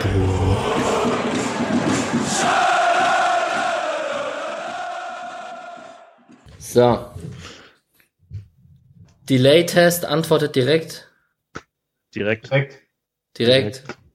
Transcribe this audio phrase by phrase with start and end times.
[0.00, 0.58] Freiburg.
[6.58, 7.10] So.
[9.28, 11.08] Delay-Test antwortet direkt.
[12.14, 12.50] Direkt.
[12.50, 12.78] Direkt.
[13.36, 13.84] Direkt.
[13.86, 14.07] Direkt.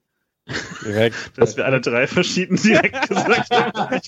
[1.36, 4.00] Dass wir alle drei verschieden direkt gesagt haben.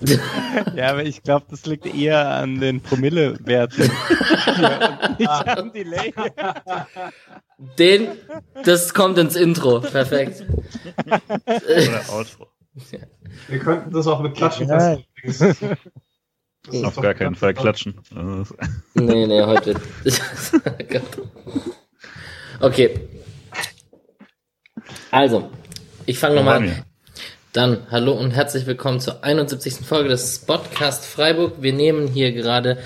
[0.74, 3.90] Ja, aber ich glaube, das liegt eher an den Promillewerten.
[5.18, 6.12] nicht am Delay.
[7.78, 8.08] Den,
[8.64, 9.80] das kommt ins Intro.
[9.80, 10.44] Perfekt.
[11.06, 12.48] Oder Outro.
[13.48, 14.96] Wir könnten das auch mit Klatschen Ja.
[15.22, 15.76] testen.
[16.82, 18.00] Auf gar keinen Fall klatschen.
[18.94, 19.74] Nee, nee, heute.
[22.60, 23.00] okay.
[25.10, 25.50] Also,
[26.06, 26.84] ich fange nochmal an.
[27.52, 29.86] Dann, hallo und herzlich willkommen zur 71.
[29.86, 31.62] Folge des Podcast Freiburg.
[31.62, 32.78] Wir nehmen hier gerade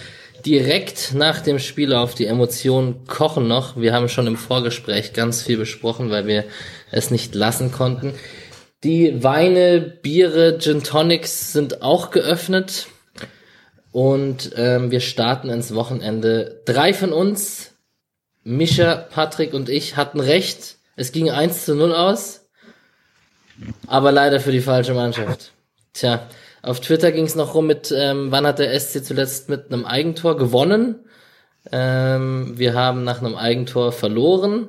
[0.44, 2.14] direkt nach dem Spiel auf.
[2.14, 3.76] Die Emotionen kochen noch.
[3.76, 6.44] Wir haben schon im Vorgespräch ganz viel besprochen, weil wir
[6.90, 8.14] es nicht lassen konnten.
[8.84, 12.88] Die Weine, Biere, Gin Tonics sind auch geöffnet.
[13.90, 16.60] Und ähm, wir starten ins Wochenende.
[16.66, 17.72] Drei von uns,
[18.44, 20.76] Mischa, Patrick und ich, hatten recht.
[20.94, 22.47] Es ging 1 zu 0 aus.
[23.86, 25.52] Aber leider für die falsche Mannschaft.
[25.92, 26.28] Tja,
[26.62, 29.84] auf Twitter ging es noch rum mit, ähm, wann hat der SC zuletzt mit einem
[29.84, 30.96] Eigentor gewonnen?
[31.72, 34.68] Ähm, wir haben nach einem Eigentor verloren.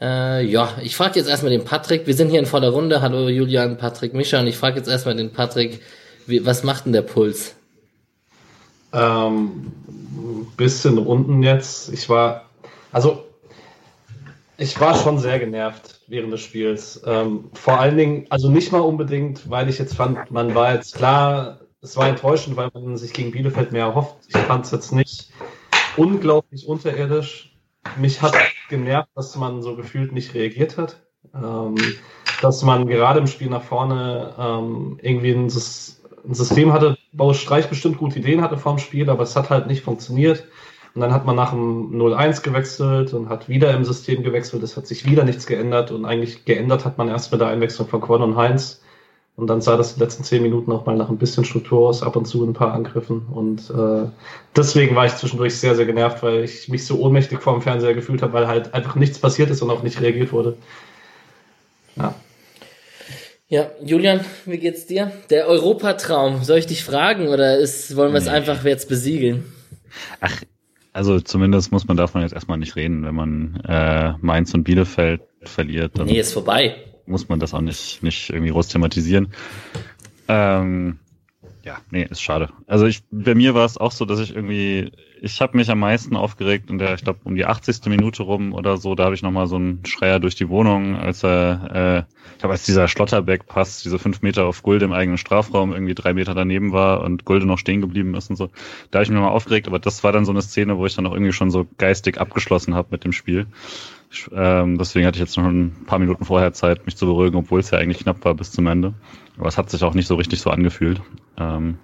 [0.00, 2.06] Äh, ja, ich frage jetzt erstmal den Patrick.
[2.06, 3.02] Wir sind hier in voller Runde.
[3.02, 4.40] Hallo Julian, Patrick, Mischa.
[4.40, 5.82] Und ich frage jetzt erstmal den Patrick,
[6.26, 7.54] wie, was macht denn der Puls?
[8.92, 9.72] Ähm,
[10.56, 11.92] bisschen Runden jetzt.
[11.92, 12.46] Ich war,
[12.92, 13.24] also,
[14.56, 17.02] ich war schon sehr genervt während des Spiels.
[17.06, 20.94] Ähm, vor allen Dingen, also nicht mal unbedingt, weil ich jetzt fand, man war jetzt
[20.96, 24.16] klar, es war enttäuschend, weil man sich gegen Bielefeld mehr erhofft.
[24.28, 25.30] Ich fand es jetzt nicht
[25.96, 27.56] unglaublich unterirdisch.
[27.96, 28.34] Mich hat
[28.68, 31.00] genervt, dass man so gefühlt nicht reagiert hat.
[31.34, 31.76] Ähm,
[32.42, 37.32] dass man gerade im Spiel nach vorne ähm, irgendwie ein, Sys ein System hatte, wo
[37.32, 40.44] Streich bestimmt gute Ideen hatte vorm Spiel, aber es hat halt nicht funktioniert.
[40.94, 44.62] Und dann hat man nach dem 0-1 gewechselt und hat wieder im System gewechselt.
[44.62, 47.86] Es hat sich wieder nichts geändert und eigentlich geändert hat man erst mit der Einwechslung
[47.88, 48.82] von Korn und Heinz.
[49.36, 52.02] Und dann sah das die letzten zehn Minuten auch mal nach ein bisschen Struktur aus,
[52.02, 53.26] ab und zu ein paar Angriffen.
[53.32, 54.08] Und äh,
[54.54, 57.94] deswegen war ich zwischendurch sehr, sehr genervt, weil ich mich so ohnmächtig vor dem Fernseher
[57.94, 60.56] gefühlt habe, weil halt einfach nichts passiert ist und auch nicht reagiert wurde.
[61.96, 62.14] Ja.
[63.48, 65.10] Ja, Julian, wie geht's dir?
[65.30, 68.30] Der Europatraum, soll ich dich fragen oder ist, wollen wir es Nee.
[68.30, 69.52] einfach jetzt besiegeln?
[70.20, 70.40] Ach,
[70.92, 73.04] also zumindest muss man davon jetzt erstmal nicht reden.
[73.04, 76.76] Wenn man äh, Mainz und Bielefeld verliert, dann Nee, ist vorbei.
[77.06, 79.28] muss man das auch nicht, nicht irgendwie groß thematisieren.
[80.28, 80.98] Ähm,
[81.64, 82.50] ja, nee, ist schade.
[82.66, 84.92] Also ich, bei mir war es auch so, dass ich irgendwie,
[85.22, 87.84] ich habe mich am meisten aufgeregt in der, ich glaube, um die 80.
[87.86, 91.22] Minute rum oder so, da habe ich nochmal so einen Schreier durch die Wohnung, als
[91.22, 95.72] er, äh, ich glaube, als dieser Schlotterbeck-Pass, diese fünf Meter auf Gulde im eigenen Strafraum
[95.72, 98.48] irgendwie drei Meter daneben war und Gulde noch stehen geblieben ist und so.
[98.90, 100.94] Da habe ich mich nochmal aufgeregt, aber das war dann so eine Szene, wo ich
[100.94, 103.46] dann auch irgendwie schon so geistig abgeschlossen habe mit dem Spiel.
[104.10, 107.36] Ich, ähm, deswegen hatte ich jetzt noch ein paar Minuten vorher Zeit, mich zu beruhigen,
[107.36, 108.94] obwohl es ja eigentlich knapp war bis zum Ende.
[109.38, 111.00] Aber es hat sich auch nicht so richtig so angefühlt.
[111.38, 111.78] Ähm,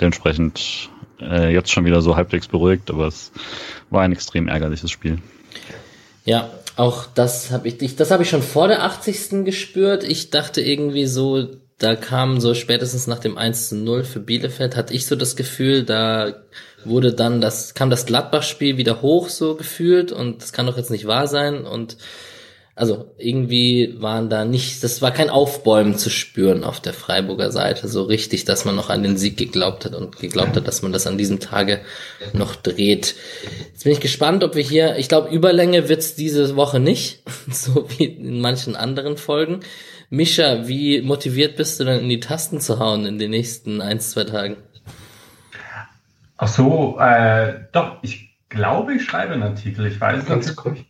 [0.00, 0.90] dementsprechend
[1.20, 3.32] äh, jetzt schon wieder so halbwegs beruhigt, aber es
[3.90, 5.18] war ein extrem ärgerliches Spiel.
[6.24, 9.44] Ja, auch das habe ich, ich, das habe ich schon vor der 80.
[9.44, 10.04] gespürt.
[10.04, 14.76] Ich dachte irgendwie so, da kam so spätestens nach dem 1 zu 0 für Bielefeld,
[14.76, 16.34] hatte ich so das Gefühl, da
[16.84, 20.90] wurde dann das, kam das Gladbach-Spiel wieder hoch so gefühlt und das kann doch jetzt
[20.90, 21.96] nicht wahr sein und
[22.76, 27.88] also irgendwie waren da nicht, das war kein Aufbäumen zu spüren auf der Freiburger Seite,
[27.88, 30.92] so richtig, dass man noch an den Sieg geglaubt hat und geglaubt hat, dass man
[30.92, 31.80] das an diesem Tage
[32.34, 33.14] noch dreht.
[33.72, 37.88] Jetzt bin ich gespannt, ob wir hier, ich glaube, Überlänge wird's diese Woche nicht, so
[37.96, 39.60] wie in manchen anderen Folgen.
[40.10, 44.00] Mischa, wie motiviert bist du denn in die Tasten zu hauen in den nächsten ein,
[44.00, 44.58] zwei Tagen?
[46.36, 49.86] Ach so, äh, doch, ich glaube, ich schreibe einen Artikel.
[49.86, 50.86] Ich weiß Ganz nicht.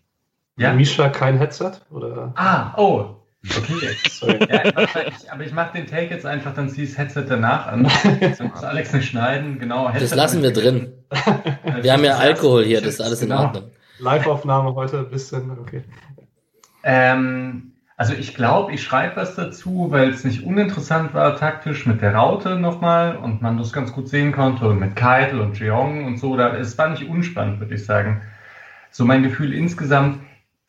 [0.57, 0.73] Ja?
[0.73, 1.73] Misha kein Headset?
[1.91, 2.33] Oder?
[2.37, 3.17] Ah, oh,
[3.57, 3.75] okay.
[4.09, 4.39] Sorry.
[4.51, 7.85] Ja, ich, aber ich mache den Take jetzt einfach, dann zieh das Headset danach an.
[8.39, 9.91] Dann muss Alex nicht schneiden, genau.
[9.91, 10.93] Das lassen wir drin.
[11.83, 13.43] Wir haben ja Alkohol hier, das ist alles in Genau.
[13.43, 13.65] Ordnung.
[13.99, 15.83] Live-Aufnahme heute ein bisschen, okay.
[16.83, 22.03] Ähm, also ich glaube, ich schreibe was dazu, weil es nicht uninteressant war taktisch mit
[22.03, 26.05] der Raute nochmal und man das ganz gut sehen konnte und mit Keitel und Jeong
[26.05, 26.37] und so.
[26.37, 28.23] Da, es war nicht unspannend, würde ich sagen.
[28.91, 30.21] So mein Gefühl insgesamt,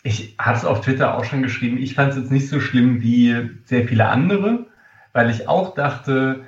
[0.08, 3.02] ich habe es auf Twitter auch schon geschrieben, ich fand es jetzt nicht so schlimm
[3.02, 4.68] wie sehr viele andere,
[5.12, 6.46] weil ich auch dachte,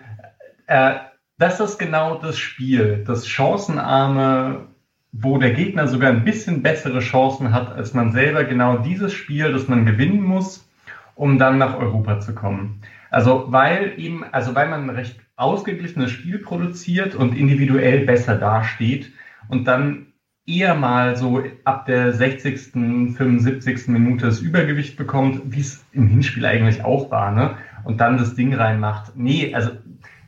[0.68, 0.96] äh,
[1.38, 4.68] das ist genau das Spiel, das chancenarme,
[5.12, 9.52] wo der Gegner sogar ein bisschen bessere Chancen hat als man selber, genau dieses Spiel,
[9.52, 10.66] das man gewinnen muss,
[11.16, 12.82] um dann nach Europa zu kommen.
[13.10, 19.12] Also weil eben, also weil man ein recht ausgeglichenes Spiel produziert und individuell besser dasteht
[19.50, 20.09] und dann
[20.50, 22.72] eher mal so ab der 60.,
[23.16, 23.88] 75.
[23.88, 27.56] Minute das Übergewicht bekommt, wie es im Hinspiel eigentlich auch war, ne?
[27.84, 29.14] Und dann das Ding reinmacht.
[29.16, 29.72] Nee, also,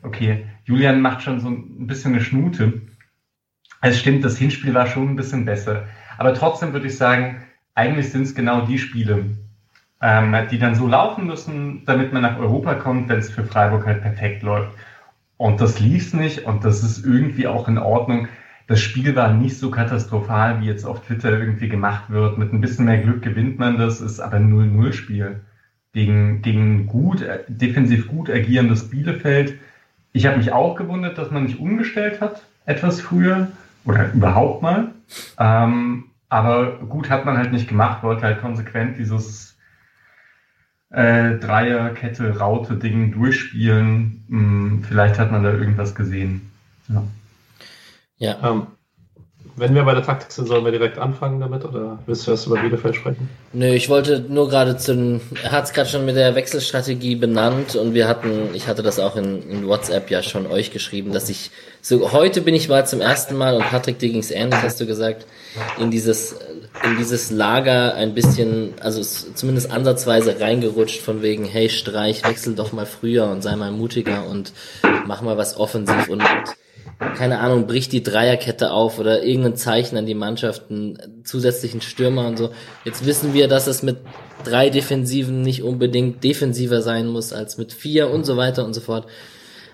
[0.04, 2.82] okay, Julian macht schon so ein bisschen eine Schnute.
[3.82, 5.86] Es stimmt, das Hinspiel war schon ein bisschen besser.
[6.18, 7.42] Aber trotzdem würde ich sagen,
[7.74, 9.26] eigentlich sind es genau die Spiele,
[10.02, 13.86] ähm, die dann so laufen müssen, damit man nach Europa kommt, wenn es für Freiburg
[13.86, 14.72] halt perfekt läuft.
[15.38, 18.28] Und das lief nicht und das ist irgendwie auch in Ordnung
[18.72, 22.38] das Spiel war nicht so katastrophal, wie jetzt auf Twitter irgendwie gemacht wird.
[22.38, 25.42] Mit ein bisschen mehr Glück gewinnt man das, ist aber ein 0-0-Spiel
[25.92, 29.56] gegen, gegen gut, äh, defensiv gut agierendes Bielefeld.
[30.14, 33.50] Ich habe mich auch gewundert, dass man nicht umgestellt hat, etwas früher
[33.84, 34.94] oder überhaupt mal.
[35.38, 39.58] Ähm, aber gut hat man halt nicht gemacht, wollte halt konsequent dieses
[40.92, 44.24] äh, Dreierkette-Raute-Ding durchspielen.
[44.30, 46.50] Hm, vielleicht hat man da irgendwas gesehen.
[46.88, 47.04] Ja.
[48.22, 48.38] Ja.
[48.44, 48.68] Ähm,
[49.56, 52.46] wenn wir bei der Taktik sind, sollen wir direkt anfangen damit oder willst du erst
[52.46, 53.30] über Bielefeld sprechen?
[53.52, 57.76] Nö, ich wollte nur gerade zu, er hat es gerade schon mit der Wechselstrategie benannt
[57.76, 61.30] und wir hatten, ich hatte das auch in, in, WhatsApp ja schon euch geschrieben, dass
[61.30, 61.50] ich,
[61.82, 64.86] so heute bin ich mal zum ersten Mal und Patrick, dir ging's ähnlich, hast du
[64.86, 65.26] gesagt,
[65.80, 66.36] in dieses,
[66.84, 72.72] in dieses Lager ein bisschen, also zumindest ansatzweise reingerutscht von wegen, hey Streich, wechsel doch
[72.72, 74.54] mal früher und sei mal mutiger und
[75.08, 76.24] mach mal was offensiv und
[77.18, 82.28] keine Ahnung, bricht die Dreierkette auf oder irgendein Zeichen an die Mannschaft, einen zusätzlichen Stürmer
[82.28, 82.52] und so.
[82.86, 83.98] Jetzt wissen wir, dass es mit
[84.44, 88.82] drei Defensiven nicht unbedingt defensiver sein muss als mit vier und so weiter und so
[88.82, 89.08] fort.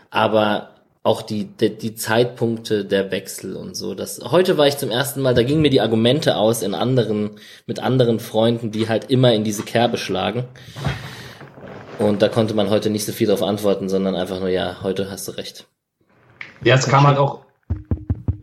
[0.09, 0.71] Aber
[1.03, 3.93] auch die, die, die Zeitpunkte der Wechsel und so.
[3.93, 7.31] Das, heute war ich zum ersten Mal, da gingen mir die Argumente aus in anderen,
[7.65, 10.45] mit anderen Freunden, die halt immer in diese Kerbe schlagen.
[11.99, 15.09] Und da konnte man heute nicht so viel darauf antworten, sondern einfach nur, ja, heute
[15.09, 15.67] hast du recht.
[16.63, 17.41] Ja, es kam halt auch.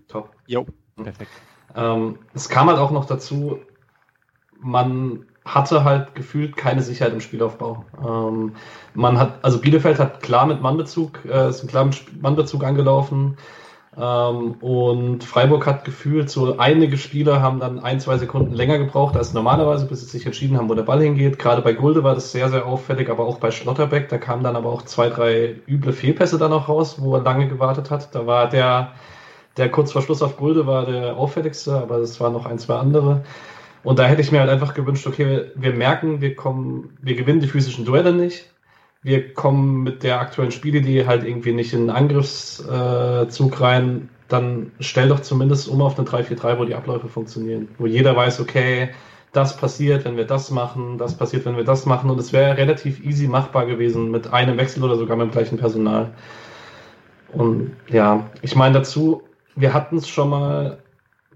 [0.08, 0.30] Top.
[0.46, 0.66] Jo,
[0.96, 1.30] perfekt.
[1.74, 3.58] Ähm, es kam halt auch noch dazu,
[4.60, 7.84] man hatte halt gefühlt keine Sicherheit im Spielaufbau.
[8.02, 8.54] Ähm,
[8.94, 13.36] man hat, also Bielefeld hat klar mit Mannbezug, äh, ist ein klar mit Mannbezug angelaufen.
[13.96, 19.16] Ähm, und Freiburg hat gefühlt, so einige Spieler haben dann ein, zwei Sekunden länger gebraucht
[19.16, 21.38] als normalerweise, bis sie sich entschieden haben, wo der Ball hingeht.
[21.38, 24.56] Gerade bei Gulde war das sehr, sehr auffällig, aber auch bei Schlotterbeck, da kamen dann
[24.56, 28.14] aber auch zwei, drei üble Fehlpässe dann noch raus, wo er lange gewartet hat.
[28.14, 28.92] Da war der,
[29.56, 32.76] der kurz vor Schluss auf Gulde war der auffälligste, aber es waren noch ein, zwei
[32.76, 33.22] andere.
[33.84, 37.40] Und da hätte ich mir halt einfach gewünscht, okay, wir merken, wir kommen, wir gewinnen
[37.40, 38.53] die physischen Duelle nicht
[39.04, 45.08] wir kommen mit der aktuellen Spielidee halt irgendwie nicht in den Angriffszug rein, dann stell
[45.08, 47.68] doch zumindest um auf eine 3-4-3, wo die Abläufe funktionieren.
[47.78, 48.88] Wo jeder weiß, okay,
[49.32, 52.08] das passiert, wenn wir das machen, das passiert, wenn wir das machen.
[52.08, 55.58] Und es wäre relativ easy machbar gewesen mit einem Wechsel oder sogar mit dem gleichen
[55.58, 56.10] Personal.
[57.32, 59.22] Und ja, ich meine dazu,
[59.54, 60.78] wir hatten es schon mal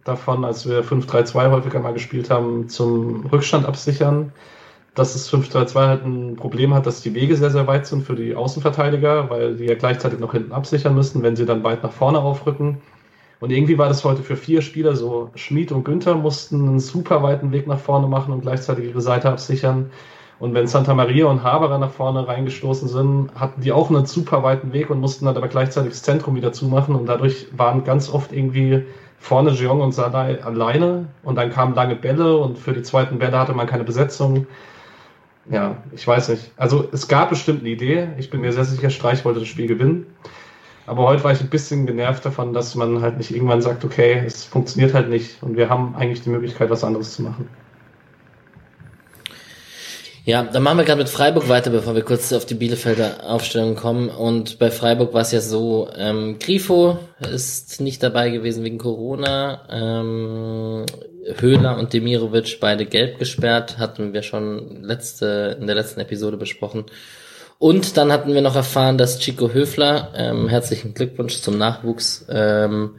[0.05, 4.33] davon, als wir 5-3-2 häufiger mal gespielt haben, zum Rückstand absichern
[4.99, 8.17] dass das 5-3-2 halt ein Problem hat, dass die Wege sehr, sehr weit sind für
[8.17, 11.93] die Außenverteidiger, weil die ja gleichzeitig noch hinten absichern müssen, wenn sie dann weit nach
[11.93, 12.79] vorne aufrücken.
[13.41, 17.23] Und irgendwie war das heute für vier Spieler so, Schmid und Günther mussten einen super
[17.23, 19.91] weiten Weg nach vorne machen und gleichzeitig ihre Seite absichern.
[20.41, 24.43] Und wenn Santa Maria und Haberer nach vorne reingestoßen sind, hatten die auch einen super
[24.43, 26.97] weiten Weg und mussten dann aber gleichzeitig das Zentrum wieder zumachen.
[26.97, 28.85] Und dadurch waren ganz oft irgendwie
[29.19, 31.07] vorne Jeong und Sadai alleine.
[31.23, 34.47] Und dann kamen lange Bälle und für die zweiten Bälle hatte man keine Besetzung
[35.51, 36.51] ja, ich weiß nicht.
[36.57, 38.09] Also es gab bestimmt eine Idee.
[38.19, 40.07] Ich bin mir sehr sicher, Streich wollte das Spiel gewinnen.
[40.87, 44.23] Aber heute war ich ein bisschen genervt davon, dass man halt nicht irgendwann sagt, okay,
[44.25, 47.49] es funktioniert halt nicht und wir haben eigentlich die Möglichkeit, was anderes zu machen.
[50.25, 53.77] Ja, dann machen wir gerade mit Freiburg weiter, bevor wir kurz auf die Bielefelder Aufstellung
[53.77, 54.11] kommen.
[54.11, 59.63] Und bei Freiburg war es ja so, ähm, Grifo ist nicht dabei gewesen wegen Corona.
[59.71, 60.85] Ähm,
[61.39, 66.85] Höhler und Demirovic beide gelb gesperrt, hatten wir schon letzte, in der letzten Episode besprochen.
[67.59, 72.97] Und dann hatten wir noch erfahren, dass Chico Höfler, ähm, herzlichen Glückwunsch zum Nachwuchs, ähm,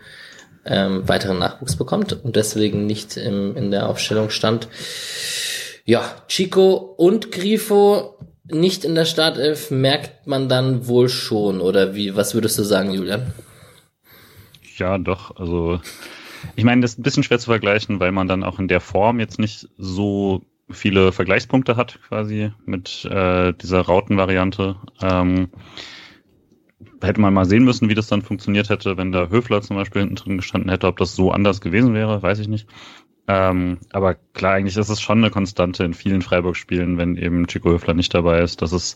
[0.66, 4.68] ähm, weiteren Nachwuchs bekommt und deswegen nicht im, in der Aufstellung stand.
[5.86, 8.18] Ja, Chico und Grifo
[8.52, 12.92] nicht in der Startelf merkt man dann wohl schon, oder wie, was würdest du sagen,
[12.92, 13.34] Julian?
[14.78, 15.80] Ja, doch, also
[16.56, 18.82] ich meine, das ist ein bisschen schwer zu vergleichen, weil man dann auch in der
[18.82, 24.76] Form jetzt nicht so viele Vergleichspunkte hat, quasi mit äh, dieser Rautenvariante.
[25.02, 25.50] Ähm,
[27.02, 30.02] hätte man mal sehen müssen, wie das dann funktioniert hätte, wenn da Höfler zum Beispiel
[30.02, 32.68] hinten drin gestanden hätte, ob das so anders gewesen wäre, weiß ich nicht.
[33.28, 37.70] Ähm, aber klar, eigentlich ist es schon eine Konstante in vielen Freiburg-Spielen, wenn eben Chico
[37.70, 38.96] Höfler nicht dabei ist, dass es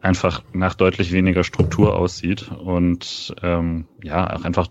[0.00, 4.68] einfach nach deutlich weniger Struktur aussieht und ähm, ja, auch einfach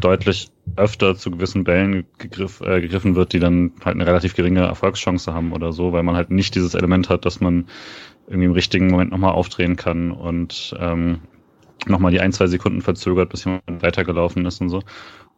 [0.00, 4.60] deutlich öfter zu gewissen Bällen gegriff, äh, gegriffen wird, die dann halt eine relativ geringe
[4.60, 7.66] Erfolgschance haben oder so, weil man halt nicht dieses Element hat, dass man
[8.26, 11.20] irgendwie im richtigen Moment nochmal aufdrehen kann und ähm,
[11.86, 14.82] nochmal die ein, zwei Sekunden verzögert, bis jemand weitergelaufen ist und so.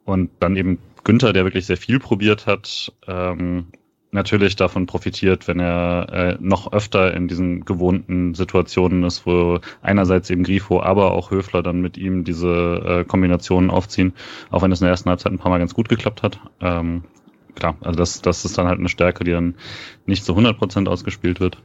[0.04, 3.68] Und dann eben Günther, der wirklich sehr viel probiert hat, ähm,
[4.12, 10.30] natürlich davon profitiert, wenn er äh, noch öfter in diesen gewohnten Situationen ist, wo einerseits
[10.30, 12.48] eben Grifo, aber auch Höfler dann mit ihm diese
[12.84, 14.12] äh, Kombinationen aufziehen,
[14.50, 16.40] auch wenn es in der ersten Halbzeit ein paar Mal ganz gut geklappt hat.
[16.60, 17.04] Ähm,
[17.54, 19.54] klar, also das, das ist dann halt eine Stärke, die dann
[20.04, 21.62] nicht zu 100 Prozent ausgespielt wird.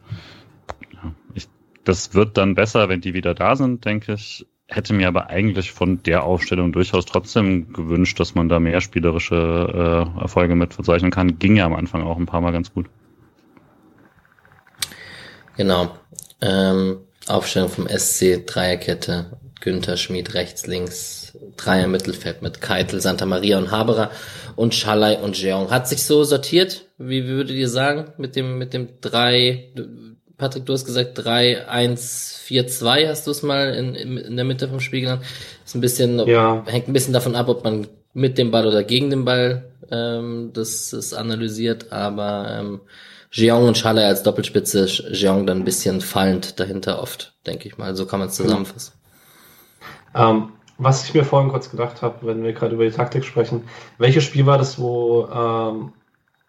[0.94, 1.48] Ja, ich,
[1.84, 5.72] das wird dann besser, wenn die wieder da sind, denke ich hätte mir aber eigentlich
[5.72, 9.36] von der Aufstellung durchaus trotzdem gewünscht, dass man da mehr spielerische
[10.16, 11.40] äh, Erfolge mit verzeichnen kann.
[11.40, 12.88] Ging ja am Anfang auch ein paar Mal ganz gut.
[15.56, 15.96] Genau.
[16.42, 16.98] Ähm,
[17.28, 23.72] Aufstellung vom SC, Dreierkette, Günther Schmid rechts, links, Dreier Mittelfeld mit Keitel, Santa Maria und
[23.72, 24.12] Haberer
[24.56, 25.72] und Schalay und Jeong.
[25.72, 29.74] Hat sich so sortiert, wie würdet ihr sagen, mit dem, mit dem drei,
[30.38, 34.46] Patrick, du hast gesagt 3, 1, 4, 2 hast du es mal in, in der
[34.46, 35.24] Mitte vom Spiel genannt.
[35.66, 36.64] Ist ein bisschen, ja.
[36.68, 40.52] hängt ein bisschen davon ab, ob man mit dem Ball oder gegen den Ball ähm,
[40.54, 42.82] das ist analysiert, aber ähm,
[43.32, 47.96] Jeong und Schalle als Doppelspitze, Jeong dann ein bisschen fallend dahinter oft, denke ich mal.
[47.96, 48.94] So kann man es zusammenfassen.
[50.16, 53.64] Ähm, was ich mir vorhin kurz gedacht habe, wenn wir gerade über die Taktik sprechen,
[53.98, 55.94] welches Spiel war das, wo ähm,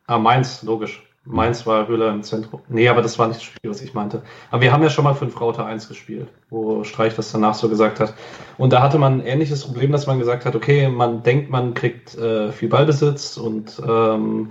[0.06, 2.62] ah, Mainz, logisch, Mainz war Höhler im Zentrum.
[2.68, 4.22] Nee, aber das war nicht das Spiel, was ich meinte.
[4.50, 7.68] Aber wir haben ja schon mal fünf Rauter 1 gespielt, wo Streich das danach so
[7.68, 8.14] gesagt hat.
[8.56, 11.74] Und da hatte man ein ähnliches Problem, dass man gesagt hat, okay, man denkt, man
[11.74, 14.50] kriegt äh, viel Ballbesitz und ähm,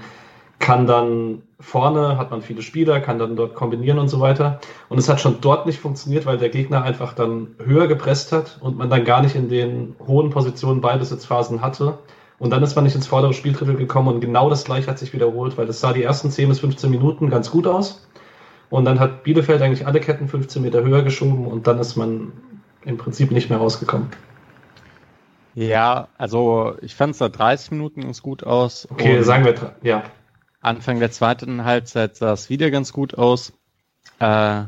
[0.59, 4.59] kann dann vorne, hat man viele Spieler, kann dann dort kombinieren und so weiter.
[4.87, 8.59] Und es hat schon dort nicht funktioniert, weil der Gegner einfach dann höher gepresst hat
[8.61, 11.97] und man dann gar nicht in den hohen Positionen Ballbesitzphasen hatte
[12.39, 15.13] und dann ist man nicht ins vordere Spieldrittel gekommen und genau das gleiche hat sich
[15.13, 18.07] wiederholt, weil das sah die ersten 10 bis 15 Minuten ganz gut aus.
[18.69, 22.33] Und dann hat Bielefeld eigentlich alle Ketten 15 Meter höher geschoben und dann ist man
[22.83, 24.09] im Prinzip nicht mehr rausgekommen.
[25.55, 28.87] Ja, also ich fand es da 30 Minuten ganz gut aus.
[28.91, 30.03] Okay, sagen wir, ja.
[30.61, 33.53] Anfang der zweiten Halbzeit sah es wieder ganz gut aus.
[34.19, 34.63] Äh,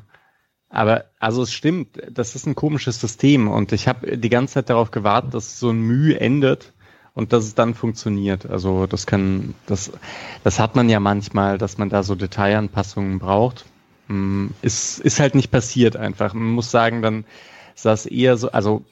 [0.69, 4.69] aber also es stimmt, das ist ein komisches System und ich habe die ganze Zeit
[4.69, 6.73] darauf gewartet, dass so ein Mühe endet
[7.13, 8.49] und dass es dann funktioniert.
[8.49, 9.91] Also das kann, das,
[10.43, 13.65] das hat man ja manchmal, dass man da so Detailanpassungen braucht.
[14.07, 16.33] Mm, ist, ist halt nicht passiert einfach.
[16.33, 17.25] Man muss sagen, dann
[17.75, 18.83] es eher so, also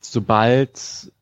[0.00, 1.12] sobald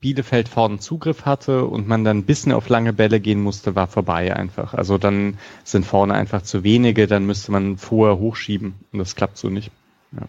[0.00, 3.86] Bielefeld vorne Zugriff hatte und man dann ein bisschen auf lange Bälle gehen musste, war
[3.86, 4.74] vorbei einfach.
[4.74, 9.38] Also dann sind vorne einfach zu wenige, dann müsste man vorher hochschieben und das klappt
[9.38, 9.70] so nicht.
[10.12, 10.26] Ja.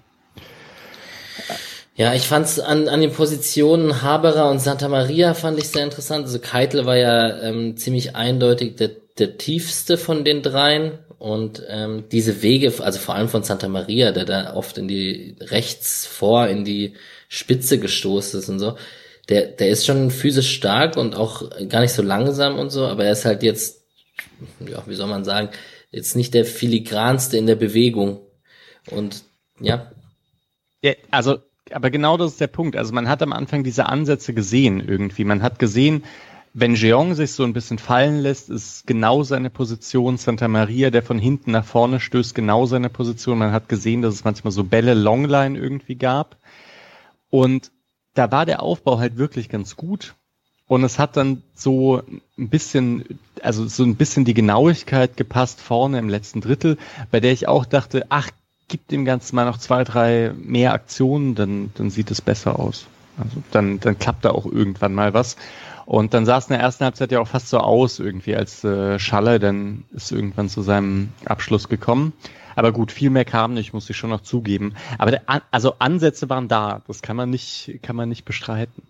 [1.95, 6.25] Ja, ich fand's an, an den Positionen Haberer und Santa Maria fand ich sehr interessant.
[6.25, 12.05] Also Keitel war ja ähm, ziemlich eindeutig der, der tiefste von den dreien und ähm,
[12.11, 16.47] diese Wege, also vor allem von Santa Maria, der da oft in die rechts vor
[16.47, 16.95] in die
[17.29, 18.75] Spitze gestoßen ist und so,
[19.29, 23.05] der, der ist schon physisch stark und auch gar nicht so langsam und so, aber
[23.05, 23.83] er ist halt jetzt,
[24.67, 25.49] ja, wie soll man sagen,
[25.91, 28.19] jetzt nicht der filigranste in der Bewegung
[28.89, 29.23] und
[29.61, 29.91] ja.
[30.81, 31.37] Ja, also
[31.71, 32.75] aber genau das ist der Punkt.
[32.75, 35.23] Also man hat am Anfang diese Ansätze gesehen irgendwie.
[35.23, 36.03] Man hat gesehen,
[36.53, 40.17] wenn Jeong sich so ein bisschen fallen lässt, ist genau seine Position.
[40.17, 43.39] Santa Maria, der von hinten nach vorne stößt, genau seine Position.
[43.39, 46.37] Man hat gesehen, dass es manchmal so Bälle Longline irgendwie gab.
[47.29, 47.71] Und
[48.13, 50.13] da war der Aufbau halt wirklich ganz gut.
[50.67, 52.01] Und es hat dann so
[52.37, 56.77] ein bisschen, also so ein bisschen die Genauigkeit gepasst vorne im letzten Drittel,
[57.11, 58.29] bei der ich auch dachte, ach
[58.73, 62.87] gib dem Ganzen mal noch zwei, drei mehr Aktionen, dann, dann sieht es besser aus.
[63.19, 65.37] Also dann, dann klappt da auch irgendwann mal was.
[65.85, 68.63] Und dann sah es in der ersten Halbzeit ja auch fast so aus, irgendwie, als
[68.63, 72.13] äh, Schaller dann ist irgendwann zu seinem Abschluss gekommen.
[72.55, 74.73] Aber gut, viel mehr kam nicht, muss ich schon noch zugeben.
[74.97, 78.81] Aber der, also Ansätze waren da, das kann man nicht, kann man nicht bestreiten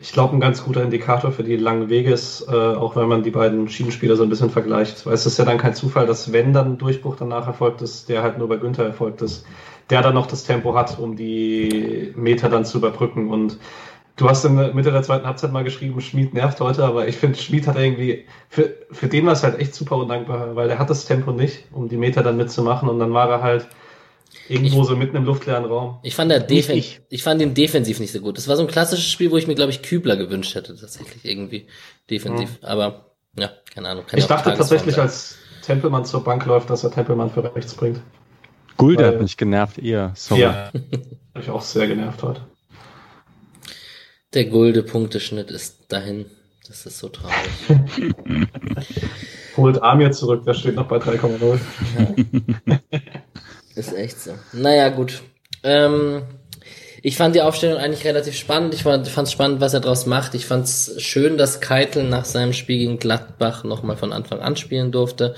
[0.00, 3.22] ich glaube, ein ganz guter Indikator für die langen Wege ist, äh, auch wenn man
[3.22, 5.06] die beiden Schienenspieler so ein bisschen vergleicht.
[5.06, 8.08] Weil es ist ja dann kein Zufall, dass wenn dann ein Durchbruch danach erfolgt ist,
[8.08, 9.46] der halt nur bei Günther erfolgt ist,
[9.90, 13.30] der dann noch das Tempo hat, um die Meter dann zu überbrücken.
[13.30, 13.58] Und
[14.16, 17.16] du hast in der Mitte der zweiten Halbzeit mal geschrieben, Schmied nervt heute, aber ich
[17.16, 20.78] finde, Schmied hat irgendwie, für, für den war es halt echt super undankbar, weil er
[20.78, 22.88] hat das Tempo nicht, um die Meter dann mitzumachen.
[22.88, 23.68] Und dann war er halt
[24.48, 25.98] Irgendwo ich, so mitten im luftleeren Raum.
[26.02, 27.00] Ich fand, der Defen ich.
[27.08, 28.36] ich fand ihn defensiv nicht so gut.
[28.36, 31.24] Das war so ein klassisches Spiel, wo ich mir, glaube ich, Kübler gewünscht hätte, tatsächlich
[31.24, 31.66] irgendwie
[32.10, 32.60] defensiv.
[32.60, 32.66] Mhm.
[32.66, 34.04] Aber Ja, keine Ahnung.
[34.12, 38.00] ich dachte tatsächlich, als Tempelmann zur Bank läuft, dass er Tempelmann für rechts bringt.
[38.76, 40.12] Gulde hat mich genervt, eher.
[40.14, 40.42] Sorry.
[40.42, 40.72] Ja,
[41.34, 42.40] habe ich auch sehr genervt heute.
[44.34, 46.26] Der Gulde-Punkteschnitt ist dahin.
[46.66, 47.34] Das ist so traurig.
[49.56, 51.60] Holt Amir zurück, der steht noch bei 3,0.
[51.98, 52.78] Ja.
[53.74, 54.34] ist echt so.
[54.52, 55.22] Naja, gut.
[55.62, 56.22] Ähm,
[57.02, 58.74] ich fand die Aufstellung eigentlich relativ spannend.
[58.74, 60.34] Ich fand es spannend, was er daraus macht.
[60.34, 64.56] Ich fand es schön, dass Keitel nach seinem Spiel gegen Gladbach nochmal von Anfang an
[64.56, 65.34] spielen durfte.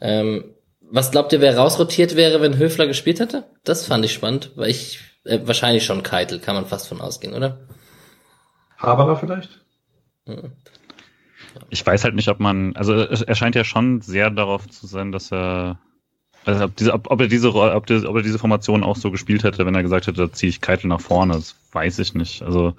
[0.00, 0.54] Ähm,
[0.90, 3.44] was glaubt ihr, wer rausrotiert wäre, wenn Höfler gespielt hätte?
[3.64, 7.34] Das fand ich spannend, weil ich äh, wahrscheinlich schon Keitel, kann man fast von ausgehen,
[7.34, 7.58] oder?
[8.78, 9.64] Haberer vielleicht?
[10.26, 10.52] Hm.
[11.70, 15.12] Ich weiß halt nicht, ob man, also er scheint ja schon sehr darauf zu sein,
[15.12, 15.78] dass er,
[16.44, 19.44] also ob, diese, ob, ob er diese, ob, ob er diese Formation auch so gespielt
[19.44, 22.42] hätte, wenn er gesagt hätte, da ziehe ich Keitel nach vorne, das weiß ich nicht.
[22.42, 22.74] Also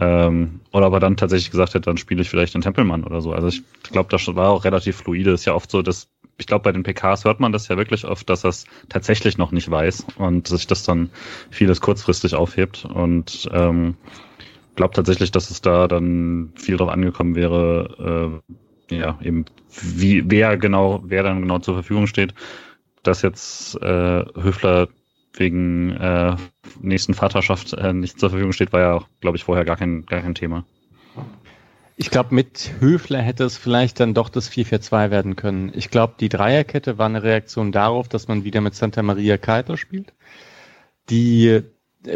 [0.00, 3.20] ähm, oder ob er dann tatsächlich gesagt hätte, dann spiele ich vielleicht den Tempelmann oder
[3.20, 3.32] so.
[3.32, 5.32] Also ich glaube, das war auch relativ fluide.
[5.32, 8.04] Ist ja oft so, dass ich glaube, bei den PKs hört man das ja wirklich
[8.04, 11.10] oft, dass er es tatsächlich noch nicht weiß und sich das dann
[11.50, 12.84] vieles kurzfristig aufhebt.
[12.84, 13.96] Und ähm,
[14.76, 18.40] glaube tatsächlich, dass es da dann viel drauf angekommen wäre,
[18.90, 19.44] äh, ja, eben
[19.82, 22.32] wie, wer genau, wer dann genau zur Verfügung steht.
[23.08, 24.88] Dass jetzt äh, Höfler
[25.32, 26.36] wegen äh,
[26.82, 30.04] nächsten Vaterschaft äh, nicht zur Verfügung steht, war ja auch, glaube ich, vorher gar kein,
[30.04, 30.66] gar kein Thema.
[31.96, 35.72] Ich glaube, mit Höfler hätte es vielleicht dann doch das 4-4-2 werden können.
[35.74, 39.78] Ich glaube, die Dreierkette war eine Reaktion darauf, dass man wieder mit Santa Maria Keitel
[39.78, 40.12] spielt,
[41.08, 41.62] die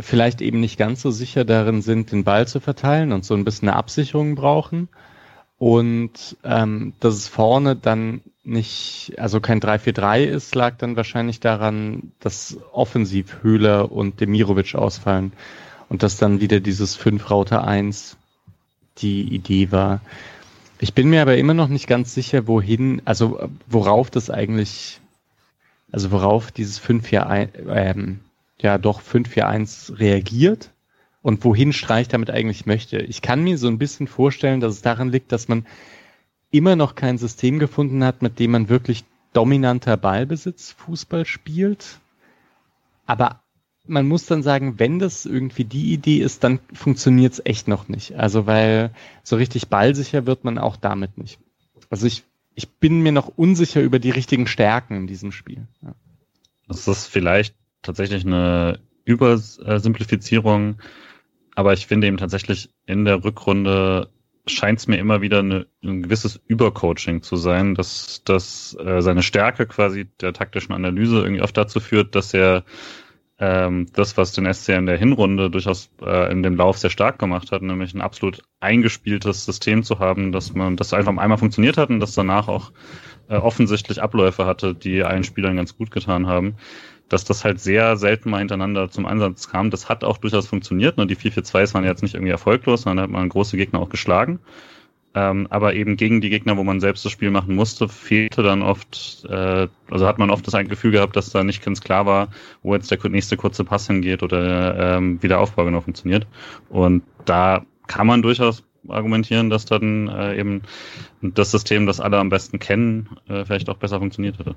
[0.00, 3.44] vielleicht eben nicht ganz so sicher darin sind, den Ball zu verteilen und so ein
[3.44, 4.90] bisschen eine Absicherung brauchen.
[5.62, 12.10] Und ähm, dass es vorne dann nicht, also kein 3-4-3 ist, lag dann wahrscheinlich daran,
[12.18, 15.32] dass offensiv Höhler und Demirovic ausfallen
[15.88, 18.16] und dass dann wieder dieses 5 Rauter 1
[18.98, 20.00] die Idee war.
[20.80, 24.98] Ich bin mir aber immer noch nicht ganz sicher, wohin, also worauf das eigentlich,
[25.92, 28.18] also worauf dieses 5-4-1, ähm,
[28.60, 30.71] ja doch 5-4-1 reagiert
[31.22, 32.98] und wohin Streich damit eigentlich möchte.
[32.98, 35.66] Ich kann mir so ein bisschen vorstellen, dass es daran liegt, dass man
[36.50, 42.00] immer noch kein System gefunden hat, mit dem man wirklich dominanter Ballbesitz Fußball spielt.
[43.06, 43.40] Aber
[43.86, 47.88] man muss dann sagen, wenn das irgendwie die Idee ist, dann funktioniert es echt noch
[47.88, 48.14] nicht.
[48.16, 51.38] Also weil so richtig ballsicher wird man auch damit nicht.
[51.90, 55.66] Also ich, ich bin mir noch unsicher über die richtigen Stärken in diesem Spiel.
[55.82, 55.94] Ja.
[56.68, 60.76] Das ist vielleicht tatsächlich eine Übersimplifizierung,
[61.54, 64.08] aber ich finde eben tatsächlich in der Rückrunde
[64.46, 69.22] scheint es mir immer wieder eine, ein gewisses Übercoaching zu sein, dass, dass äh, seine
[69.22, 72.64] Stärke quasi der taktischen Analyse irgendwie oft dazu führt, dass er
[73.38, 77.18] ähm, das, was den SC in der Hinrunde durchaus äh, in dem Lauf sehr stark
[77.18, 81.76] gemacht hat, nämlich ein absolut eingespieltes System zu haben, dass man das einfach einmal funktioniert
[81.76, 82.72] hat und das danach auch
[83.28, 86.56] äh, offensichtlich Abläufe hatte, die allen Spielern ganz gut getan haben,
[87.12, 89.70] dass das halt sehr selten mal hintereinander zum Einsatz kam.
[89.70, 90.96] Das hat auch durchaus funktioniert.
[90.96, 91.06] Ne?
[91.06, 94.40] Die 4-4-2s waren jetzt nicht irgendwie erfolglos, sondern hat man große Gegner auch geschlagen.
[95.14, 98.62] Ähm, aber eben gegen die Gegner, wo man selbst das Spiel machen musste, fehlte dann
[98.62, 102.28] oft, äh, also hat man oft das Gefühl gehabt, dass da nicht ganz klar war,
[102.62, 106.26] wo jetzt der nächste kurze Pass hingeht oder ähm, wie der Aufbau genau funktioniert.
[106.70, 110.62] Und da kann man durchaus argumentieren, dass dann äh, eben
[111.20, 114.54] das System, das alle am besten kennen, äh, vielleicht auch besser funktioniert hätte.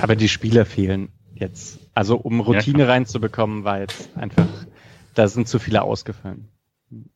[0.00, 1.08] Aber die Spieler fehlen
[1.40, 1.78] jetzt.
[1.94, 4.46] Also um Routine ja, reinzubekommen, war jetzt einfach,
[5.14, 6.48] da sind zu viele ausgefallen.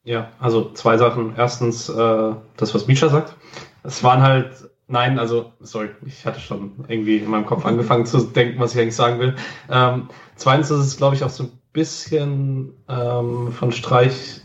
[0.04, 1.34] Ja, also zwei Sachen.
[1.36, 3.34] Erstens, äh, das, was Misha sagt.
[3.82, 8.18] Es waren halt, nein, also, sorry, ich hatte schon irgendwie in meinem Kopf angefangen zu
[8.20, 9.34] denken, was ich eigentlich sagen will.
[9.70, 14.40] Ähm, zweitens ist es, glaube ich, auch so ein bisschen ähm, von Streich,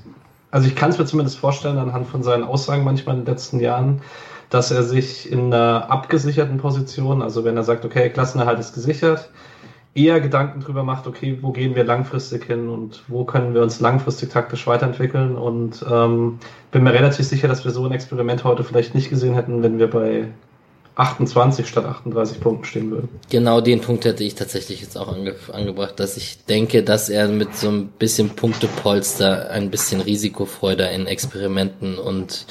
[0.52, 3.60] also ich kann es mir zumindest vorstellen, anhand von seinen Aussagen manchmal in den letzten
[3.60, 4.02] Jahren,
[4.50, 9.30] dass er sich in einer abgesicherten Position, also wenn er sagt, okay, Klassenerhalt ist gesichert,
[10.03, 13.79] eher Gedanken drüber macht, okay, wo gehen wir langfristig hin und wo können wir uns
[13.79, 15.35] langfristig taktisch weiterentwickeln.
[15.35, 16.39] Und ähm,
[16.71, 19.79] bin mir relativ sicher, dass wir so ein Experiment heute vielleicht nicht gesehen hätten, wenn
[19.79, 20.27] wir bei
[20.95, 23.07] 28 statt 38 Punkten stehen würden.
[23.29, 27.29] Genau den Punkt hätte ich tatsächlich jetzt auch ange angebracht, dass ich denke, dass er
[27.29, 32.45] mit so ein bisschen Punktepolster ein bisschen Risikofreude in Experimenten und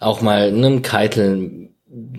[0.00, 1.73] auch mal einen Keitel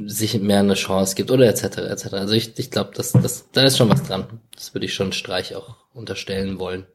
[0.05, 1.77] sich mehr eine Chance gibt oder etc.
[1.77, 2.13] etc.
[2.13, 4.25] Also ich, ich glaube, das, das, da ist schon was dran.
[4.53, 6.85] Das würde ich schon Streich auch unterstellen wollen.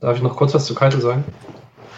[0.00, 1.24] Darf ich noch kurz was zu Keitel sagen?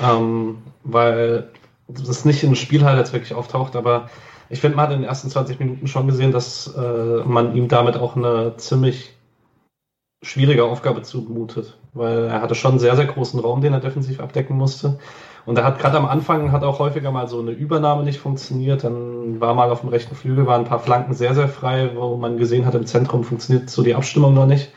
[0.02, 1.50] Ähm, weil
[1.88, 4.10] das nicht in Spiel halt jetzt wirklich auftaucht, aber
[4.50, 7.68] ich finde, man hat in den ersten 20 Minuten schon gesehen, dass äh, man ihm
[7.68, 9.14] damit auch eine ziemlich
[10.22, 14.20] schwierige Aufgabe zumutet, weil er hatte schon einen sehr, sehr großen Raum, den er defensiv
[14.20, 14.98] abdecken musste.
[15.48, 18.84] Und er hat gerade am Anfang hat auch häufiger mal so eine Übernahme nicht funktioniert.
[18.84, 22.18] Dann war mal auf dem rechten Flügel, waren ein paar Flanken sehr, sehr frei, wo
[22.18, 24.70] man gesehen hat, im Zentrum funktioniert so die Abstimmung noch nicht.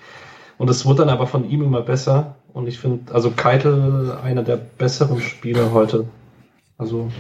[0.57, 2.35] Und es wurde dann aber von ihm immer besser.
[2.53, 6.05] Und ich finde, also Keitel einer der besseren Spieler heute.
[6.77, 7.11] Also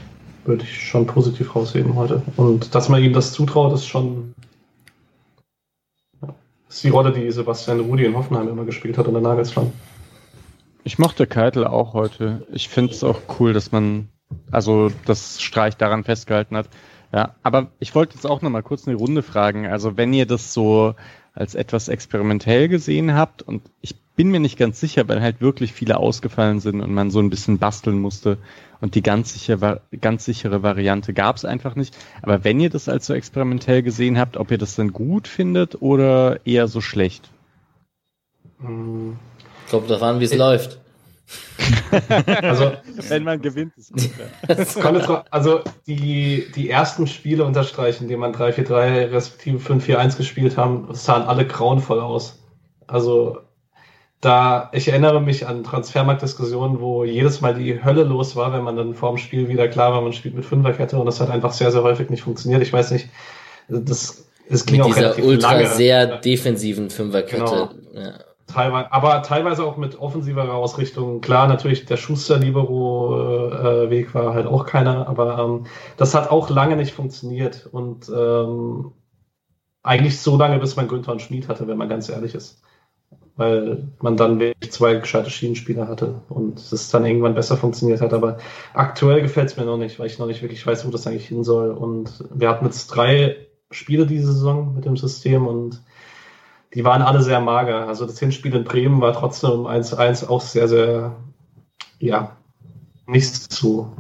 [0.45, 2.21] würde ich schon positiv rausheben heute.
[2.37, 4.33] Und dass man ihm das zutraut, ist schon
[6.69, 9.73] ist die Rolle, die Sebastian Rudi in Hoffenheim immer gespielt hat unter Nagelsmann.
[10.83, 12.45] Ich mochte Keitel auch heute.
[12.51, 14.09] Ich finde es auch cool, dass man,
[14.51, 16.69] also das Streich daran festgehalten hat.
[17.13, 19.67] Ja, aber ich wollte jetzt auch noch mal kurz eine Runde fragen.
[19.67, 20.95] Also wenn ihr das so
[21.33, 25.71] als etwas experimentell gesehen habt und ich bin mir nicht ganz sicher, weil halt wirklich
[25.71, 28.37] viele ausgefallen sind und man so ein bisschen basteln musste
[28.81, 31.97] und die ganz sichere, ganz sichere Variante gab es einfach nicht.
[32.21, 35.81] Aber wenn ihr das als so experimentell gesehen habt, ob ihr das dann gut findet
[35.81, 37.29] oder eher so schlecht?
[39.71, 40.81] Ich glaube, daran, wie es läuft.
[42.41, 42.73] also,
[43.07, 44.09] wenn man gewinnt, ist gut.
[44.49, 45.23] Ja.
[45.31, 51.47] also die, die ersten Spiele unterstreichen, die man 3-4-3 respektive 5-4-1 gespielt haben, sahen alle
[51.47, 52.43] grauenvoll aus.
[52.85, 53.37] Also
[54.19, 58.75] da, ich erinnere mich an Transfermarktdiskussionen, wo jedes Mal die Hölle los war, wenn man
[58.75, 61.53] dann vor dem Spiel wieder klar war, man spielt mit Fünferkette und das hat einfach
[61.53, 62.61] sehr, sehr häufig nicht funktioniert.
[62.61, 63.07] Ich weiß nicht,
[63.69, 65.67] das, es ging mit auch dieser ultra lange.
[65.69, 67.39] sehr defensiven Fünferkette.
[67.39, 67.69] Genau.
[67.93, 68.15] Ja.
[68.53, 71.21] Teilweise, aber teilweise auch mit offensiverer Ausrichtung.
[71.21, 75.65] Klar, natürlich der Schuster-Libero-Weg äh, war halt auch keiner, aber ähm,
[75.97, 78.91] das hat auch lange nicht funktioniert und ähm,
[79.83, 82.61] eigentlich so lange, bis man Günther und Schmid hatte, wenn man ganz ehrlich ist
[83.35, 88.13] weil man dann wirklich zwei gescheite Schienenspieler hatte und es dann irgendwann besser funktioniert hat.
[88.13, 88.37] Aber
[88.73, 91.27] aktuell gefällt es mir noch nicht, weil ich noch nicht wirklich weiß, wo das eigentlich
[91.27, 91.71] hin soll.
[91.71, 95.81] Und wir hatten jetzt drei Spiele diese Saison mit dem System und
[96.73, 97.87] die waren alle sehr mager.
[97.87, 101.15] Also das Hinspiel in Bremen war trotzdem 1-1 auch sehr, sehr,
[101.99, 102.37] ja,
[103.05, 103.95] nichts zu.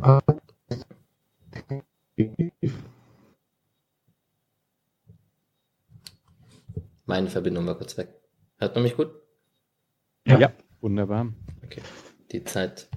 [7.05, 8.21] Meine Verbindung war kurz weg.
[8.57, 9.09] Hört man mich gut?
[10.25, 11.27] Ja, ja wunderbar.
[11.65, 11.81] Okay,
[12.31, 12.87] die Zeit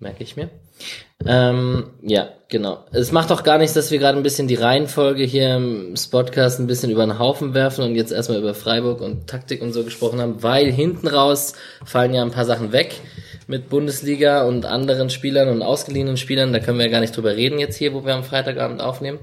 [0.00, 0.48] merke ich mir.
[1.26, 2.84] Ähm, ja, genau.
[2.90, 6.58] Es macht auch gar nichts, dass wir gerade ein bisschen die Reihenfolge hier im Spotcast
[6.58, 9.84] ein bisschen über den Haufen werfen und jetzt erstmal über Freiburg und Taktik und so
[9.84, 11.52] gesprochen haben, weil hinten raus
[11.84, 12.96] fallen ja ein paar Sachen weg
[13.46, 16.52] mit Bundesliga und anderen Spielern und ausgeliehenen Spielern.
[16.52, 19.18] Da können wir ja gar nicht drüber reden jetzt hier, wo wir am Freitagabend aufnehmen.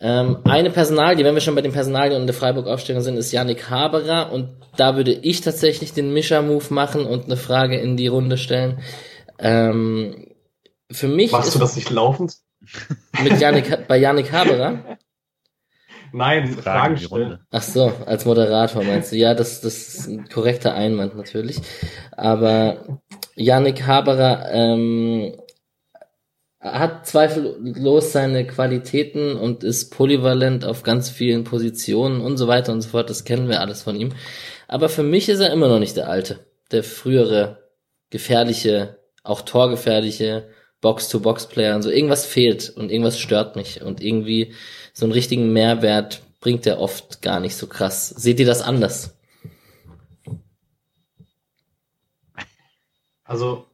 [0.00, 3.68] Ähm, eine Personalie, wenn wir schon bei den Personalien und der Freiburg-Aufstellung sind, ist Yannick
[3.68, 8.38] Haberer und da würde ich tatsächlich den Mischer-Move machen und eine Frage in die Runde
[8.38, 8.78] stellen.
[9.40, 10.26] Ähm,
[10.90, 11.32] für mich.
[11.32, 12.36] Machst du das nicht laufend?
[13.22, 14.98] Mit Yannick, bei Yannick Haberer?
[16.12, 17.38] Nein, Fragen, Fragen stellen.
[17.50, 19.16] Ach so, als Moderator meinst du?
[19.16, 21.60] Ja, das, das ist ein korrekter Einwand natürlich.
[22.12, 23.00] Aber
[23.36, 25.36] Yannick Haberer ähm,
[26.60, 32.82] hat zweifellos seine Qualitäten und ist polyvalent auf ganz vielen Positionen und so weiter und
[32.82, 33.08] so fort.
[33.08, 34.12] Das kennen wir alles von ihm.
[34.68, 37.70] Aber für mich ist er immer noch nicht der alte, der frühere,
[38.10, 40.48] gefährliche, auch torgefährliche
[40.80, 41.90] Box-to-Box-Player und so.
[41.90, 44.54] Irgendwas fehlt und irgendwas stört mich und irgendwie
[44.92, 48.08] so einen richtigen Mehrwert bringt er oft gar nicht so krass.
[48.08, 49.16] Seht ihr das anders?
[53.24, 53.66] Also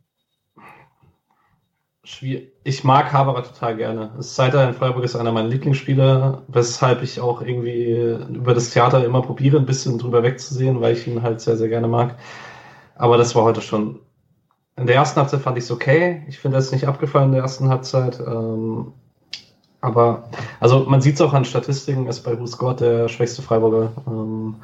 [2.63, 4.13] ich mag Haberer total gerne.
[4.19, 7.91] Seiter in Freiburg ist einer meiner Lieblingsspieler, weshalb ich auch irgendwie
[8.35, 11.69] über das Theater immer probiere, ein bisschen drüber wegzusehen, weil ich ihn halt sehr, sehr
[11.69, 12.17] gerne mag.
[12.95, 14.01] Aber das war heute schon.
[14.77, 16.23] In der ersten Halbzeit fand ich es okay.
[16.29, 18.21] Ich finde, es nicht abgefallen in der ersten Halbzeit.
[18.21, 18.93] Ähm,
[19.81, 20.29] aber,
[20.61, 23.93] also man sieht es auch an Statistiken, ist bei Husgott der schwächste Freiburger.
[24.07, 24.57] Ähm,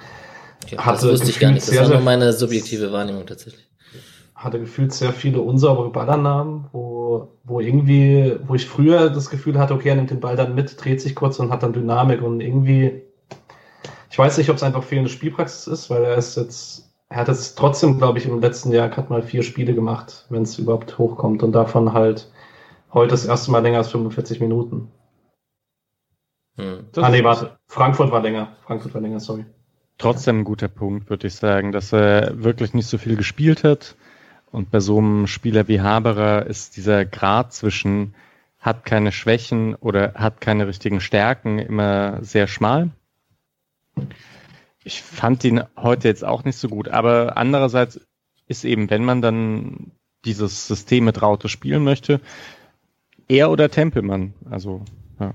[0.68, 1.66] ja, das wusste ich gar nicht.
[1.66, 3.66] Das war nur meine subjektive Wahrnehmung tatsächlich
[4.42, 9.74] hatte gefühlt sehr viele unsaubere Ballannahmen, wo, wo irgendwie, wo ich früher das Gefühl hatte,
[9.74, 12.40] okay, er nimmt den Ball dann mit, dreht sich kurz und hat dann Dynamik und
[12.40, 13.02] irgendwie,
[14.10, 17.28] ich weiß nicht, ob es einfach fehlende Spielpraxis ist, weil er ist jetzt, er hat
[17.28, 20.96] jetzt trotzdem, glaube ich, im letzten Jahr gerade mal vier Spiele gemacht, wenn es überhaupt
[20.96, 22.30] hochkommt und davon halt
[22.92, 24.90] heute das erste Mal länger als 45 Minuten.
[26.56, 26.86] Hm.
[26.96, 27.58] Ah, nee, warte.
[27.66, 28.56] Frankfurt war länger.
[28.66, 29.44] Frankfurt war länger, sorry.
[29.98, 33.94] Trotzdem ein guter Punkt, würde ich sagen, dass er wirklich nicht so viel gespielt hat
[34.50, 38.14] und bei so einem Spieler wie Haberer ist dieser Grad zwischen
[38.58, 42.90] hat keine Schwächen oder hat keine richtigen Stärken immer sehr schmal.
[44.84, 48.00] Ich fand ihn heute jetzt auch nicht so gut, aber andererseits
[48.48, 49.92] ist eben, wenn man dann
[50.24, 52.20] dieses System mit Raute spielen möchte,
[53.28, 54.34] er oder Tempelmann.
[54.50, 54.82] Also,
[55.18, 55.34] ja.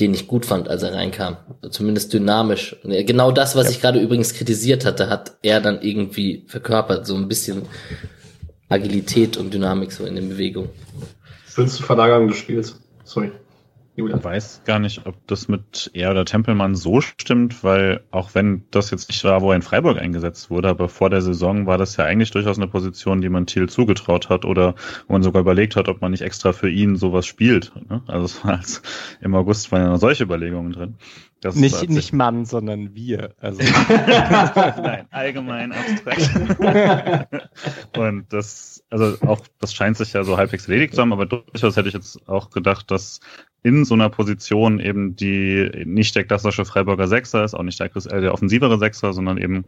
[0.00, 1.36] den ich gut fand, als er reinkam.
[1.70, 2.76] Zumindest dynamisch.
[2.82, 3.70] Genau das, was ja.
[3.72, 7.06] ich gerade übrigens kritisiert hatte, hat er dann irgendwie verkörpert.
[7.06, 7.62] So ein bisschen
[8.68, 10.70] Agilität und Dynamik so in den Bewegungen.
[11.46, 12.80] Schönste Verlagerung des Spiels.
[13.04, 13.30] Sorry.
[13.94, 14.20] Julian.
[14.20, 18.64] Ich weiß gar nicht, ob das mit er oder Tempelmann so stimmt, weil auch wenn
[18.70, 21.76] das jetzt nicht war, wo er in Freiburg eingesetzt wurde, aber vor der Saison war
[21.76, 24.76] das ja eigentlich durchaus eine Position, die man Thiel zugetraut hat oder
[25.06, 27.72] wo man sogar überlegt hat, ob man nicht extra für ihn sowas spielt.
[27.90, 28.02] Ne?
[28.06, 28.80] Also es war als,
[29.20, 30.96] im August waren ja solche Überlegungen drin.
[31.42, 33.34] Das nicht, nicht Mann, sondern wir.
[33.40, 33.60] Also.
[33.88, 36.30] Nein, allgemein abstrakt.
[37.96, 41.76] Und das, also auch, das scheint sich ja so halbwegs erledigt zu haben, aber durchaus
[41.76, 43.18] hätte ich jetzt auch gedacht, dass
[43.62, 47.94] in so einer Position eben die nicht der klassische Freiburger Sechser ist, auch nicht der,
[47.94, 49.64] äh, der offensivere Sechser, sondern eben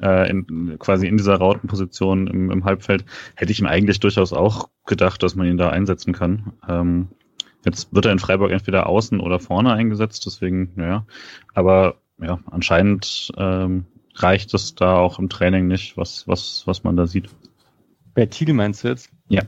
[0.00, 3.04] äh, in, quasi in dieser Rautenposition im, im Halbfeld,
[3.36, 6.52] hätte ich ihm eigentlich durchaus auch gedacht, dass man ihn da einsetzen kann.
[6.68, 7.08] Ähm,
[7.64, 11.06] jetzt wird er in Freiburg entweder außen oder vorne eingesetzt, deswegen, ja.
[11.54, 16.96] Aber ja, anscheinend ähm, reicht es da auch im Training nicht, was, was, was man
[16.96, 17.30] da sieht.
[18.14, 19.10] Bei Thiel meinst du jetzt?
[19.28, 19.42] Ja.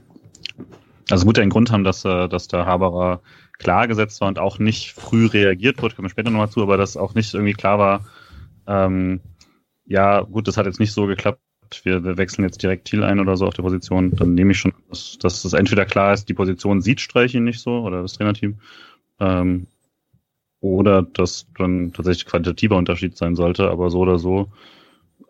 [1.11, 3.21] Also gut, einen Grund haben, dass, äh, dass der Haberer
[3.63, 6.77] klar gesetzt war und auch nicht früh reagiert wurde, kommen wir später nochmal zu, aber
[6.77, 8.07] dass auch nicht irgendwie klar war,
[8.67, 9.21] ähm,
[9.87, 11.41] ja, gut, das hat jetzt nicht so geklappt,
[11.85, 14.59] wir, wir wechseln jetzt direkt Thiel ein oder so auf der Position, dann nehme ich
[14.59, 18.03] schon, dass, dass das entweder klar ist, die Position sieht Streich ihn nicht so oder
[18.03, 18.59] das Trainerteam,
[19.21, 19.67] ähm,
[20.61, 24.49] oder dass dann tatsächlich qualitativer Unterschied sein sollte, aber so oder so.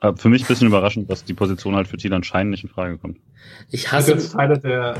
[0.00, 2.70] Äh, für mich ein bisschen überraschend, dass die Position halt für Thiel anscheinend nicht in
[2.70, 3.18] Frage kommt.
[3.70, 4.96] Ich hasse Teile der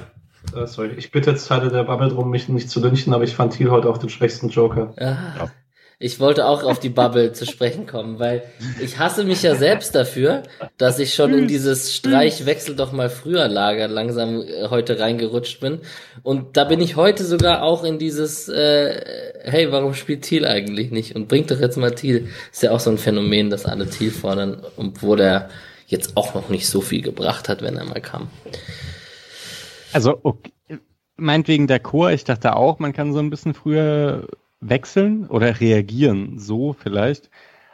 [0.57, 3.35] äh, sorry, ich bitte jetzt Teile der Bubble drum, mich nicht zu lynchen, aber ich
[3.35, 4.95] fand Thiel heute auch den schwächsten Joker.
[4.99, 5.51] Ja.
[6.05, 8.43] Ich wollte auch auf die Bubble zu sprechen kommen, weil
[8.81, 10.43] ich hasse mich ja selbst dafür,
[10.77, 15.79] dass ich schon in dieses Streichwechsel doch mal früher Lager langsam äh, heute reingerutscht bin.
[16.25, 20.91] Und da bin ich heute sogar auch in dieses, äh, hey, warum spielt Thiel eigentlich
[20.91, 21.15] nicht?
[21.15, 22.31] Und bringt doch jetzt mal Thiel.
[22.51, 25.51] Ist ja auch so ein Phänomen, dass alle Thiel fordern, obwohl er
[25.87, 28.29] jetzt auch noch nicht so viel gebracht hat, wenn er mal kam.
[29.93, 30.53] Also, okay,
[31.17, 34.27] meinetwegen der Chor, ich dachte auch, man kann so ein bisschen früher
[34.61, 37.31] wechseln oder reagieren, so vielleicht.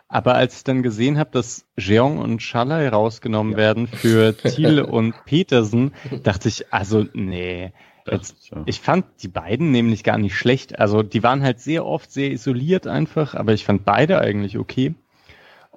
[0.09, 3.59] Aber als ich dann gesehen habe, dass Jeong und Schalay rausgenommen ja.
[3.59, 7.73] werden für Thiel und Petersen, dachte ich, also nee.
[8.11, 10.79] Jetzt, ich fand die beiden nämlich gar nicht schlecht.
[10.79, 14.95] Also die waren halt sehr oft sehr isoliert einfach, aber ich fand beide eigentlich okay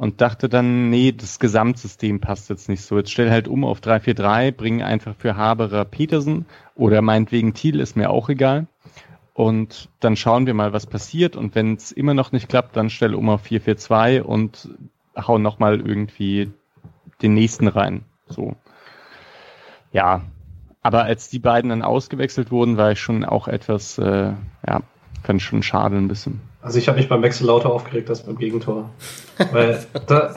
[0.02, 2.98] und dachte dann, nee, das Gesamtsystem passt jetzt nicht so.
[2.98, 7.96] Jetzt stell halt um auf 3-4-3, bring einfach für Haberer Petersen oder meinetwegen Thiel, ist
[7.96, 8.66] mir auch egal.
[9.36, 11.36] Und dann schauen wir mal, was passiert.
[11.36, 14.70] Und wenn es immer noch nicht klappt, dann stell um auf 4-4-2 und
[15.16, 16.50] hau nochmal irgendwie
[17.22, 18.04] den nächsten rein.
[18.26, 18.56] So.
[19.92, 20.24] Ja.
[20.82, 24.34] Aber als die beiden dann ausgewechselt wurden, war ich schon auch etwas, äh,
[24.68, 24.82] ja,
[25.22, 26.42] fand ich schon schade ein bisschen.
[26.62, 28.90] Also ich habe mich beim Wechsel lauter aufgeregt als beim Gegentor.
[29.52, 30.36] Weil da,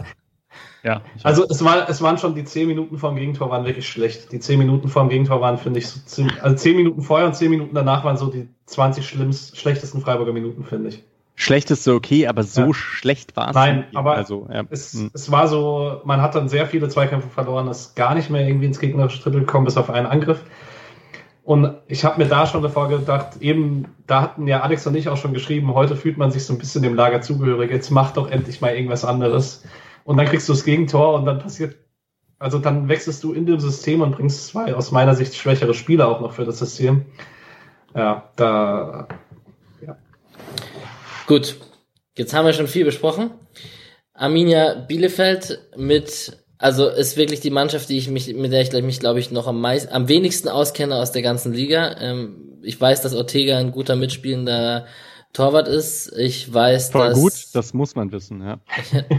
[0.85, 3.89] ja, also es, war, es waren schon die zehn Minuten vor dem Gegentor waren wirklich
[3.89, 4.33] schlecht.
[4.33, 7.27] Die zehn Minuten vor dem Gegentor waren, finde ich, so ziemlich, also zehn Minuten vorher
[7.27, 11.03] und zehn Minuten danach waren so die 20 schlimmst, schlechtesten Freiburger Minuten, finde ich.
[11.37, 12.75] Schlecht ist so okay, aber so ja.
[12.75, 13.55] schlecht war es.
[13.55, 14.65] Nein, aber also, ja.
[14.69, 15.11] es, hm.
[15.15, 18.67] es war so, man hat dann sehr viele Zweikämpfe verloren, ist gar nicht mehr irgendwie
[18.67, 20.43] ins gegnerische Drittel gekommen, bis auf einen Angriff.
[21.45, 25.11] Und ich habe mir da schon davor gedacht, eben, da hatten ja Alex und ich
[25.11, 28.13] auch schon geschrieben, heute fühlt man sich so ein bisschen dem Lager zugehörig, jetzt mach
[28.13, 29.63] doch endlich mal irgendwas anderes.
[30.05, 31.77] Und dann kriegst du das Gegentor und dann passiert,
[32.39, 36.09] also dann wechselst du in dem System und bringst zwei aus meiner Sicht schwächere Spieler
[36.09, 37.05] auch noch für das System.
[37.95, 39.07] Ja, da,
[39.87, 39.97] ja.
[41.27, 41.57] Gut.
[42.17, 43.33] Jetzt haben wir schon viel besprochen.
[44.13, 49.01] Arminia Bielefeld mit also ist wirklich die Mannschaft, die ich mich, mit der ich mich,
[49.01, 51.97] glaube ich, noch am meisten, am wenigsten auskenne aus der ganzen Liga.
[52.01, 54.87] Ähm, ich weiß, dass Ortega ein guter mitspielender
[55.33, 56.13] Torwart ist.
[56.17, 57.19] Ich weiß, Voll dass.
[57.19, 58.61] gut, das muss man wissen, ja.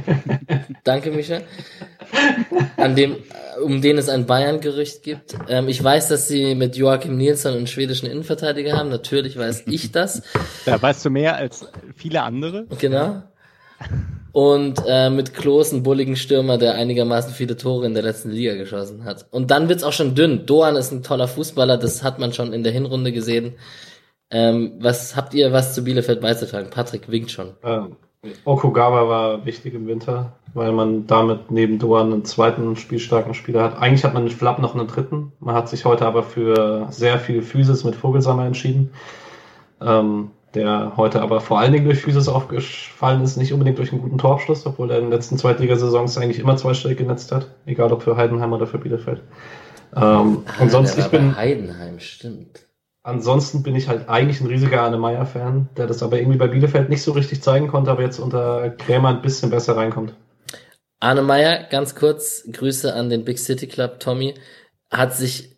[0.83, 1.41] Danke, Micha.
[2.77, 3.17] An dem,
[3.61, 5.35] um den es ein Bayern-Gerücht gibt.
[5.49, 8.89] Ähm, ich weiß, dass sie mit Joachim Nielsen einen schwedischen Innenverteidiger haben.
[8.89, 10.23] Natürlich weiß ich das.
[10.65, 12.65] Da weißt du mehr als viele andere.
[12.79, 13.23] Genau
[14.35, 18.55] und äh, mit Klos einen bulligen Stürmer, der einigermaßen viele Tore in der letzten Liga
[18.55, 19.27] geschossen hat.
[19.31, 20.45] Und dann wird's auch schon dünn.
[20.45, 23.53] Doan ist ein toller Fußballer, das hat man schon in der Hinrunde gesehen.
[24.29, 26.69] Ähm, was habt ihr was zu Bielefeld beizutragen?
[26.69, 27.53] Patrick winkt schon.
[27.63, 27.95] Ähm,
[28.43, 33.77] Okugawa war wichtig im Winter, weil man damit neben Doan einen zweiten spielstarken Spieler hat.
[33.77, 35.31] Eigentlich hat man mit Flapp noch einen dritten.
[35.39, 38.91] Man hat sich heute aber für sehr viel Physis mit Vogelsammer entschieden.
[39.79, 44.01] Ähm, der heute aber vor allen Dingen durch Physis aufgefallen ist, nicht unbedingt durch einen
[44.01, 48.03] guten Torabschluss, obwohl er in den letzten Zweitligasaisons eigentlich immer zweistellig genetzt hat, egal ob
[48.03, 49.21] für Heidenheim oder für Bielefeld.
[49.95, 51.35] Ähm, ah, und sonst, ich bin.
[51.35, 52.65] Heidenheim, stimmt.
[53.03, 56.89] ansonsten bin ich halt eigentlich ein riesiger Arne Meyer-Fan, der das aber irgendwie bei Bielefeld
[56.89, 60.13] nicht so richtig zeigen konnte, aber jetzt unter Krämer ein bisschen besser reinkommt.
[60.99, 64.33] Arne Meyer, ganz kurz, Grüße an den Big City Club, Tommy,
[64.91, 65.54] hat sich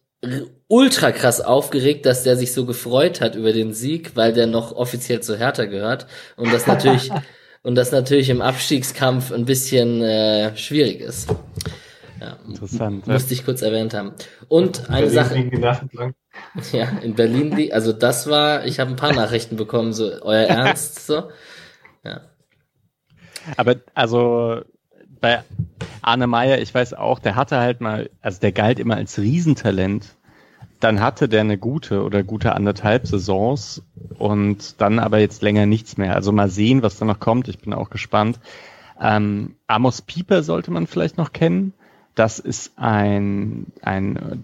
[0.68, 4.74] ultra krass aufgeregt, dass der sich so gefreut hat über den Sieg, weil der noch
[4.74, 7.12] offiziell zu Hertha gehört und das natürlich
[7.64, 11.30] und das natürlich im Abstiegskampf ein bisschen äh, schwierig ist.
[12.20, 13.06] Ja, Interessant.
[13.08, 13.40] Musste ja.
[13.40, 14.14] ich kurz erwähnt haben.
[14.48, 15.36] Und eine Sache.
[16.72, 21.08] Ja, in Berlin, also das war, ich habe ein paar Nachrichten bekommen, so euer Ernst,
[21.08, 21.32] so.
[22.04, 22.22] Ja.
[23.56, 24.62] Aber also
[25.20, 25.44] bei
[26.02, 30.16] Arne Meyer, ich weiß auch, der hatte halt mal, also der galt immer als Riesentalent.
[30.80, 33.82] Dann hatte der eine gute oder gute anderthalb Saisons
[34.18, 36.14] und dann aber jetzt länger nichts mehr.
[36.16, 37.48] Also mal sehen, was da noch kommt.
[37.48, 38.40] Ich bin auch gespannt.
[39.02, 41.74] Ähm, Amos Pieper sollte man vielleicht noch kennen.
[42.16, 44.44] Das ist ein, ein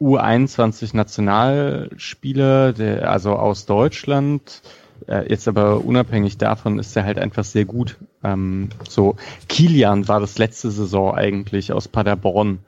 [0.00, 4.62] U21 Nationalspieler, der also aus Deutschland.
[5.06, 7.96] Äh, jetzt aber unabhängig davon ist er halt einfach sehr gut.
[8.22, 9.16] Ähm, so
[9.48, 12.60] Kilian war das letzte Saison eigentlich aus Paderborn.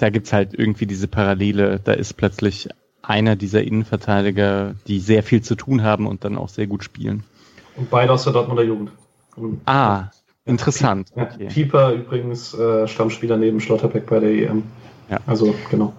[0.00, 1.80] Da gibt's halt irgendwie diese Parallele.
[1.82, 2.68] Da ist plötzlich
[3.02, 7.24] einer dieser Innenverteidiger, die sehr viel zu tun haben und dann auch sehr gut spielen.
[7.76, 8.92] Und beide aus der Dortmunder Jugend.
[9.36, 10.10] Und ah,
[10.44, 11.12] Interessant.
[11.14, 11.48] Ja, okay.
[11.48, 14.64] Pieper übrigens äh, Stammspieler neben Schlotterbeck bei der EM.
[15.10, 15.20] Ja.
[15.26, 15.92] Also, genau.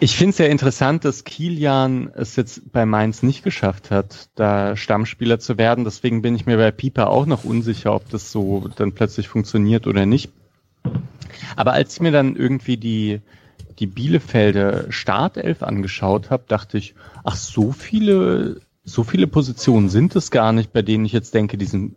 [0.00, 4.76] Ich finde es ja interessant, dass Kilian es jetzt bei Mainz nicht geschafft hat, da
[4.76, 5.84] Stammspieler zu werden.
[5.84, 9.86] Deswegen bin ich mir bei Pieper auch noch unsicher, ob das so dann plötzlich funktioniert
[9.86, 10.30] oder nicht.
[11.56, 13.20] Aber als ich mir dann irgendwie die,
[13.78, 20.30] die Bielefelder Startelf angeschaut habe, dachte ich, ach, so viele so viele Positionen sind es
[20.30, 21.96] gar nicht, bei denen ich jetzt denke, die sind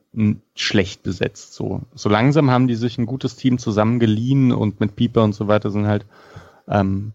[0.55, 1.53] schlecht besetzt.
[1.53, 5.49] So, so langsam haben die sich ein gutes Team zusammengeliehen und mit Pieper und so
[5.49, 6.05] weiter sind halt,
[6.69, 7.11] ähm,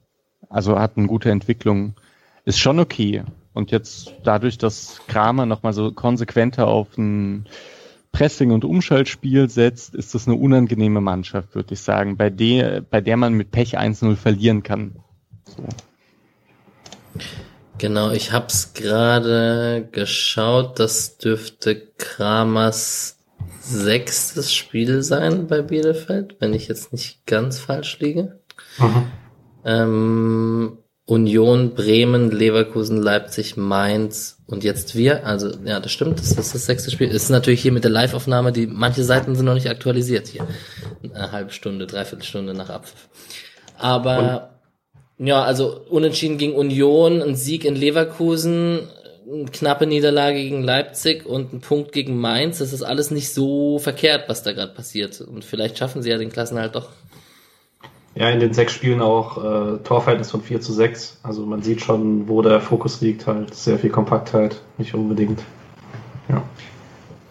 [0.50, 1.94] also hat eine gute Entwicklung.
[2.44, 3.22] Ist schon okay.
[3.54, 7.46] Und jetzt dadurch, dass Kramer nochmal so konsequenter auf ein
[8.12, 13.00] Pressing- und Umschaltspiel setzt, ist das eine unangenehme Mannschaft, würde ich sagen, bei der, bei
[13.00, 14.96] der man mit Pech 1-0 verlieren kann.
[15.46, 15.64] So.
[17.78, 20.78] Genau, ich hab's gerade geschaut.
[20.78, 23.18] Das dürfte Kramers
[23.60, 28.38] sechstes Spiel sein bei Bielefeld, wenn ich jetzt nicht ganz falsch liege.
[28.78, 29.06] Mhm.
[29.64, 30.78] Ähm,
[31.12, 35.26] Union, Bremen, Leverkusen, Leipzig, Mainz und jetzt wir.
[35.26, 37.08] Also ja, das stimmt, das ist das sechste Spiel.
[37.08, 40.46] Das ist natürlich hier mit der Live-Aufnahme, die manche Seiten sind noch nicht aktualisiert hier.
[41.12, 43.08] Eine halbe Stunde, dreiviertel Stunde nach Abpfiff.
[43.76, 44.52] Aber
[45.18, 48.88] ja, also unentschieden gegen Union, ein Sieg in Leverkusen,
[49.30, 52.58] eine knappe Niederlage gegen Leipzig und ein Punkt gegen Mainz.
[52.58, 55.20] Das ist alles nicht so verkehrt, was da gerade passiert.
[55.20, 56.88] Und vielleicht schaffen sie ja den Klassen halt doch.
[58.14, 61.20] Ja, in den sechs Spielen auch äh, Torverhältnis von 4 zu 6.
[61.22, 65.40] Also man sieht schon, wo der Fokus liegt, halt sehr viel Kompaktheit, nicht unbedingt.
[66.28, 66.42] Ja.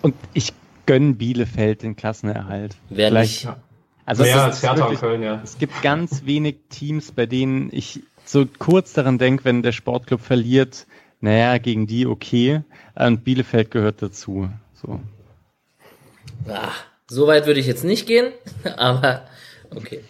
[0.02, 0.54] Und ich
[0.88, 2.76] gönne Bielefeld den Klassenerhalt.
[2.90, 3.44] Wer Vielleicht, nicht?
[3.44, 3.58] Ja.
[4.06, 5.40] Also Mehr als Hertha wirklich, Köln, ja.
[5.44, 10.22] Es gibt ganz wenig Teams, bei denen ich so kurz daran denke, wenn der Sportclub
[10.22, 10.88] verliert,
[11.20, 12.62] naja, gegen die okay.
[12.96, 14.50] Und Bielefeld gehört dazu.
[14.74, 15.00] So.
[16.50, 18.34] Ach, so weit würde ich jetzt nicht gehen,
[18.78, 19.26] aber
[19.76, 20.04] okay.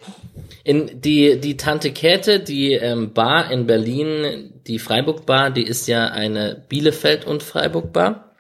[0.64, 5.88] In die, die Tante Käthe, die ähm, Bar in Berlin, die Freiburg Bar, die ist
[5.88, 8.36] ja eine Bielefeld- und Freiburg Bar.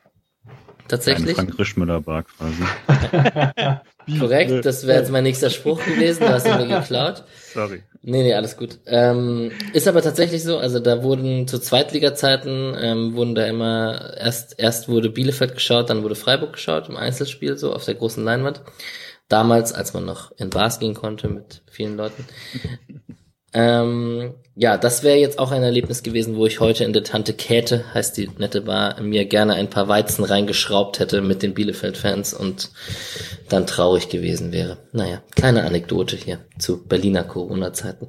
[0.87, 1.37] Tatsächlich.
[1.39, 2.63] Ein Frank Rischmüller Bar quasi.
[4.19, 7.23] Korrekt, das wäre jetzt mein nächster Spruch gewesen, du hast ihn mir geklaut.
[7.53, 7.83] Sorry.
[8.01, 8.79] Nee, nee, alles gut.
[8.87, 14.59] Ähm, ist aber tatsächlich so, also da wurden zu Zweitliga-Zeiten, ähm, wurden da immer, erst,
[14.59, 18.61] erst wurde Bielefeld geschaut, dann wurde Freiburg geschaut im Einzelspiel, so auf der großen Leinwand.
[19.31, 22.25] Damals, als man noch in Bars gehen konnte mit vielen Leuten.
[23.53, 27.33] Ähm, ja, das wäre jetzt auch ein Erlebnis gewesen, wo ich heute in der Tante
[27.33, 32.33] Käthe, heißt die nette Bar, mir gerne ein paar Weizen reingeschraubt hätte mit den Bielefeld-Fans
[32.33, 32.71] und
[33.49, 34.77] dann traurig gewesen wäre.
[34.91, 38.07] Naja, kleine Anekdote hier zu Berliner Corona-Zeiten.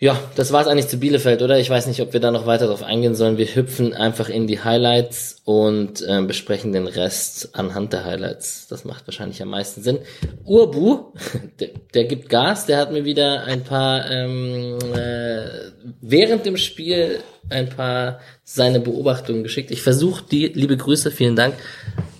[0.00, 1.58] Ja, das war's eigentlich zu Bielefeld, oder?
[1.58, 3.36] Ich weiß nicht, ob wir da noch weiter drauf eingehen sollen.
[3.36, 8.68] Wir hüpfen einfach in die Highlights und äh, besprechen den Rest anhand der Highlights.
[8.68, 9.98] Das macht wahrscheinlich am meisten Sinn.
[10.44, 11.14] Urbu,
[11.58, 17.18] der, der gibt Gas, der hat mir wieder ein paar ähm, äh, während dem Spiel
[17.50, 19.72] ein paar seine Beobachtungen geschickt.
[19.72, 21.54] Ich versuche die, liebe Grüße, vielen Dank,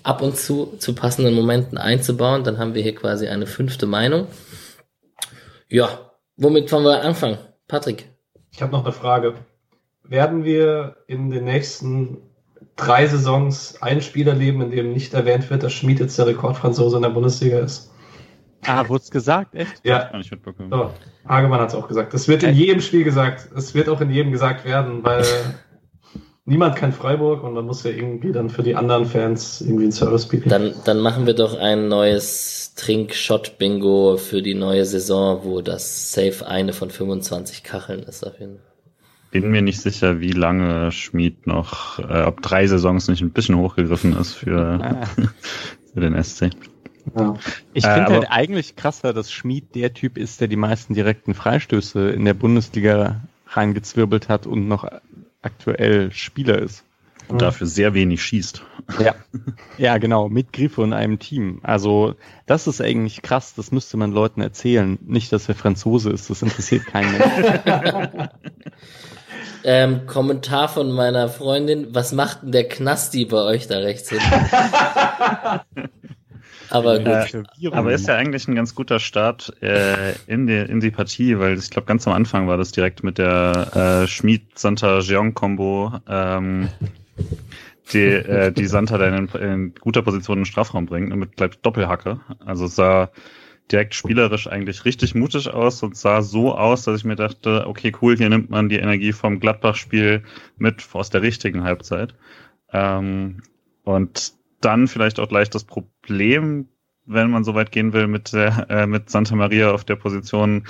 [0.03, 2.43] ab und zu zu passenden Momenten einzubauen.
[2.43, 4.27] Dann haben wir hier quasi eine fünfte Meinung.
[5.69, 7.39] Ja, womit wollen wir anfangen?
[7.69, 8.11] Patrick.
[8.51, 9.35] Ich habe noch eine Frage.
[10.03, 12.19] Werden wir in den nächsten
[12.77, 16.97] drei Saisons einen Spieler leben, in dem nicht erwähnt wird, dass Schmid jetzt der Rekordfranzose
[16.97, 17.93] in der Bundesliga ist?
[18.67, 19.85] Ah, wurde es gesagt, echt?
[19.85, 20.09] Ja.
[20.11, 20.71] Gar nicht mitbekommen.
[20.71, 20.93] So,
[21.29, 22.13] Hagemann hat es auch gesagt.
[22.15, 23.49] Es wird in jedem Spiel gesagt.
[23.55, 25.25] Es wird auch in jedem gesagt werden, weil
[26.49, 29.93] niemand kennt Freiburg und man muss ja irgendwie dann für die anderen Fans irgendwie einen
[29.93, 30.49] Service bieten.
[30.49, 36.47] Dann, dann machen wir doch ein neues Trink-Shot-Bingo für die neue Saison, wo das Safe
[36.47, 38.65] eine von 25 Kacheln ist auf jeden Fall.
[39.31, 43.57] Bin mir nicht sicher, wie lange Schmied noch, äh, ob drei Saisons nicht ein bisschen
[43.57, 45.07] hochgegriffen ist für, ah.
[45.93, 46.51] für den SC.
[47.17, 47.35] Ja.
[47.75, 51.35] Ich äh, finde halt eigentlich krasser, dass Schmied der Typ ist, der die meisten direkten
[51.35, 54.89] Freistöße in der Bundesliga reingezwirbelt hat und noch
[55.43, 56.85] aktuell Spieler ist.
[57.29, 58.63] Und dafür sehr wenig schießt.
[59.01, 59.15] Ja.
[59.77, 61.61] ja, genau, mit Griffe in einem Team.
[61.63, 62.15] Also,
[62.47, 64.99] das ist eigentlich krass, das müsste man Leuten erzählen.
[65.03, 68.29] Nicht, dass er Franzose ist, das interessiert keinen Menschen.
[69.65, 74.21] ähm, Kommentar von meiner Freundin, was macht denn der Knasti bei euch da rechts hin?
[76.71, 77.07] Aber gut.
[77.07, 81.39] Äh, aber ist ja eigentlich ein ganz guter Start äh, in, die, in die Partie,
[81.39, 86.01] weil ich glaube, ganz am Anfang war das direkt mit der äh, Schmid-Santa-Jeong-Kombo.
[86.09, 86.69] Ähm,
[87.93, 91.37] die, äh, die Santa dann in, in guter Position in den Strafraum bringt und mit
[91.37, 92.21] gleich Doppelhacke.
[92.45, 93.11] Also es sah
[93.71, 97.93] direkt spielerisch eigentlich richtig mutig aus und sah so aus, dass ich mir dachte, okay,
[98.01, 100.23] cool, hier nimmt man die Energie vom Gladbach-Spiel
[100.57, 102.15] mit aus der richtigen Halbzeit.
[102.73, 103.43] Ähm,
[103.85, 106.69] und dann vielleicht auch gleich das Problem,
[107.07, 110.65] wenn man so weit gehen will, mit, der, äh, mit Santa Maria auf der Position,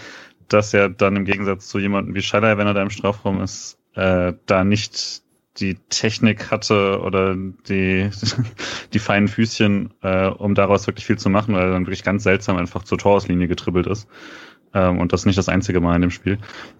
[0.49, 3.78] dass er dann im Gegensatz zu jemandem wie Schaller, wenn er da im Strafraum ist,
[3.95, 5.22] äh, da nicht
[5.61, 7.34] die Technik hatte oder
[7.68, 8.09] die,
[8.93, 12.22] die feinen Füßchen, äh, um daraus wirklich viel zu machen, weil er dann wirklich ganz
[12.22, 14.09] seltsam einfach zur Torauslinie getribbelt ist.
[14.74, 16.39] Ähm, und das nicht das einzige Mal in dem Spiel.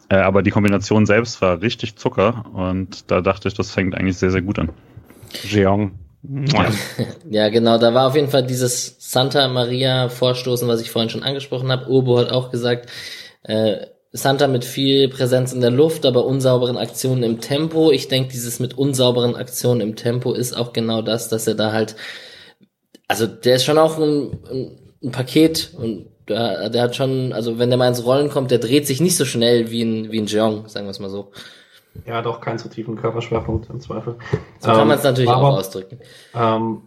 [0.09, 4.19] Äh, aber die Kombination selbst war richtig Zucker und da dachte ich, das fängt eigentlich
[4.19, 4.71] sehr, sehr gut an.
[5.43, 5.93] Jeong
[7.31, 11.23] ja, genau, da war auf jeden Fall dieses Santa Maria Vorstoßen, was ich vorhin schon
[11.23, 11.89] angesprochen habe.
[11.89, 12.91] Urbo hat auch gesagt,
[13.45, 17.93] äh, Santa mit viel Präsenz in der Luft, aber unsauberen Aktionen im Tempo.
[17.93, 21.73] Ich denke, dieses mit unsauberen Aktionen im Tempo ist auch genau das, dass er da
[21.73, 21.95] halt,
[23.07, 27.59] also der ist schon auch ein, ein, ein Paket und der, der hat schon, also
[27.59, 30.21] wenn der mal ins Rollen kommt, der dreht sich nicht so schnell wie ein, wie
[30.21, 31.31] ein Jeong, sagen wir es mal so.
[32.07, 34.17] Hat auch keinen so tiefen Körperschwerpunkt im Zweifel.
[34.61, 35.99] So kann man es ähm, natürlich auch aber, ausdrücken.
[36.35, 36.83] Ähm,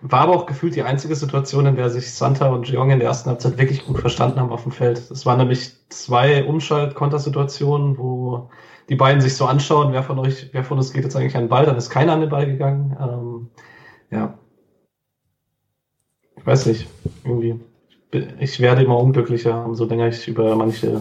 [0.00, 3.08] war aber auch gefühlt die einzige Situation, in der sich Santa und Jeong in der
[3.08, 4.98] ersten Halbzeit wirklich gut verstanden haben auf dem Feld.
[4.98, 8.50] Es waren nämlich zwei Umschalt-Kontersituationen, wo
[8.88, 11.44] die beiden sich so anschauen, wer von euch, wer von uns geht jetzt eigentlich an
[11.44, 12.96] den Ball, dann ist keiner an den Ball gegangen.
[13.00, 13.50] Ähm,
[14.10, 14.38] ja.
[16.36, 16.88] Ich weiß nicht,
[17.24, 17.60] irgendwie.
[18.40, 21.00] Ich werde immer unglücklicher, umso länger ich über manche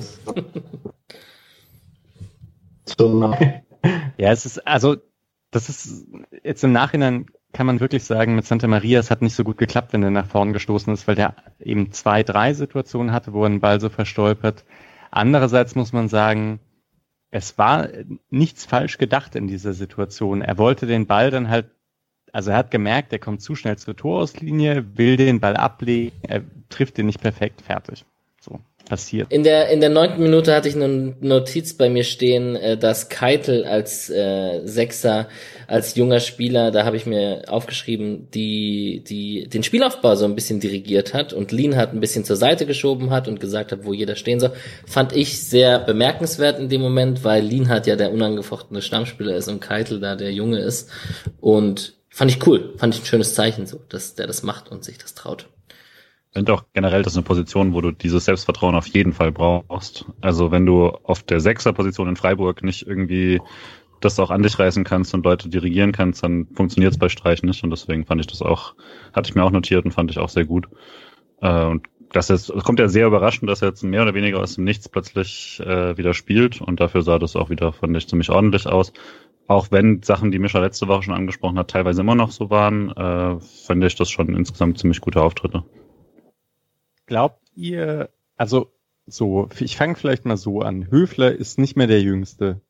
[2.98, 3.38] so nah.
[4.18, 4.98] Ja, es ist, also,
[5.50, 6.06] das ist
[6.44, 9.58] jetzt im Nachhinein kann man wirklich sagen, mit Santa Maria, es hat nicht so gut
[9.58, 13.44] geklappt, wenn er nach vorn gestoßen ist, weil der eben zwei, drei Situationen hatte, wo
[13.44, 14.66] er den Ball so verstolpert.
[15.12, 16.60] Andererseits muss man sagen,
[17.30, 17.88] es war
[18.30, 20.42] nichts falsch gedacht in dieser Situation.
[20.42, 21.72] Er wollte den Ball dann halt,
[22.32, 26.44] also er hat gemerkt, er kommt zu schnell zur Torauslinie, will den Ball ablegen, er
[26.70, 28.06] trifft den nicht perfekt, fertig.
[28.92, 29.32] Passiert.
[29.32, 33.08] In der in der neunten Minute hatte ich eine Notiz bei mir stehen, äh, dass
[33.08, 35.30] Keitel als äh, Sechser,
[35.66, 40.60] als junger Spieler, da habe ich mir aufgeschrieben, die die den Spielaufbau so ein bisschen
[40.60, 43.94] dirigiert hat und Lean hat ein bisschen zur Seite geschoben hat und gesagt hat, wo
[43.94, 44.52] jeder stehen soll.
[44.86, 49.48] Fand ich sehr bemerkenswert in dem Moment, weil Lean hat ja der unangefochtene Stammspieler ist
[49.48, 50.90] und Keitel da der Junge ist
[51.40, 54.84] und fand ich cool, fand ich ein schönes Zeichen so, dass der das macht und
[54.84, 55.48] sich das traut.
[56.34, 60.06] Finde auch generell, das ist eine Position, wo du dieses Selbstvertrauen auf jeden Fall brauchst.
[60.22, 63.42] Also wenn du auf der Sechser-Position in Freiburg nicht irgendwie
[64.00, 67.44] das auch an dich reißen kannst und Leute dirigieren kannst, dann funktioniert es bei Streich
[67.44, 67.64] nicht.
[67.64, 68.76] Und deswegen fand ich das auch,
[69.14, 70.70] hatte ich mir auch notiert und fand ich auch sehr gut.
[71.42, 74.40] Äh, und das ist, es kommt ja sehr überraschend, dass er jetzt mehr oder weniger
[74.40, 76.62] aus dem Nichts plötzlich äh, wieder spielt.
[76.62, 78.94] Und dafür sah das auch wieder, fand ich, ziemlich ordentlich aus.
[79.48, 82.90] Auch wenn Sachen, die Mischa letzte Woche schon angesprochen hat, teilweise immer noch so waren,
[82.92, 85.64] äh, fand ich das schon insgesamt ziemlich gute Auftritte.
[87.06, 88.72] Glaubt ihr, also
[89.06, 90.90] so, ich fange vielleicht mal so an.
[90.90, 92.62] Höfler ist nicht mehr der Jüngste.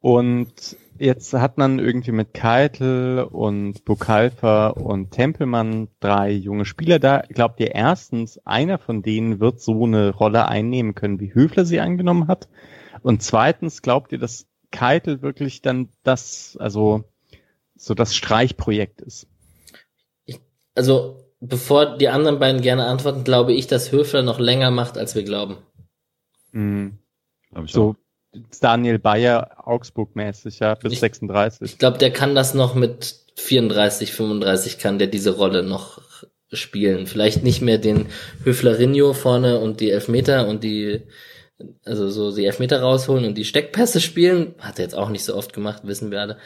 [0.00, 7.22] Und jetzt hat man irgendwie mit Keitel und Bukalfa und Tempelmann drei junge Spieler da.
[7.28, 11.80] Glaubt ihr erstens, einer von denen wird so eine Rolle einnehmen können, wie Höfler sie
[11.80, 12.48] angenommen hat?
[13.02, 17.04] Und zweitens, glaubt ihr, dass Keitel wirklich dann das, also
[17.74, 19.28] so das Streichprojekt ist?
[20.76, 25.14] also bevor die anderen beiden gerne antworten, glaube ich, dass Höfler noch länger macht, als
[25.14, 25.58] wir glauben.
[26.52, 26.98] Mhm.
[27.66, 27.96] so auch.
[28.60, 31.72] Daniel Bayer Augsburg-mäßig, ja, bis ich, 36.
[31.72, 36.00] Ich glaube, der kann das noch mit 34, 35 kann der diese Rolle noch
[36.52, 37.06] spielen.
[37.06, 38.06] Vielleicht nicht mehr den
[38.44, 41.02] Höflerinho vorne und die Elfmeter und die,
[41.84, 44.54] also so die Elfmeter rausholen und die Steckpässe spielen.
[44.58, 46.38] Hat er jetzt auch nicht so oft gemacht, wissen wir alle.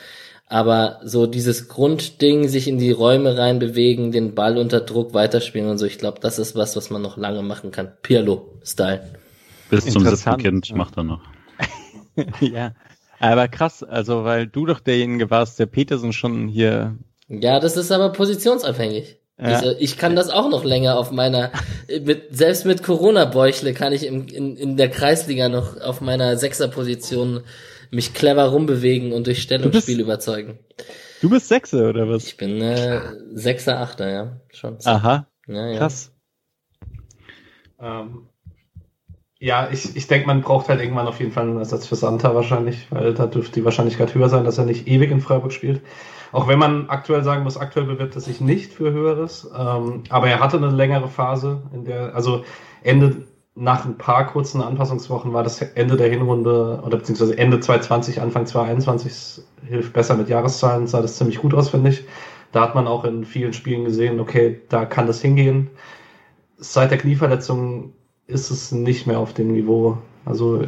[0.53, 5.79] Aber so dieses Grundding, sich in die Räume reinbewegen, den Ball unter Druck weiterspielen und
[5.79, 7.93] so, ich glaube, das ist was, was man noch lange machen kann.
[8.03, 9.01] Pirlo-Style.
[9.71, 11.21] Bis zum siebten Kind macht er noch.
[12.41, 12.73] ja,
[13.21, 16.97] aber krass, also weil du doch derjenige warst, der Petersen schon hier.
[17.29, 19.19] Ja, das ist aber positionsabhängig.
[19.39, 19.45] Ja.
[19.45, 21.53] Also ich kann das auch noch länger auf meiner,
[21.89, 27.45] mit, selbst mit Corona-Bäuchle kann ich im, in, in der Kreisliga noch auf meiner Sechser-Position
[27.91, 30.59] mich clever rumbewegen und durch Stellungsspiel bist, überzeugen.
[31.21, 32.27] Du bist Sechser oder was?
[32.27, 33.01] Ich bin äh,
[33.33, 34.79] Sechser, Achter, ja, schon.
[34.85, 35.79] Aha, ja, ja.
[35.79, 36.13] krass.
[37.81, 38.29] Ähm,
[39.39, 42.35] ja, ich, ich denke, man braucht halt irgendwann auf jeden Fall einen Ersatz für Santa
[42.35, 45.81] wahrscheinlich, weil da dürfte die Wahrscheinlichkeit höher sein, dass er nicht ewig in Freiburg spielt.
[46.31, 49.51] Auch wenn man aktuell sagen muss, aktuell bewirbt er sich nicht für Höheres.
[49.57, 52.45] Ähm, aber er hatte eine längere Phase, in der, also
[52.83, 53.27] Ende,
[53.61, 58.47] nach ein paar kurzen Anpassungswochen war das Ende der Hinrunde oder beziehungsweise Ende 2020, Anfang
[58.47, 62.05] 2021 hilft besser mit Jahreszahlen, sah das ziemlich gut aus, finde ich.
[62.53, 65.69] Da hat man auch in vielen Spielen gesehen, okay, da kann das hingehen.
[66.57, 67.93] Seit der Knieverletzung
[68.27, 69.99] ist es nicht mehr auf dem Niveau.
[70.25, 70.63] Also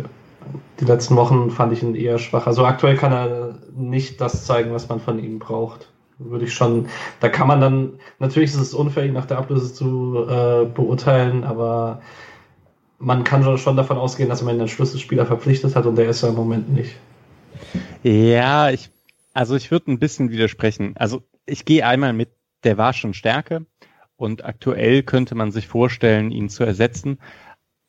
[0.78, 2.46] die letzten Wochen fand ich ihn eher schwach.
[2.46, 5.88] Also aktuell kann er nicht das zeigen, was man von ihm braucht.
[6.18, 6.88] Würde ich schon,
[7.20, 11.42] da kann man dann, natürlich ist es unfair, ihn nach der Ablöse zu äh, beurteilen,
[11.42, 12.02] aber
[13.02, 16.28] man kann schon davon ausgehen, dass man einen Schlüsselspieler verpflichtet hat und der ist ja
[16.28, 16.96] im Moment nicht.
[18.02, 18.90] Ja, ich,
[19.34, 20.96] also ich würde ein bisschen widersprechen.
[20.96, 22.30] Also ich gehe einmal mit,
[22.64, 23.66] der war schon Stärke
[24.16, 27.18] und aktuell könnte man sich vorstellen, ihn zu ersetzen.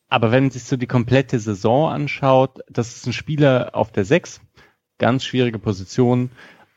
[0.08, 4.04] Aber wenn man sich so die komplette Saison anschaut, das ist ein Spieler auf der
[4.04, 4.40] 6,
[4.98, 6.30] ganz schwierige Position.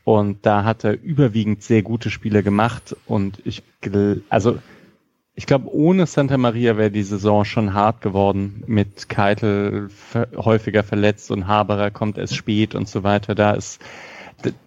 [0.03, 2.95] Und da hat er überwiegend sehr gute Spiele gemacht.
[3.07, 3.63] Und ich,
[4.29, 4.59] also,
[5.37, 9.89] ich glaube, ohne Santa Maria wäre die Saison schon hart geworden mit Keitel
[10.35, 13.35] häufiger verletzt und Haberer kommt erst spät und so weiter.
[13.35, 13.79] Da ist,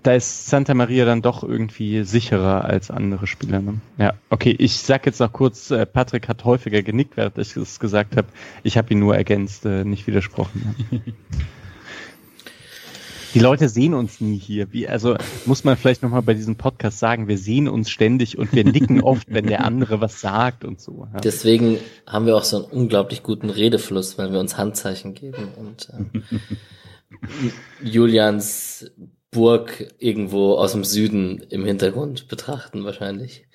[0.04, 3.58] da ist Santa Maria dann doch irgendwie sicherer als andere Spieler.
[3.60, 3.80] Ne?
[3.98, 7.80] Ja, okay, ich sag jetzt noch kurz, äh, Patrick hat häufiger genickt, während ich es
[7.80, 8.28] gesagt habe.
[8.62, 10.76] Ich habe ihn nur ergänzt, äh, nicht widersprochen.
[13.34, 14.72] Die Leute sehen uns nie hier.
[14.72, 15.16] Wie, also
[15.46, 19.00] muss man vielleicht nochmal bei diesem Podcast sagen, wir sehen uns ständig und wir nicken
[19.02, 21.06] oft, wenn der andere was sagt und so.
[21.12, 21.20] Ja.
[21.20, 25.88] Deswegen haben wir auch so einen unglaublich guten Redefluss, weil wir uns Handzeichen geben und
[25.90, 26.20] äh,
[27.88, 28.90] Julians
[29.30, 33.46] Burg irgendwo aus dem Süden im Hintergrund betrachten wahrscheinlich.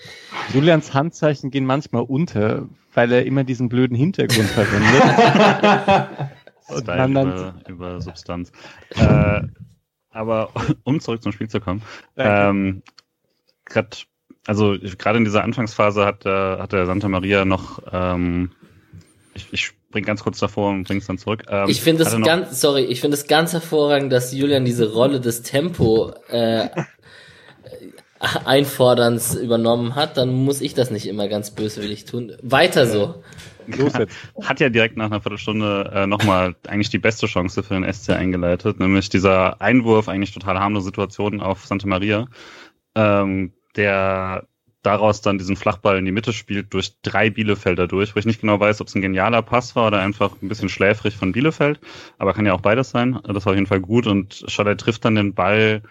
[0.53, 6.29] Julians Handzeichen gehen manchmal unter, weil er immer diesen blöden Hintergrund verwendet.
[6.67, 8.51] Und dann über, über Substanz.
[8.95, 9.41] äh,
[10.09, 10.49] aber
[10.83, 11.81] um zurück zum Spiel zu kommen,
[12.17, 12.81] ähm,
[13.65, 14.07] grad,
[14.45, 18.51] also gerade in dieser Anfangsphase hat, äh, hat der Santa Maria noch ähm,
[19.35, 21.43] ich, ich spring ganz kurz davor und bring's dann zurück.
[21.49, 25.21] Ähm, ich finde es ganz, sorry, ich finde es ganz hervorragend, dass Julian diese Rolle
[25.21, 26.69] des Tempo äh,
[28.45, 30.17] Einforderns übernommen hat.
[30.17, 32.33] Dann muss ich das nicht immer ganz böswillig tun.
[32.41, 33.23] Weiter so.
[33.67, 34.15] Los jetzt.
[34.43, 38.11] Hat ja direkt nach einer Viertelstunde äh, nochmal eigentlich die beste Chance für den SC
[38.11, 42.27] eingeleitet, nämlich dieser Einwurf, eigentlich total harmlose Situation auf Santa Maria,
[42.95, 44.47] ähm, der
[44.85, 48.41] daraus dann diesen Flachball in die Mitte spielt, durch drei Bielefelder durch, wo ich nicht
[48.41, 51.79] genau weiß, ob es ein genialer Pass war oder einfach ein bisschen schläfrig von Bielefeld,
[52.19, 53.19] aber kann ja auch beides sein.
[53.23, 55.81] Das war auf jeden Fall gut und Schaller trifft dann den Ball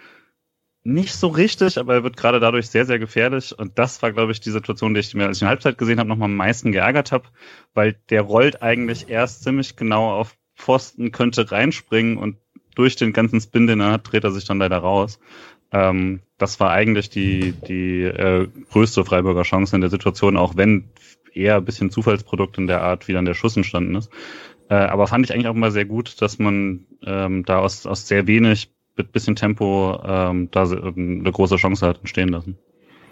[0.85, 3.59] nicht so richtig, aber er wird gerade dadurch sehr, sehr gefährlich.
[3.59, 5.99] Und das war, glaube ich, die Situation, die ich mir, als ich in Halbzeit gesehen
[5.99, 7.25] habe, nochmal am meisten geärgert habe,
[7.73, 12.37] weil der rollt eigentlich erst ziemlich genau auf Pfosten, könnte reinspringen und
[12.75, 15.19] durch den ganzen Spin, den er hat, dreht er sich dann leider raus.
[15.73, 20.91] Ähm, das war eigentlich die, die äh, größte Freiburger Chance in der Situation, auch wenn
[21.33, 24.11] eher ein bisschen Zufallsprodukt in der Art, wie dann der Schuss entstanden ist.
[24.69, 28.07] Äh, aber fand ich eigentlich auch mal sehr gut, dass man ähm, da aus, aus
[28.07, 32.59] sehr wenig mit bisschen Tempo ähm, da eine große Chance hat entstehen lassen.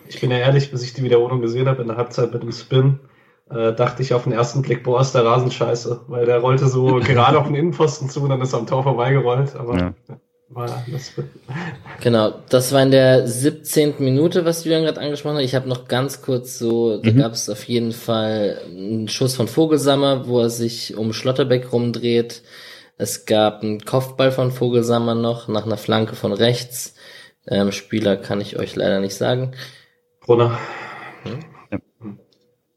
[0.08, 2.52] Ich bin ja ehrlich, bis ich die Wiederholung gesehen habe in der Halbzeit mit dem
[2.52, 3.00] Spin,
[3.50, 6.68] äh, dachte ich auf den ersten Blick, boah, ist der Rasen scheiße, weil der rollte
[6.68, 9.56] so gerade auf den Innenpfosten zu und dann ist er am Tor vorbeigerollt.
[9.56, 9.94] Aber ja.
[10.54, 11.12] War das
[12.02, 13.94] genau, das war in der 17.
[14.00, 15.44] Minute, was Julian gerade angesprochen hat.
[15.44, 17.16] Ich habe noch ganz kurz so, da mhm.
[17.16, 22.42] gab es auf jeden Fall einen Schuss von Vogelsammer, wo er sich um Schlotterbeck rumdreht.
[23.02, 26.94] Es gab einen Kopfball von Vogelsammer noch nach einer Flanke von rechts.
[27.48, 29.56] Ähm, Spieler kann ich euch leider nicht sagen.
[30.20, 30.56] Brunner.
[31.24, 31.40] Hm?
[31.72, 31.78] Ja.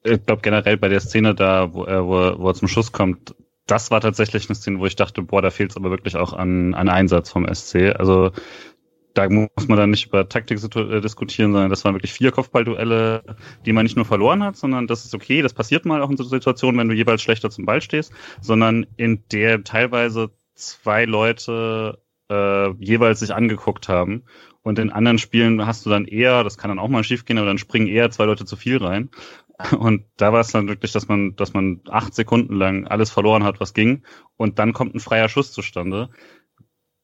[0.04, 3.36] Ich glaube generell bei der Szene da, wo er, wo, wo er zum Schuss kommt,
[3.68, 6.34] das war tatsächlich eine Szene, wo ich dachte, boah, da fehlt es aber wirklich auch
[6.34, 7.94] an, an Einsatz vom SC.
[7.96, 8.32] Also
[9.16, 13.24] da muss man dann nicht über Taktik äh, diskutieren, sondern das waren wirklich vier Kopfballduelle,
[13.66, 16.18] die man nicht nur verloren hat, sondern das ist okay, das passiert mal auch in
[16.18, 18.12] so Situationen, wenn du jeweils schlechter zum Ball stehst,
[18.42, 22.00] sondern in der teilweise zwei Leute
[22.30, 24.24] äh, jeweils sich angeguckt haben.
[24.64, 27.38] Und in anderen Spielen hast du dann eher, das kann dann auch mal schief gehen,
[27.38, 29.10] aber dann springen eher zwei Leute zu viel rein.
[29.78, 33.46] Und da war es dann wirklich, dass man, dass man acht Sekunden lang alles verloren
[33.46, 34.04] hat, was ging.
[34.36, 36.10] Und dann kommt ein freier Schuss zustande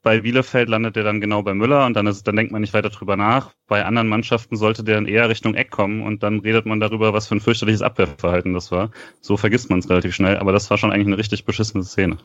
[0.04, 2.74] bei Bielefeld landet er dann genau bei Müller und dann, ist, dann denkt man nicht
[2.74, 3.52] weiter drüber nach.
[3.68, 7.14] Bei anderen Mannschaften sollte der dann eher Richtung Eck kommen und dann redet man darüber,
[7.14, 8.92] was für ein fürchterliches Abwehrverhalten das war.
[9.22, 12.18] So vergisst man es relativ schnell, aber das war schon eigentlich eine richtig beschissene Szene.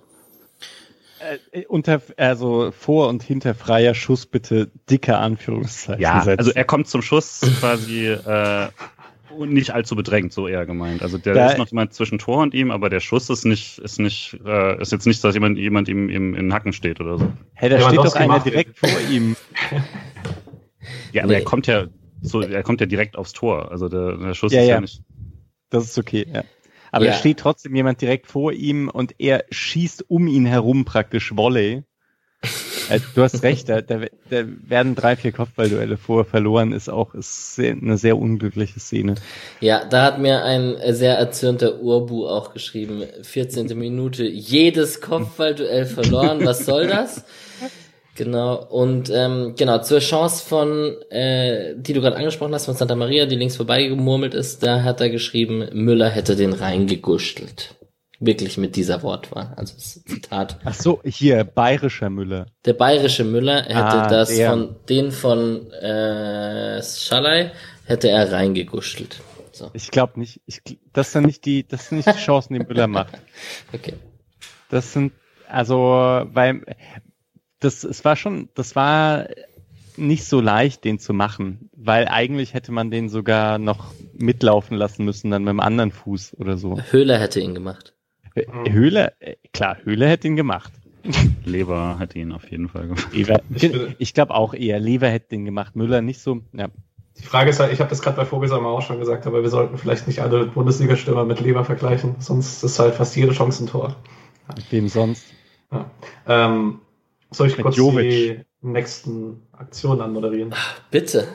[1.52, 6.00] Äh, unter, also vor und hinter freier Schuss bitte dicke Anführungszeichen.
[6.00, 6.38] Ja, setzen.
[6.38, 8.68] also er kommt zum Schuss quasi äh,
[9.46, 11.02] nicht allzu bedrängt, so eher gemeint.
[11.02, 13.78] Also der da, ist noch jemand zwischen Tor und ihm, aber der Schuss ist nicht,
[13.78, 17.00] ist nicht, äh, ist jetzt nicht, dass jemand, jemand ihm, ihm in den Hacken steht
[17.00, 17.32] oder so.
[17.54, 19.36] Hey, da steht doch einer direkt vor ihm.
[21.12, 21.38] ja, aber nee.
[21.38, 21.86] er kommt ja
[22.22, 23.70] so, er kommt ja direkt aufs Tor.
[23.70, 25.02] Also der, der Schuss ja, ist ja, ja nicht.
[25.70, 26.44] Das ist okay, ja.
[26.92, 27.12] Aber ja.
[27.12, 31.84] da steht trotzdem jemand direkt vor ihm und er schießt um ihn herum praktisch Volley.
[32.88, 37.14] Äh, du hast recht, da, da, da werden drei, vier Kopfballduelle vor verloren, ist auch
[37.14, 39.16] ist sehr, eine sehr unglückliche Szene.
[39.60, 43.76] Ja, da hat mir ein sehr erzürnter Urbu auch geschrieben, 14.
[43.78, 47.24] Minute, jedes Kopfballduell verloren, was soll das?
[48.14, 52.94] Genau, und ähm, genau, zur Chance von, äh, die du gerade angesprochen hast, von Santa
[52.94, 57.76] Maria, die links vorbeigemurmelt ist, da hat er geschrieben, Müller hätte den reingeguschtelt
[58.20, 59.52] wirklich mit dieser Wortwahl.
[59.56, 60.58] Also das Zitat.
[60.64, 62.46] Ach so, hier bayerischer Müller.
[62.64, 64.50] Der bayerische Müller hätte ah, das der.
[64.50, 67.50] von den von äh, Schalay
[67.84, 69.20] hätte er reingekuschelt.
[69.52, 69.70] So.
[69.72, 70.40] Ich glaube nicht.
[70.46, 70.60] Ich,
[70.92, 73.18] das sind nicht die, das sind nicht die Chancen, die Müller macht.
[73.72, 73.94] Okay.
[74.68, 75.12] Das sind
[75.48, 76.62] also, weil
[77.60, 79.28] das, es war schon, das war
[79.96, 85.04] nicht so leicht, den zu machen, weil eigentlich hätte man den sogar noch mitlaufen lassen
[85.04, 86.78] müssen, dann mit dem anderen Fuß oder so.
[86.90, 87.94] Höhler hätte ihn gemacht.
[88.36, 88.72] Mhm.
[88.72, 90.72] Höhle, äh, klar, Höhle hätte ihn gemacht.
[91.44, 93.08] Lever hätte ihn auf jeden Fall gemacht.
[93.12, 93.40] Lever,
[93.98, 96.68] ich glaube auch eher, Lever hätte ihn gemacht, Müller nicht so, ja.
[97.18, 99.48] Die Frage ist halt, ich habe das gerade bei Vogelsammer auch schon gesagt, aber wir
[99.48, 103.68] sollten vielleicht nicht alle Bundesliga-Stürmer mit Lever vergleichen, sonst ist halt fast jede Chance ein
[103.68, 103.96] Tor.
[104.48, 104.54] Ja.
[104.70, 105.24] Wem sonst?
[105.72, 105.90] Ja.
[106.26, 106.80] Ähm,
[107.30, 108.10] soll ich mit kurz Jovic.
[108.10, 110.54] die nächsten Aktionen anmoderieren?
[110.90, 111.26] Bitte.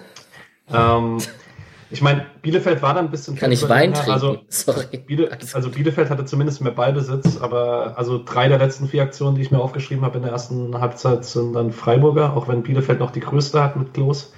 [0.72, 1.18] Ähm,
[1.92, 3.36] ich meine, Bielefeld war dann ein bisschen.
[3.36, 4.12] Kann ich Wein trinken?
[4.12, 4.86] Also, Sorry.
[5.06, 9.42] Biele, also Bielefeld hatte zumindest mehr Ballbesitz, aber also drei der letzten vier Aktionen, die
[9.42, 13.12] ich mir aufgeschrieben habe in der ersten Halbzeit, sind dann Freiburger, auch wenn Bielefeld noch
[13.12, 14.34] die größte hat mit Klos.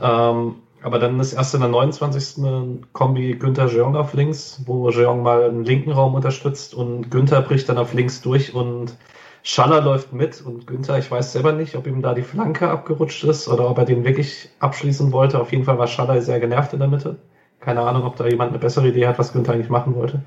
[0.00, 2.44] Ähm, aber dann ist erst in der 29.
[2.44, 7.40] ein Kombi Günther Jeong auf links, wo Jeong mal einen linken Raum unterstützt und Günther
[7.42, 8.94] bricht dann auf links durch und
[9.46, 13.24] Schaller läuft mit und Günther, ich weiß selber nicht, ob ihm da die Flanke abgerutscht
[13.24, 15.38] ist oder ob er den wirklich abschließen wollte.
[15.38, 17.18] Auf jeden Fall war Schaller sehr genervt in der Mitte.
[17.60, 20.22] Keine Ahnung, ob da jemand eine bessere Idee hat, was Günther eigentlich machen wollte.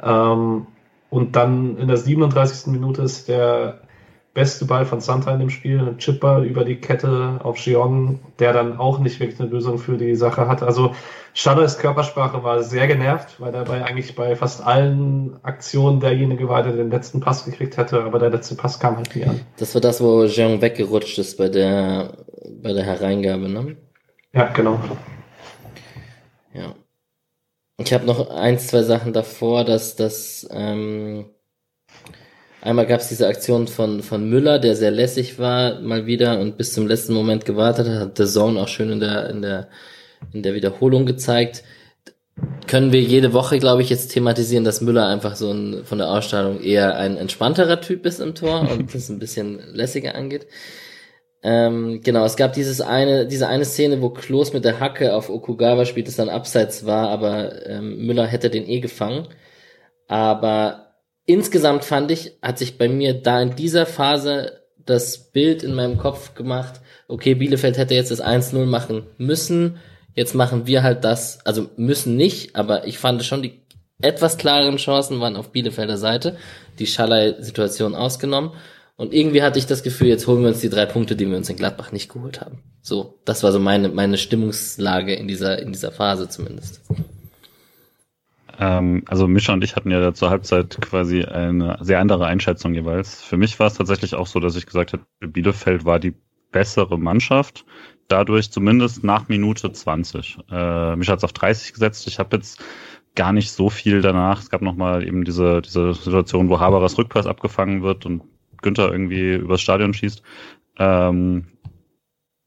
[0.00, 0.68] Ähm,
[1.10, 2.72] und dann in der 37.
[2.72, 3.80] Minute ist der
[4.36, 8.52] beste Ball von Santa in dem Spiel, ein Chipball über die Kette auf Gion, der
[8.52, 10.62] dann auch nicht wirklich eine Lösung für die Sache hat.
[10.62, 10.94] Also
[11.32, 16.72] Shadows Körpersprache war sehr genervt, weil dabei eigentlich bei fast allen Aktionen derjenige war, der
[16.72, 19.40] den letzten Pass gekriegt hätte, aber der letzte Pass kam halt nie an.
[19.56, 22.18] Das war das, wo Jean weggerutscht ist bei der
[22.62, 23.76] bei der Hereingabe, ne?
[24.34, 24.78] Ja, genau.
[26.52, 26.74] Ja.
[27.78, 31.26] Ich habe noch ein, zwei Sachen davor, dass das ähm,
[32.66, 36.56] Einmal gab es diese Aktion von, von Müller, der sehr lässig war, mal wieder und
[36.56, 39.68] bis zum letzten Moment gewartet hat, hat der Zone auch schön in der, in der,
[40.32, 41.62] in der Wiederholung gezeigt.
[42.66, 46.10] Können wir jede Woche, glaube ich, jetzt thematisieren, dass Müller einfach so ein, von der
[46.10, 50.48] Ausstrahlung eher ein entspannterer Typ ist im Tor und das ein bisschen lässiger angeht.
[51.44, 55.30] Ähm, genau, es gab dieses eine, diese eine Szene, wo Klos mit der Hacke auf
[55.30, 59.28] Okugawa spielt, das dann abseits war, aber ähm, Müller hätte den eh gefangen.
[60.08, 60.85] Aber
[61.26, 65.98] insgesamt fand ich, hat sich bei mir da in dieser Phase das Bild in meinem
[65.98, 69.78] Kopf gemacht, okay, Bielefeld hätte jetzt das 1-0 machen müssen,
[70.14, 73.60] jetzt machen wir halt das, also müssen nicht, aber ich fand schon die
[74.00, 76.36] etwas klareren Chancen waren auf Bielefelder Seite,
[76.78, 78.52] die Schallei-Situation ausgenommen.
[78.96, 81.36] Und irgendwie hatte ich das Gefühl, jetzt holen wir uns die drei Punkte, die wir
[81.36, 82.62] uns in Gladbach nicht geholt haben.
[82.82, 86.82] So, das war so meine, meine Stimmungslage in dieser, in dieser Phase zumindest.
[88.58, 93.22] Ähm, also Mischa und ich hatten ja zur Halbzeit quasi eine sehr andere Einschätzung jeweils.
[93.22, 96.14] Für mich war es tatsächlich auch so, dass ich gesagt habe, Bielefeld war die
[96.52, 97.64] bessere Mannschaft.
[98.08, 100.38] Dadurch zumindest nach Minute 20.
[100.50, 102.06] Äh, mich hat es auf 30 gesetzt.
[102.06, 102.62] Ich habe jetzt
[103.14, 104.40] gar nicht so viel danach.
[104.40, 108.22] Es gab nochmal eben diese, diese Situation, wo Haberers Rückpass abgefangen wird und
[108.62, 110.22] Günther irgendwie übers Stadion schießt.
[110.78, 111.46] Ähm,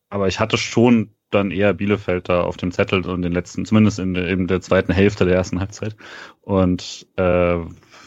[0.10, 4.00] aber ich hatte schon dann eher Bielefeld da auf dem Zettel und den letzten, zumindest
[4.00, 5.96] in, in der zweiten Hälfte der ersten Halbzeit.
[6.42, 7.58] Und äh,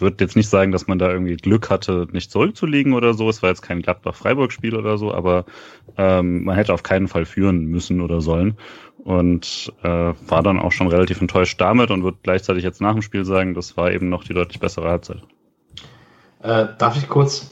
[0.03, 3.31] würde jetzt nicht sagen, dass man da irgendwie Glück hatte, nicht zurückzulegen oder so.
[3.31, 5.47] Es war jetzt kein Gladbach-Freiburg-Spiel oder so, aber
[5.97, 8.59] ähm, man hätte auf keinen Fall führen müssen oder sollen.
[9.05, 13.03] Und äh, war dann auch schon relativ enttäuscht damit und würde gleichzeitig jetzt nach dem
[13.03, 15.23] Spiel sagen, das war eben noch die deutlich bessere Halbzeit.
[16.43, 17.51] Äh, darf ich kurz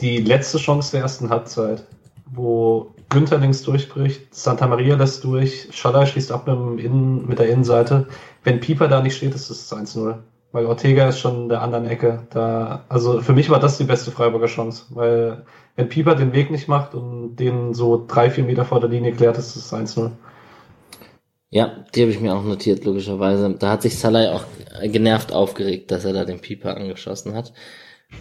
[0.00, 1.86] die letzte Chance der ersten Halbzeit,
[2.30, 7.48] wo Günther links durchbricht, Santa Maria lässt durch, Schaller schließt ab mit, Innen, mit der
[7.48, 8.06] Innenseite.
[8.44, 10.16] Wenn Pieper da nicht steht, ist es 1-0.
[10.52, 12.26] Weil Ortega ist schon in der anderen Ecke.
[12.30, 14.84] Da, also für mich war das die beste Freiburger Chance.
[14.90, 15.44] Weil
[15.76, 19.12] wenn Pieper den Weg nicht macht und den so drei, vier Meter vor der Linie
[19.12, 20.10] klärt, ist es 1-0.
[21.50, 23.54] Ja, die habe ich mir auch notiert, logischerweise.
[23.58, 24.44] Da hat sich Salah auch
[24.82, 27.52] genervt aufgeregt, dass er da den Pieper angeschossen hat.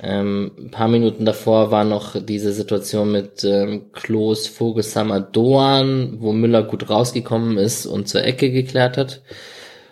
[0.01, 6.33] Ähm, ein paar Minuten davor war noch diese Situation mit ähm, Klos, Vogelsammer, Doan, wo
[6.33, 9.21] Müller gut rausgekommen ist und zur Ecke geklärt hat.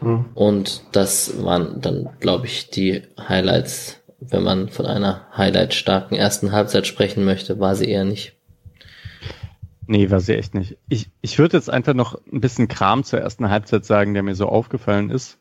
[0.02, 0.26] Mhm.
[0.36, 4.02] Und das waren dann, glaube ich, die Highlights.
[4.20, 8.34] Wenn man von einer Highlight-starken ersten Halbzeit sprechen möchte, war sie eher nicht.
[9.88, 10.78] Nee, war sie echt nicht.
[10.90, 14.36] Ich, ich würde jetzt einfach noch ein bisschen Kram zur ersten Halbzeit sagen, der mir
[14.36, 15.38] so aufgefallen ist,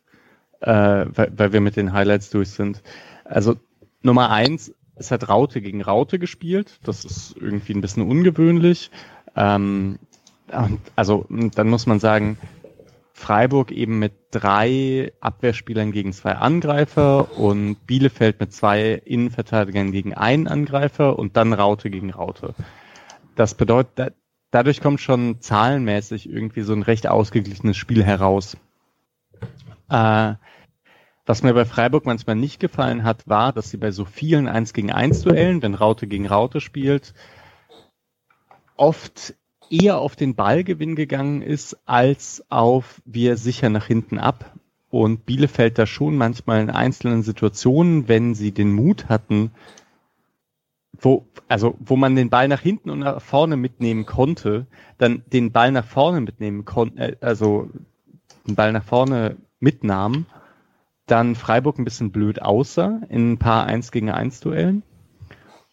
[0.61, 2.83] äh, weil, weil wir mit den Highlights durch sind.
[3.23, 3.55] Also
[4.05, 6.79] Nummer eins, es hat Raute gegen Raute gespielt.
[6.83, 8.91] Das ist irgendwie ein bisschen ungewöhnlich.
[9.35, 9.99] Ähm,
[10.95, 12.37] also dann muss man sagen,
[13.13, 20.47] Freiburg eben mit drei Abwehrspielern gegen zwei Angreifer und Bielefeld mit zwei Innenverteidigern gegen einen
[20.47, 22.53] Angreifer und dann Raute gegen Raute.
[23.35, 24.13] Das bedeutet,
[24.51, 28.57] dadurch kommt schon zahlenmäßig irgendwie so ein recht ausgeglichenes Spiel heraus.
[29.89, 30.33] Äh,
[31.25, 34.73] was mir bei Freiburg manchmal nicht gefallen hat, war, dass sie bei so vielen 1
[34.73, 37.13] gegen 1 Duellen, wenn Raute gegen Raute spielt,
[38.77, 39.33] oft
[39.69, 44.53] eher auf den Ballgewinn gegangen ist, als auf wir sicher nach hinten ab.
[44.91, 49.51] Und Bielefeld da schon manchmal in einzelnen Situationen, wenn sie den Mut hatten,
[50.97, 54.67] wo, also, wo man den Ball nach hinten und nach vorne mitnehmen konnte,
[54.97, 57.69] dann den Ball nach vorne mitnehmen konnte, äh, also
[58.47, 60.27] den Ball nach vorne mitnahmen
[61.05, 64.83] dann Freiburg ein bisschen blöd aussah in ein paar 1 gegen 1 Duellen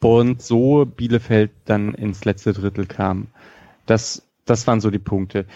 [0.01, 3.29] und so Bielefeld dann ins letzte Drittel kam.
[3.87, 5.47] Das, das waren so die Punkte.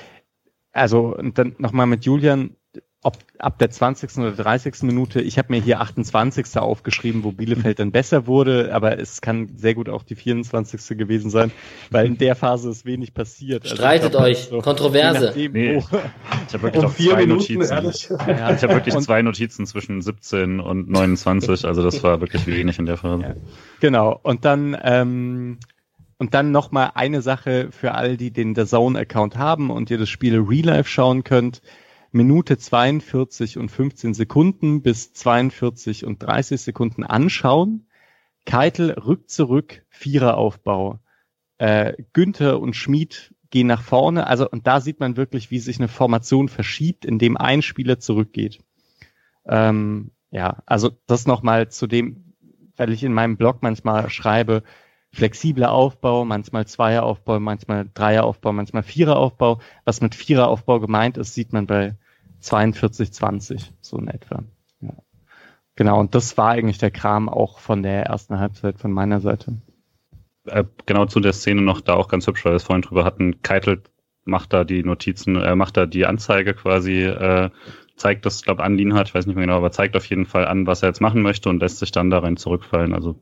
[0.72, 2.56] Also und dann nochmal mit Julian,
[3.02, 4.18] ob ab der 20.
[4.18, 4.82] oder 30.
[4.82, 6.56] Minute, ich habe mir hier 28.
[6.56, 10.98] aufgeschrieben, wo Bielefeld dann besser wurde, aber es kann sehr gut auch die 24.
[10.98, 11.52] gewesen sein,
[11.90, 13.64] weil in der Phase ist wenig passiert.
[13.64, 15.26] Also Streitet glaub, euch, so, Kontroverse.
[15.26, 15.76] Nachdem, nee.
[15.76, 18.18] Ich habe wirklich um zwei Minuten, Notizen.
[18.26, 22.78] Ja, ich habe wirklich zwei Notizen zwischen 17 und 29, also das war wirklich wenig
[22.78, 23.22] in der Phase.
[23.22, 23.34] Ja.
[23.80, 25.58] Genau, und dann ähm,
[26.18, 30.08] und dann nochmal eine Sache für all die den The Zone-Account haben und ihr das
[30.08, 31.60] Spiel Real Life schauen könnt.
[32.16, 37.86] Minute 42 und 15 Sekunden bis 42 und 30 Sekunden anschauen.
[38.46, 41.00] Keitel rückt zurück, Viereraufbau.
[41.58, 44.26] Äh, Günther und Schmid gehen nach vorne.
[44.26, 48.60] Also, und da sieht man wirklich, wie sich eine Formation verschiebt, indem ein Spieler zurückgeht.
[49.44, 52.34] Ähm, ja, also das nochmal zu dem,
[52.76, 54.62] weil ich in meinem Blog manchmal schreibe,
[55.12, 59.60] flexibler Aufbau, manchmal Zweieraufbau, manchmal Dreieraufbau, manchmal Viereraufbau.
[59.84, 61.96] Was mit Viereraufbau gemeint ist, sieht man bei
[62.40, 64.42] 42, 20, so in etwa.
[64.80, 64.94] Ja.
[65.74, 69.58] Genau, und das war eigentlich der Kram auch von der ersten Halbzeit von meiner Seite.
[70.46, 73.04] Äh, genau zu der Szene noch da auch ganz hübsch, weil wir es vorhin drüber
[73.04, 73.42] hatten.
[73.42, 73.82] Keitel
[74.24, 77.50] macht da die Notizen, äh, macht da die Anzeige quasi, äh,
[77.96, 80.46] zeigt das, glaube Anlin hat, ich weiß nicht mehr genau, aber zeigt auf jeden Fall
[80.46, 82.94] an, was er jetzt machen möchte und lässt sich dann da rein zurückfallen.
[82.94, 83.16] Also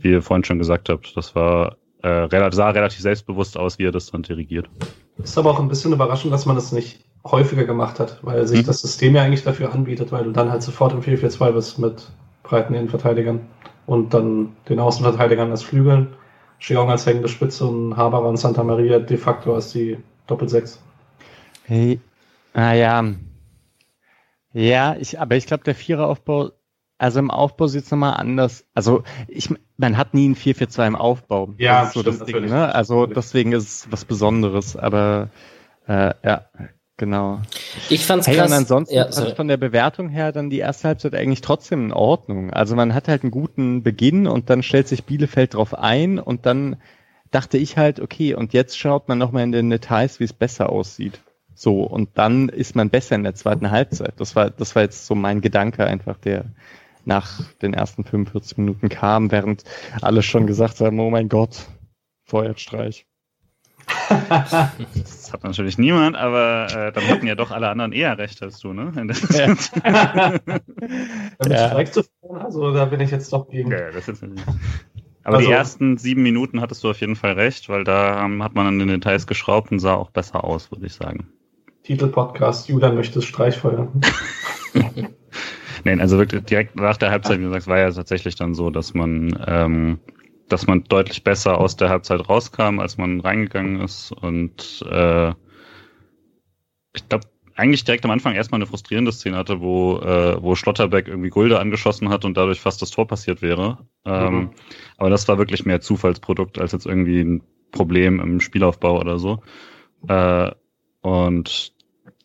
[0.00, 3.92] wie ihr vorhin schon gesagt habt, das war äh, sah relativ selbstbewusst aus, wie er
[3.92, 4.70] das dann dirigiert.
[5.18, 8.62] Ist aber auch ein bisschen überraschend, dass man das nicht häufiger gemacht hat, weil sich
[8.62, 8.66] mhm.
[8.66, 12.10] das System ja eigentlich dafür anbietet, weil du dann halt sofort im 4-4-2 bist mit
[12.42, 13.40] breiten Innenverteidigern
[13.86, 16.16] und dann den Außenverteidigern als Flügeln,
[16.58, 20.78] Chiong als hängende Spitze und Haber und Santa Maria de facto als die Doppel-6.
[21.64, 22.00] Hey,
[22.54, 23.04] ah ja.
[24.52, 26.50] Ja, ich, aber ich glaube, der Viereraufbau
[26.98, 28.64] also im Aufbau sieht es nochmal anders.
[28.74, 31.54] Also ich, man hat nie ein 4-4-2 im Aufbau.
[31.56, 32.74] Ja, das ist so stimmt, das Ding, ne?
[32.74, 34.76] Also deswegen ist es was Besonderes.
[34.76, 35.30] Aber
[35.86, 36.46] äh, ja,
[36.98, 37.40] genau.
[37.88, 38.50] Ich fand's hey, krass.
[38.50, 41.92] Und ansonsten ja, also von der Bewertung her dann die erste Halbzeit eigentlich trotzdem in
[41.94, 42.52] Ordnung.
[42.52, 46.44] Also man hat halt einen guten Beginn und dann stellt sich Bielefeld drauf ein und
[46.44, 46.76] dann
[47.30, 50.70] dachte ich halt, okay, und jetzt schaut man nochmal in den Details, wie es besser
[50.70, 51.20] aussieht.
[51.54, 54.14] So, und dann ist man besser in der zweiten Halbzeit.
[54.18, 56.44] Das war, das war jetzt so mein Gedanke einfach, der,
[57.04, 59.64] nach den ersten 45 Minuten kam, während
[60.00, 61.66] alle schon gesagt haben, oh mein Gott,
[62.24, 63.07] Feuerstreich.
[64.28, 68.60] das hat natürlich niemand, aber äh, dann hatten ja doch alle anderen eher recht als
[68.60, 68.92] du, ne?
[69.30, 69.46] Ja.
[71.48, 71.84] ja.
[71.84, 73.70] zu fahren, also da bin ich jetzt doch gegen.
[73.70, 74.22] Ja, das ist
[75.28, 78.42] aber also, die ersten sieben Minuten hattest du auf jeden Fall recht, weil da ähm,
[78.42, 81.28] hat man an den Details geschraubt und sah auch besser aus, würde ich sagen.
[81.82, 83.92] Titelpodcast, Julian möchte Streichfeuer.
[85.84, 88.70] Nein, also wirklich direkt nach der Halbzeit, wie du sagst, war ja tatsächlich dann so,
[88.70, 89.98] dass man, ähm,
[90.48, 94.12] dass man deutlich besser aus der Halbzeit rauskam, als man reingegangen ist.
[94.12, 95.30] Und äh,
[96.94, 101.08] ich glaube, eigentlich direkt am Anfang erstmal eine frustrierende Szene hatte, wo, äh, wo Schlotterbeck
[101.08, 103.78] irgendwie Gulde angeschossen hat und dadurch fast das Tor passiert wäre.
[104.04, 104.50] Ähm, mhm.
[104.96, 107.42] Aber das war wirklich mehr Zufallsprodukt als jetzt irgendwie ein
[107.72, 109.42] Problem im Spielaufbau oder so.
[110.06, 110.52] Äh,
[111.00, 111.72] und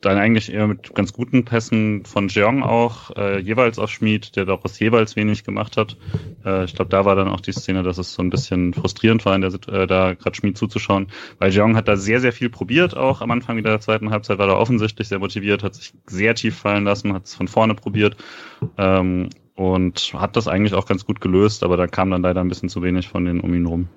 [0.06, 4.45] dann eigentlich eher mit ganz guten Pässen von Jeong auch, äh, jeweils auf Schmid, der
[4.45, 5.97] doch was jeweils wenig gemacht hat.
[6.45, 9.26] Äh, ich glaube, da war dann auch die Szene, dass es so ein bisschen frustrierend
[9.26, 11.08] war, in der, äh, da gerade Schmid zuzuschauen,
[11.39, 14.38] weil Jeong hat da sehr, sehr viel probiert, auch am Anfang wieder der zweiten Halbzeit
[14.38, 17.74] war er offensichtlich sehr motiviert, hat sich sehr tief fallen lassen, hat es von vorne
[17.74, 18.18] probiert
[18.78, 22.49] ähm, und hat das eigentlich auch ganz gut gelöst, aber da kam dann leider ein
[22.49, 23.88] bisschen zu wenig von den um ihn rum.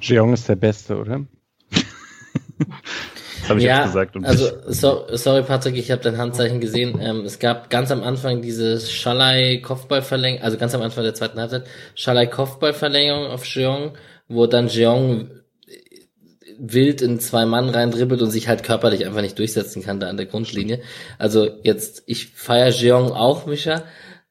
[0.00, 1.26] Jeong ist der Beste, oder?
[3.48, 4.16] habe ich ja, jetzt gesagt.
[4.22, 6.98] also, so, sorry Patrick, ich habe dein Handzeichen gesehen.
[7.00, 11.64] Ähm, es gab ganz am Anfang diese Schalai-Kopfballverlängerung, also ganz am Anfang der zweiten Halbzeit,
[11.94, 13.92] Schalai-Kopfballverlängerung auf Jeong,
[14.28, 15.30] wo dann Jeong
[16.60, 20.18] wild in zwei Mann reindribbelt und sich halt körperlich einfach nicht durchsetzen kann da an
[20.18, 20.80] der Grundlinie.
[21.18, 23.84] Also jetzt, ich feier Jeong auch, Mischa,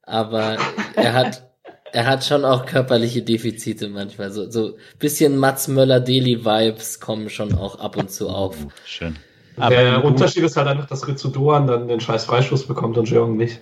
[0.03, 0.57] aber
[0.95, 1.48] er hat
[1.91, 4.31] er hat schon auch körperliche Defizite manchmal.
[4.31, 8.55] So, so bisschen Mats Möller-Deli-Vibes kommen schon auch ab und zu auf.
[8.85, 9.15] Schön.
[9.57, 13.35] Aber der Unterschied ist halt einfach, dass Ritsudoan dann den scheiß Freischuss bekommt und Jeong
[13.35, 13.59] nicht.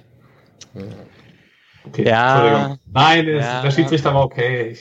[1.85, 3.61] Okay, ja, Nein, ja.
[3.61, 4.75] der Schiedsrichter war okay.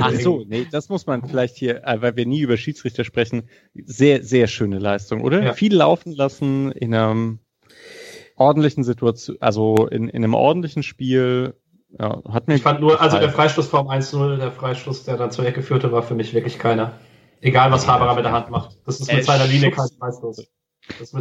[0.00, 3.44] Ach so, nee, das muss man vielleicht hier, äh, weil wir nie über Schiedsrichter sprechen,
[3.74, 5.42] sehr, sehr schöne Leistung, oder?
[5.42, 5.52] Ja.
[5.52, 7.38] Viel laufen lassen in einem
[8.36, 11.54] ordentlichen Situation, also in, in einem ordentlichen Spiel,
[11.98, 15.30] ja, hat mir ich fand nur, also der Freistoß vom 1-0, der Freistoß, der dann
[15.30, 16.92] zur Ecke führte, war für mich wirklich keiner.
[17.40, 18.76] Egal, was Haberer mit der Hand macht.
[18.86, 20.46] Das ist mit seiner Linie kein Freistoß.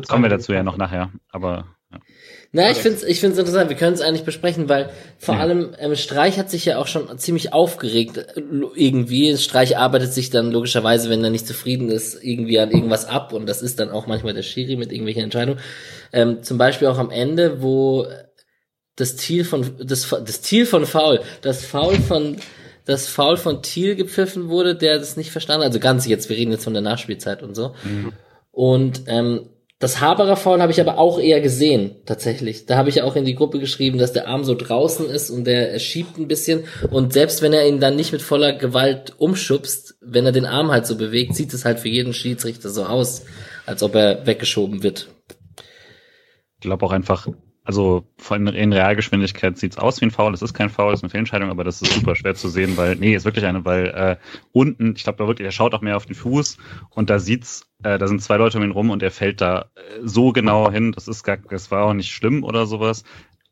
[0.08, 1.66] Kommen wir dazu ja noch nachher, aber.
[1.92, 2.00] Ja.
[2.52, 5.42] Na, ich finde es ich find's interessant, wir können es eigentlich besprechen, weil vor ja.
[5.42, 8.42] allem ähm, Streich hat sich ja auch schon ziemlich aufgeregt äh,
[8.76, 9.36] irgendwie.
[9.38, 13.48] Streich arbeitet sich dann logischerweise, wenn er nicht zufrieden ist, irgendwie an irgendwas ab und
[13.48, 15.60] das ist dann auch manchmal der Schiri mit irgendwelchen Entscheidungen.
[16.12, 18.06] Ähm, zum Beispiel auch am Ende, wo
[19.00, 22.38] das Ziel von das, das Ziel von Foul, das Foul von
[22.86, 26.52] das Foul von Thiel gepfiffen wurde, der das nicht verstanden, also ganz jetzt, wir reden
[26.52, 27.76] jetzt von der Nachspielzeit und so.
[27.84, 28.14] Mhm.
[28.52, 32.66] Und ähm, das Haberer Foul habe ich aber auch eher gesehen, tatsächlich.
[32.66, 35.46] Da habe ich auch in die Gruppe geschrieben, dass der Arm so draußen ist und
[35.46, 36.66] der er schiebt ein bisschen.
[36.90, 40.72] Und selbst wenn er ihn dann nicht mit voller Gewalt umschubst, wenn er den Arm
[40.72, 43.24] halt so bewegt, sieht es halt für jeden Schiedsrichter so aus,
[43.66, 45.08] als ob er weggeschoben wird.
[46.56, 47.28] Ich glaube auch einfach,
[47.64, 50.34] also von in Realgeschwindigkeit sieht's aus wie ein Foul.
[50.34, 52.78] Es ist kein Foul, es ist eine Fehlentscheidung, aber das ist super schwer zu sehen,
[52.78, 54.18] weil, nee, ist wirklich eine, weil äh,
[54.52, 56.58] unten, ich glaube da wirklich, er schaut auch mehr auf den Fuß
[56.90, 59.70] und da sieht's, äh, da sind zwei Leute um ihn rum und er fällt da
[59.76, 60.94] äh, so genau hin.
[60.94, 63.04] Das ist gar, das war auch nicht schlimm oder sowas.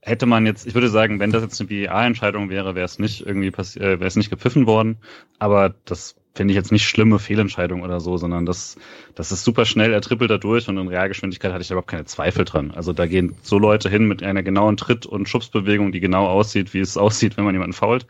[0.01, 3.25] Hätte man jetzt, ich würde sagen, wenn das jetzt eine BA-Entscheidung wäre, wäre es nicht
[3.25, 4.97] irgendwie passiert, äh, wäre es nicht gepfiffen worden.
[5.37, 8.77] Aber das finde ich jetzt nicht schlimme Fehlentscheidung oder so, sondern das,
[9.15, 12.05] das ist super schnell, er trippelt da durch und in Realgeschwindigkeit hatte ich überhaupt keine
[12.05, 12.71] Zweifel dran.
[12.71, 16.73] Also da gehen so Leute hin mit einer genauen Tritt- und Schubsbewegung, die genau aussieht,
[16.73, 18.07] wie es aussieht, wenn man jemanden fault.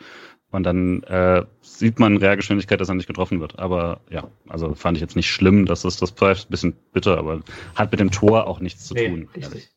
[0.50, 3.60] Und dann äh, sieht man in Realgeschwindigkeit, dass er nicht getroffen wird.
[3.60, 7.42] Aber ja, also fand ich jetzt nicht schlimm, dass es das pfeift, bisschen bitter, aber
[7.76, 9.30] hat mit dem Tor auch nichts zu nee, tun.
[9.36, 9.70] Richtig.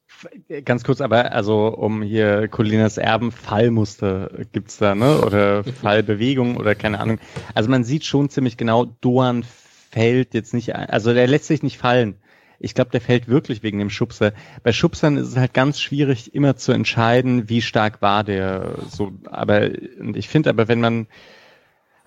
[0.64, 5.20] Ganz kurz, aber also um hier Colinas Erben Fallmuster gibt's da, ne?
[5.20, 7.18] Oder Fallbewegung oder keine Ahnung.
[7.54, 9.44] Also man sieht schon ziemlich genau, Doan
[9.90, 12.16] fällt jetzt nicht, also der lässt sich nicht fallen.
[12.58, 14.34] Ich glaube, der fällt wirklich wegen dem Schubser.
[14.62, 19.12] Bei Schubsern ist es halt ganz schwierig, immer zu entscheiden, wie stark war der so.
[19.24, 21.06] Aber und ich finde aber, wenn man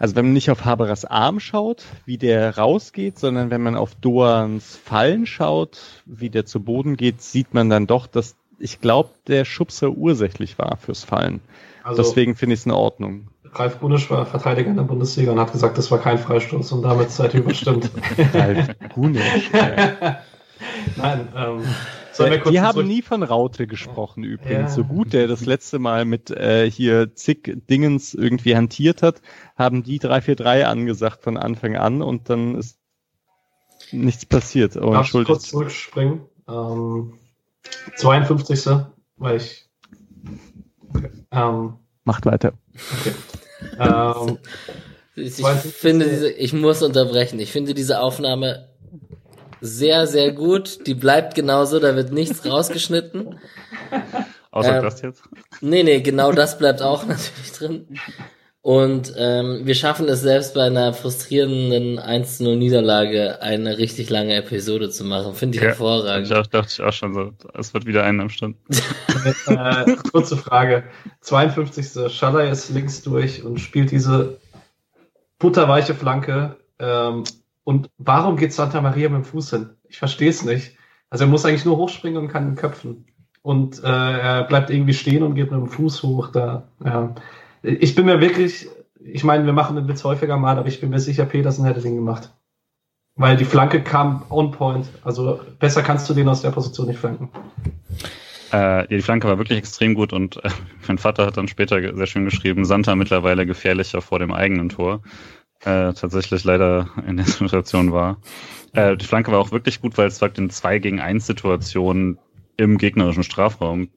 [0.03, 3.95] also wenn man nicht auf Haberers Arm schaut, wie der rausgeht, sondern wenn man auf
[3.95, 9.11] Doans Fallen schaut, wie der zu Boden geht, sieht man dann doch, dass ich glaube,
[9.27, 11.39] der Schubser ursächlich war fürs Fallen.
[11.85, 13.29] Also Deswegen finde ich es in Ordnung.
[13.53, 16.81] Ralf Gunisch war Verteidiger in der Bundesliga und hat gesagt, das war kein Freistoß und
[16.81, 17.89] damit seid ihr überstimmt.
[18.33, 19.51] Ralf Gunisch.
[20.97, 21.63] Nein, ähm,
[22.17, 24.71] wir die haben nie von Raute gesprochen übrigens.
[24.71, 24.75] Ja.
[24.75, 29.21] So gut der das letzte Mal mit äh, hier zig Dingens irgendwie hantiert hat,
[29.55, 32.79] haben die 343 angesagt von Anfang an und dann ist
[33.91, 34.77] nichts passiert.
[34.77, 36.21] Oh, Darf ich kurz zurückspringen?
[36.47, 37.13] Ähm,
[37.95, 38.85] 52.
[39.17, 39.69] Weil ich
[40.89, 41.09] okay.
[41.31, 42.53] ähm, Macht weiter.
[42.99, 43.13] Okay.
[43.79, 44.39] Ähm,
[45.15, 47.39] ich finde diese, ich muss unterbrechen.
[47.39, 48.72] Ich finde diese Aufnahme
[49.63, 50.85] sehr, sehr gut.
[50.87, 53.39] Die bleibt genauso, da wird nichts rausgeschnitten.
[54.51, 55.23] Außer ähm, das jetzt?
[55.61, 57.87] Nee, nee, genau das bleibt auch natürlich drin.
[58.61, 64.89] Und ähm, wir schaffen es selbst bei einer frustrierenden 1-0 Niederlage eine richtig lange Episode
[64.89, 65.33] zu machen.
[65.33, 66.27] Finde ich ja, hervorragend.
[66.27, 68.57] Ich auch, dachte ich auch schon so, es wird wieder einen am Stund.
[69.47, 70.83] äh, kurze Frage.
[71.21, 72.11] 52.
[72.13, 74.37] Schaller ist links durch und spielt diese
[75.39, 76.57] butterweiche Flanke.
[76.79, 77.23] Ähm,
[77.63, 79.69] und warum geht Santa Maria mit dem Fuß hin?
[79.87, 80.77] Ich verstehe es nicht.
[81.09, 83.05] Also er muss eigentlich nur hochspringen und kann köpfen.
[83.41, 86.31] Und äh, er bleibt irgendwie stehen und geht mit dem Fuß hoch.
[86.31, 87.15] Da, ja
[87.63, 88.67] ich bin mir wirklich,
[88.99, 91.81] ich meine, wir machen den Witz häufiger mal, aber ich bin mir sicher, Petersen hätte
[91.81, 92.33] den gemacht.
[93.15, 94.87] Weil die Flanke kam on point.
[95.03, 97.29] Also besser kannst du den aus der Position nicht flanken.
[98.51, 100.49] Äh, die Flanke war wirklich extrem gut und äh,
[100.87, 105.01] mein Vater hat dann später sehr schön geschrieben, Santa mittlerweile gefährlicher vor dem eigenen Tor.
[105.65, 108.17] Äh, tatsächlich leider in der Situation war.
[108.73, 112.19] Äh, die Flanke war auch wirklich gut, weil es sagt in zwei gegen eins Situationen
[112.57, 113.89] im gegnerischen Strafraum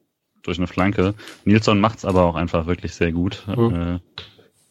[0.43, 1.13] durch eine Flanke.
[1.43, 3.45] Nilsson macht's aber auch einfach wirklich sehr gut.
[3.47, 3.99] Mhm.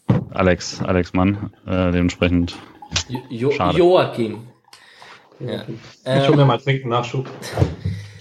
[0.08, 2.56] Äh, Alex, Alex Mann, äh, dementsprechend.
[3.28, 3.78] Jo schade.
[3.78, 4.46] Joachim.
[5.40, 5.64] Ja.
[5.68, 7.28] Ich hole mir mal trinken Nachschub.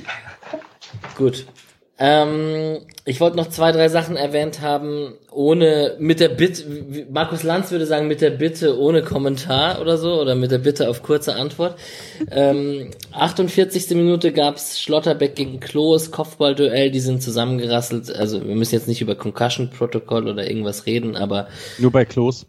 [1.18, 1.46] Gut.
[1.98, 6.66] Ähm, ich wollte noch zwei, drei Sachen erwähnt haben, ohne, mit der Bitte,
[7.10, 10.90] Markus Lanz würde sagen, mit der Bitte ohne Kommentar oder so, oder mit der Bitte
[10.90, 11.80] auf kurze Antwort.
[12.32, 13.92] Ähm, 48.
[13.92, 18.14] Minute gab's Schlotterbeck gegen Klos, Kopfballduell, die sind zusammengerasselt.
[18.14, 21.48] Also wir müssen jetzt nicht über Concussion-Protokoll oder irgendwas reden, aber.
[21.78, 22.46] Nur bei Klos.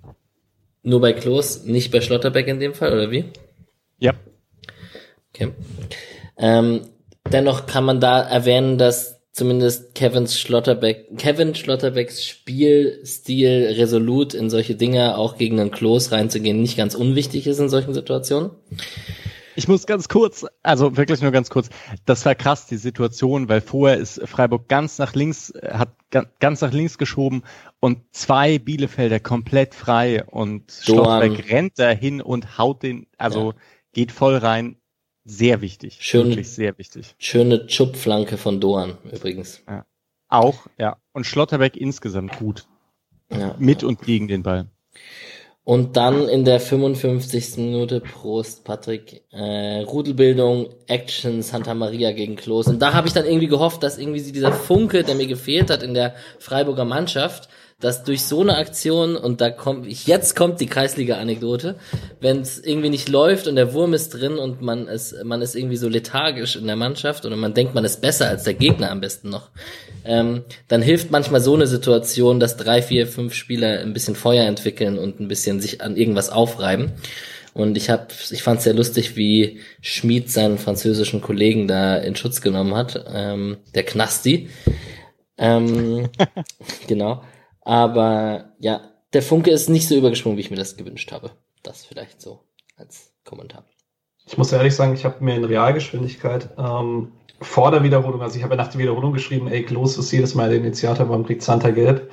[0.83, 3.27] Nur bei Klos, nicht bei Schlotterbeck in dem Fall, oder wie?
[4.01, 4.15] Ja.
[5.33, 5.53] Okay.
[6.37, 6.81] Ähm,
[7.31, 14.77] dennoch kann man da erwähnen, dass zumindest Kevins Schlotterbeck, Kevin Schlotterbecks Spielstil resolut in solche
[14.77, 18.51] Dinge auch gegen einen Klos reinzugehen nicht ganz unwichtig ist in solchen Situationen.
[19.55, 21.69] Ich muss ganz kurz, also wirklich nur ganz kurz,
[22.07, 25.91] das war krass, die Situation, weil vorher ist Freiburg ganz nach links, hat
[26.41, 27.43] ganz nach links geschoben
[27.79, 33.59] und zwei Bielefelder komplett frei und Schlotterbeck rennt dahin und haut den, also ja.
[33.93, 34.77] geht voll rein,
[35.27, 35.99] sehr wichtig.
[36.01, 37.15] Schön, wirklich sehr wichtig.
[37.19, 39.63] Schöne Chupflanke von Doan übrigens.
[39.69, 39.85] Ja.
[40.29, 40.97] Auch, ja.
[41.13, 42.67] Und Schlotterbeck insgesamt gut.
[43.31, 43.57] Ja.
[43.59, 44.67] Mit und gegen den Ball.
[45.65, 47.57] Und dann in der 55.
[47.57, 52.69] Minute Prost, Patrick, äh, Rudelbildung, Action, Santa Maria gegen Klos.
[52.69, 55.83] Und da habe ich dann irgendwie gehofft, dass irgendwie dieser Funke, der mir gefehlt hat
[55.83, 57.49] in der Freiburger Mannschaft,
[57.79, 61.77] dass durch so eine Aktion, und da kommt, jetzt kommt die Kreisliga-Anekdote,
[62.21, 65.55] wenn es irgendwie nicht läuft und der Wurm ist drin und man ist, man ist
[65.55, 68.91] irgendwie so lethargisch in der Mannschaft oder man denkt, man ist besser als der Gegner
[68.91, 69.51] am besten noch,
[70.07, 74.47] ähm, dann hilft manchmal so eine Situation, dass drei, vier, fünf Spieler ein bisschen Feuer
[74.47, 76.93] entwickeln und ein bisschen sich an irgendwas aufreiben.
[77.53, 82.15] Und ich hab, ich fand es sehr lustig, wie Schmid seinen französischen Kollegen da in
[82.15, 84.51] Schutz genommen hat, ähm, der Knasti.
[85.39, 86.11] Ähm,
[86.87, 87.23] genau.
[87.67, 88.81] Aber ja,
[89.13, 91.33] der Funke ist nicht so übergesprungen, wie ich mir das gewünscht habe.
[91.65, 92.39] Das vielleicht so
[92.77, 93.65] als Kommentar.
[94.25, 97.11] Ich muss ehrlich sagen, ich habe mir in Realgeschwindigkeit ähm,
[97.41, 100.37] vor der Wiederholung, also ich habe ja nach der Wiederholung geschrieben, ey, Klos ist jedes
[100.37, 102.09] Mal der Initiator, warum kriegt Santa gelb?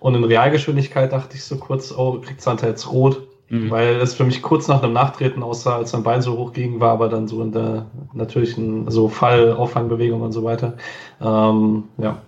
[0.00, 3.22] Und in Realgeschwindigkeit dachte ich so kurz, oh, kriegt Santa jetzt rot?
[3.50, 3.70] Mhm.
[3.70, 6.80] Weil es für mich kurz nach dem Nachtreten aussah, als sein Bein so hoch ging,
[6.80, 10.76] war aber dann so in der natürlichen so Fall, Auffangbewegung und so weiter.
[11.20, 12.20] Ähm, ja,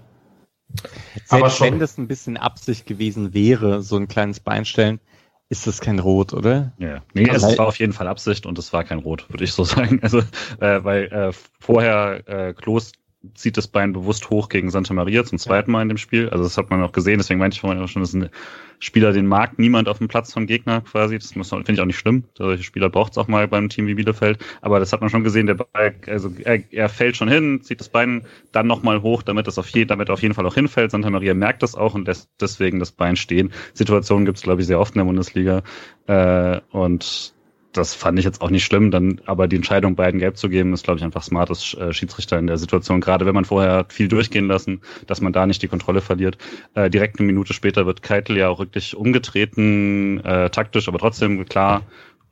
[1.15, 1.67] selbst aber schon.
[1.67, 5.01] wenn das ein bisschen Absicht gewesen wäre, so ein kleines Beinstellen,
[5.49, 6.73] ist das kein Rot, oder?
[6.79, 9.53] Ja, nee, es war auf jeden Fall Absicht und es war kein Rot, würde ich
[9.53, 9.99] so sagen.
[10.03, 10.19] Also,
[10.61, 12.93] äh, weil äh, vorher äh, Klos
[13.35, 16.31] zieht das Bein bewusst hoch gegen Santa Maria zum zweiten Mal in dem Spiel.
[16.31, 18.31] Also das hat man auch gesehen, deswegen meinte ich vorhin auch schon, das ist ein
[18.79, 21.19] Spieler, den mag niemand auf dem Platz vom Gegner quasi.
[21.19, 22.25] Das finde ich auch nicht schlimm.
[22.35, 24.39] Solche Spieler braucht es auch mal beim Team wie Bielefeld.
[24.63, 27.81] Aber das hat man schon gesehen, der Ball, also er, er fällt schon hin, zieht
[27.81, 30.55] das Bein dann nochmal hoch, damit es auf je, damit er auf jeden Fall auch
[30.55, 30.91] hinfällt.
[30.91, 33.53] Santa Maria merkt das auch und lässt deswegen das Bein stehen.
[33.75, 35.63] Situationen gibt es, glaube ich, sehr oft in der Bundesliga.
[36.07, 37.35] Äh, und
[37.73, 40.73] das fand ich jetzt auch nicht schlimm, dann aber die Entscheidung, beiden gelb zu geben,
[40.73, 43.01] ist, glaube ich, einfach smart als äh, Schiedsrichter in der Situation.
[43.01, 46.37] Gerade wenn man vorher viel durchgehen lassen, dass man da nicht die Kontrolle verliert.
[46.75, 51.45] Äh, direkt eine Minute später wird Keitel ja auch wirklich umgetreten, äh, taktisch, aber trotzdem
[51.47, 51.83] klar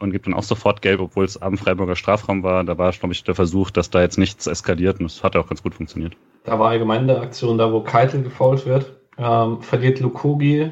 [0.01, 2.65] und gibt dann auch sofort gelb, obwohl es am Freiburger Strafraum war.
[2.65, 5.49] Da war, glaube ich, der Versuch, dass da jetzt nichts eskaliert und das hat auch
[5.49, 6.17] ganz gut funktioniert.
[6.45, 10.71] Da war allgemein der Aktion, da wo Keitel gefault wird, ähm, verliert Lukogi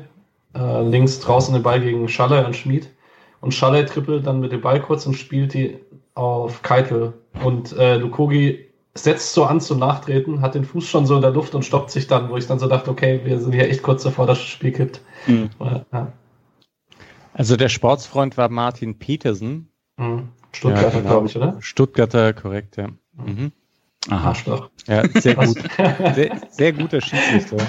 [0.54, 2.88] äh, links draußen den Ball gegen Schaller und Schmid
[3.46, 5.78] und Schaller trippelt dann mit dem Ball kurz und spielt die
[6.14, 7.12] auf Keitel.
[7.44, 11.30] Und äh, Lukogi setzt so an zum Nachtreten, hat den Fuß schon so in der
[11.30, 13.84] Luft und stoppt sich dann, wo ich dann so dachte, okay, wir sind hier echt
[13.84, 15.00] kurz davor, dass das Spiel kippt.
[15.28, 15.50] Mhm.
[15.92, 16.12] Ja.
[17.34, 19.68] Also der Sportsfreund war Martin Petersen.
[19.96, 20.30] Mhm.
[20.50, 21.10] Stuttgarter, ja, genau.
[21.10, 21.56] glaube ich, oder?
[21.60, 22.88] Stuttgarter, korrekt, ja.
[23.12, 23.52] Mhm.
[24.10, 24.30] Aha.
[24.30, 24.70] Arschloch.
[24.88, 25.58] Ja, sehr gut.
[26.16, 27.58] Sehr, sehr guter Schiedsrichter.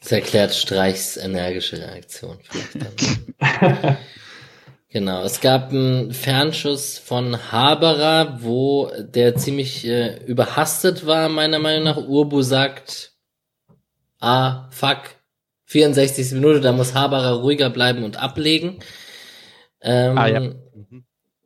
[0.00, 2.38] Das erklärt Streichs energische Reaktion.
[4.88, 5.22] genau.
[5.24, 11.98] Es gab einen Fernschuss von Haberer, wo der ziemlich äh, überhastet war, meiner Meinung nach.
[11.98, 13.12] Urbu sagt,
[14.20, 15.02] ah, fuck,
[15.66, 16.32] 64.
[16.32, 18.80] Minute, da muss Haberer ruhiger bleiben und ablegen.
[19.82, 20.40] Ähm, ah, ja.
[20.40, 21.04] Mhm.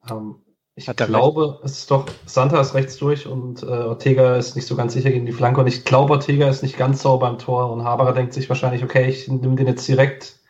[0.09, 0.44] Um,
[0.77, 1.65] ich glaube, recht?
[1.65, 5.11] es ist doch, Santa ist rechts durch und äh, Ortega ist nicht so ganz sicher
[5.11, 5.61] gegen die Flanke.
[5.61, 7.71] Und ich glaube, Ortega ist nicht ganz sauber beim Tor.
[7.71, 10.41] Und Haberer denkt sich wahrscheinlich, okay, ich nehme den jetzt direkt,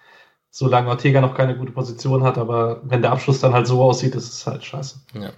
[0.51, 2.39] solange Ortega noch keine gute Position hat.
[2.39, 5.01] Aber wenn der Abschluss dann halt so aussieht, ist es halt scheiße.
[5.15, 5.33] Ja.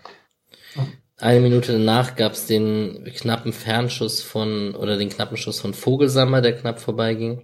[0.76, 0.86] ja.
[1.18, 6.42] Eine Minute danach gab es den knappen Fernschuss von, oder den knappen Schuss von Vogelsammer,
[6.42, 7.42] der knapp vorbeiging.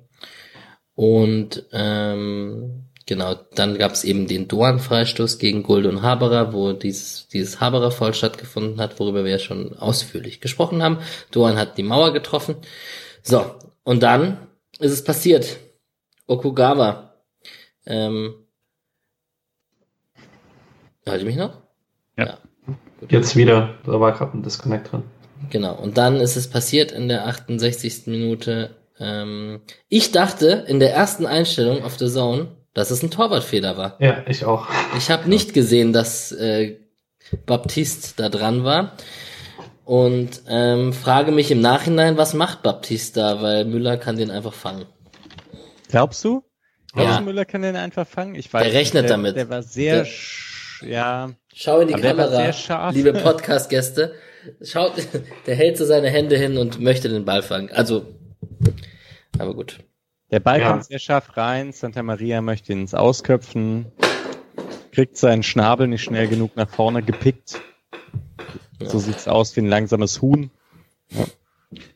[0.94, 7.28] Und ähm, Genau, dann gab es eben den Doan-Freistoß gegen Gold und Haberer, wo dieses,
[7.28, 10.98] dieses Haberer-Foul stattgefunden hat, worüber wir ja schon ausführlich gesprochen haben.
[11.30, 12.56] Doan hat die Mauer getroffen.
[13.22, 13.44] So,
[13.82, 14.38] und dann
[14.78, 15.58] ist es passiert.
[16.26, 17.14] Okugawa.
[17.86, 18.34] Ähm,
[21.04, 21.58] Hört ihr mich noch?
[22.16, 22.26] Ja.
[22.26, 22.38] ja.
[23.08, 25.02] Jetzt wieder, da war gerade ein Disconnect drin.
[25.50, 28.06] Genau, und dann ist es passiert in der 68.
[28.06, 28.76] Minute.
[29.00, 33.96] Ähm, ich dachte in der ersten Einstellung auf der Zone, dass es ein Torwartfehler war.
[34.00, 34.68] Ja, ich auch.
[34.96, 36.78] Ich habe nicht gesehen, dass äh,
[37.46, 38.96] Baptiste da dran war.
[39.84, 44.54] Und ähm, frage mich im Nachhinein, was macht Baptiste da, weil Müller kann den einfach
[44.54, 44.86] fangen.
[45.88, 46.44] Glaubst du?
[46.92, 47.18] Glaubst ja.
[47.18, 48.34] du, Müller kann den einfach fangen?
[48.36, 49.36] Ich weiß, der rechnet der, damit.
[49.36, 51.30] Der war sehr, der, ja.
[51.52, 54.14] Schau in die Kamera, liebe Podcast-Gäste.
[54.62, 54.92] Schaut,
[55.46, 57.70] der hält so seine Hände hin und möchte den Ball fangen.
[57.72, 58.06] Also,
[59.38, 59.78] aber gut.
[60.32, 60.70] Der Ball ja.
[60.70, 61.72] kommt sehr scharf rein.
[61.72, 63.92] Santa Maria möchte ihn ins Ausköpfen.
[64.90, 67.60] Kriegt seinen Schnabel nicht schnell genug nach vorne gepickt.
[68.80, 68.88] Ja.
[68.88, 70.50] So sieht's aus wie ein langsames Huhn.
[71.10, 71.26] Ja.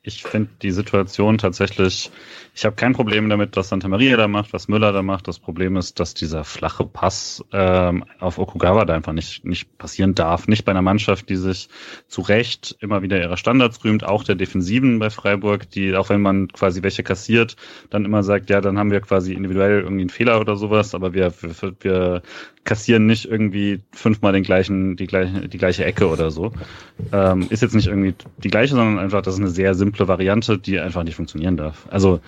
[0.03, 2.11] Ich finde die Situation tatsächlich
[2.57, 5.29] ich habe kein Problem damit, was Santa Maria da macht, was Müller da macht.
[5.29, 10.15] Das Problem ist, dass dieser flache Pass ähm, auf Okugawa da einfach nicht, nicht passieren
[10.15, 10.49] darf.
[10.49, 11.69] Nicht bei einer Mannschaft, die sich
[12.09, 16.23] zu Recht immer wieder ihrer Standards rühmt, auch der Defensiven bei Freiburg, die, auch wenn
[16.23, 17.57] man quasi welche kassiert,
[17.91, 21.13] dann immer sagt, ja, dann haben wir quasi individuell irgendwie einen Fehler oder sowas, aber
[21.13, 22.23] wir, wir, wir
[22.67, 26.53] kassieren nicht irgendwie fünfmal den gleichen, die gleiche, die gleiche Ecke oder so.
[27.13, 30.59] Ähm, ist jetzt nicht irgendwie die gleiche, sondern einfach, das ist eine sehr simple Variante,
[30.59, 31.87] die einfach nicht funktionieren darf.
[31.91, 32.21] Also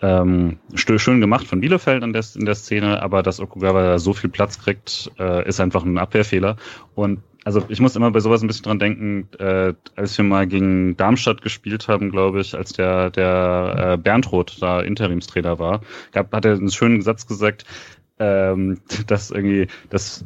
[0.00, 4.30] ähm, schön gemacht von Bielefeld in der, in der Szene, aber dass Okugawa so viel
[4.30, 6.56] Platz kriegt, äh, ist einfach ein Abwehrfehler.
[6.96, 10.46] Und also ich muss immer bei sowas ein bisschen dran denken, äh, als wir mal
[10.46, 15.82] gegen Darmstadt gespielt haben, glaube ich, als der, der äh, Bernd Roth da Interimstrainer war,
[16.12, 17.64] gab, hat er einen schönen Satz gesagt,
[18.22, 20.24] ähm, dass irgendwie, dass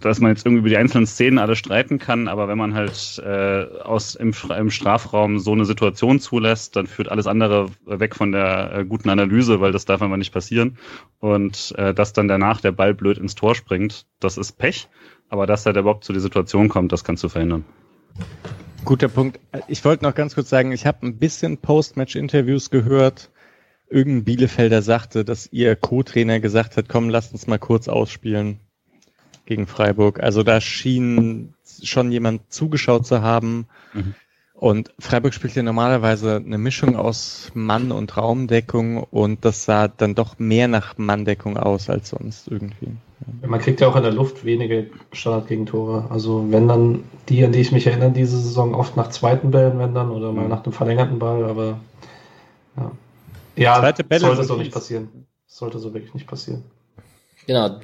[0.00, 3.22] dass man jetzt irgendwie über die einzelnen Szenen alle streiten kann, aber wenn man halt
[3.24, 8.32] äh, aus im, im Strafraum so eine Situation zulässt, dann führt alles andere weg von
[8.32, 10.76] der äh, guten Analyse, weil das darf einfach nicht passieren.
[11.20, 14.88] Und äh, dass dann danach der Ball blöd ins Tor springt, das ist Pech.
[15.28, 17.64] Aber dass er überhaupt zu der Situation kommt, das kannst du verhindern.
[18.84, 19.40] Guter Punkt.
[19.66, 23.30] Ich wollte noch ganz kurz sagen, ich habe ein bisschen Post-Match-Interviews gehört.
[23.88, 28.58] Irgendein Bielefelder sagte, dass ihr Co-Trainer gesagt hat, komm, lasst uns mal kurz ausspielen
[29.46, 30.20] gegen Freiburg.
[30.20, 33.66] Also da schien schon jemand zugeschaut zu haben.
[33.94, 34.14] Mhm.
[34.54, 40.14] Und Freiburg spielt ja normalerweise eine Mischung aus Mann- und Raumdeckung und das sah dann
[40.14, 42.96] doch mehr nach Manndeckung aus als sonst irgendwie.
[43.42, 43.48] Ja.
[43.48, 46.06] Man kriegt ja auch in der Luft wenige Standardgegentore.
[46.08, 49.78] Also wenn dann die, an die ich mich erinnere, diese Saison oft nach zweiten Bällen,
[49.78, 50.50] wenn dann, oder mal mhm.
[50.50, 51.78] nach dem verlängerten Ball, aber
[52.78, 52.92] ja.
[53.56, 53.80] Ja,
[54.18, 55.26] sollte so nicht passieren.
[55.46, 56.64] Sollte so wirklich nicht passieren.
[57.46, 57.80] Genau,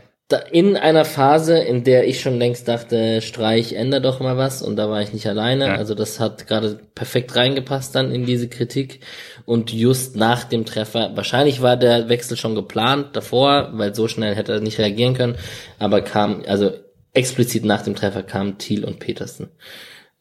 [0.51, 4.77] in einer Phase, in der ich schon längst dachte, Streich, änder doch mal was und
[4.77, 5.67] da war ich nicht alleine.
[5.67, 5.75] Ja.
[5.75, 9.01] Also das hat gerade perfekt reingepasst dann in diese Kritik
[9.45, 14.35] und just nach dem Treffer, wahrscheinlich war der Wechsel schon geplant davor, weil so schnell
[14.35, 15.37] hätte er nicht reagieren können,
[15.79, 16.71] aber kam, also
[17.13, 19.51] explizit nach dem Treffer kamen Thiel und Petersen.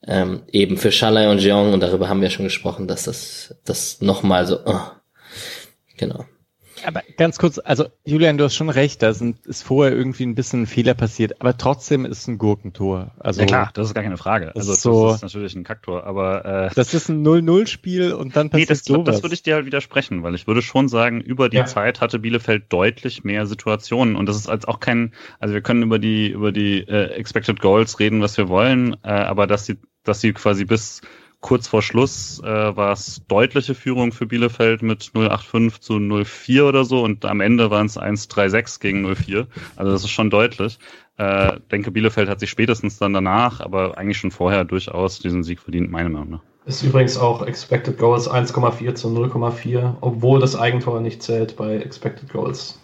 [0.06, 4.00] Ähm, eben für Schalay und Jeong und darüber haben wir schon gesprochen, dass das, das
[4.00, 4.80] nochmal so, oh,
[5.96, 6.24] genau.
[6.84, 10.34] Aber ganz kurz, also Julian, du hast schon recht, da sind, ist vorher irgendwie ein
[10.34, 13.12] bisschen ein Fehler passiert, aber trotzdem ist ein Gurkentor.
[13.18, 14.52] Also, ja klar, das ist gar keine Frage.
[14.54, 18.50] Also so, das ist natürlich ein Kacktor, aber äh, das ist ein 0-0-Spiel und dann
[18.50, 19.06] passiert nee, das, sowas.
[19.06, 21.66] Das würde ich dir halt widersprechen, weil ich würde schon sagen, über die ja.
[21.66, 25.82] Zeit hatte Bielefeld deutlich mehr Situationen und das ist als auch kein, also wir können
[25.82, 29.78] über die über die äh, Expected Goals reden, was wir wollen, äh, aber dass sie
[30.04, 31.00] dass sie quasi bis
[31.42, 36.86] kurz vor Schluss äh, war es deutliche Führung für Bielefeld mit 085 zu 04 oder
[36.86, 39.46] so und am Ende waren es 136 gegen 04.
[39.76, 40.78] Also das ist schon deutlich.
[41.18, 45.60] Äh, denke, Bielefeld hat sich spätestens dann danach, aber eigentlich schon vorher durchaus diesen Sieg
[45.60, 46.42] verdient, meine Meinung nach.
[46.64, 52.32] Ist übrigens auch Expected Goals 1,4 zu 0,4, obwohl das Eigentor nicht zählt bei Expected
[52.32, 52.80] Goals.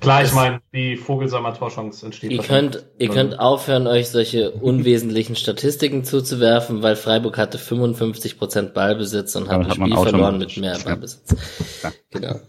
[0.00, 2.30] Klar, ich meine, die Vogelsammer Torchance entsteht.
[2.30, 9.34] Ihr könnt, ihr könnt aufhören, euch solche unwesentlichen Statistiken zuzuwerfen, weil Freiburg hatte 55% Ballbesitz
[9.36, 11.34] und hat ein Spiel verloren mit mehr Ballbesitz.
[11.82, 11.92] Ja.
[12.10, 12.40] Genau.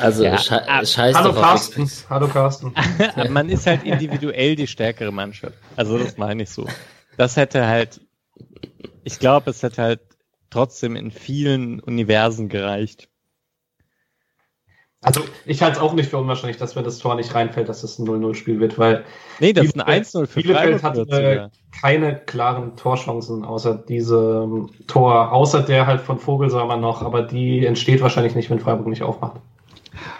[0.00, 1.90] Also ja, sche scheiß Hallo Carsten.
[2.10, 2.74] Hallo Carsten.
[3.30, 5.54] man ist halt individuell die stärkere Mannschaft.
[5.76, 6.66] Also das meine ich so.
[7.16, 8.00] Das hätte halt,
[9.04, 10.00] ich glaube, es hätte halt
[10.50, 13.08] trotzdem in vielen Universen gereicht.
[15.02, 17.82] Also ich halte es auch nicht für unwahrscheinlich, dass wenn das Tor nicht reinfällt, dass
[17.84, 19.04] es ein 0-0-Spiel wird, weil
[19.40, 21.48] nee, das ist ein 1-0 für Bielefeld hat äh,
[21.80, 28.00] keine klaren Torchancen außer diesem Tor, außer der halt von Vogelsammer noch, aber die entsteht
[28.00, 29.40] wahrscheinlich nicht, wenn Freiburg nicht aufmacht.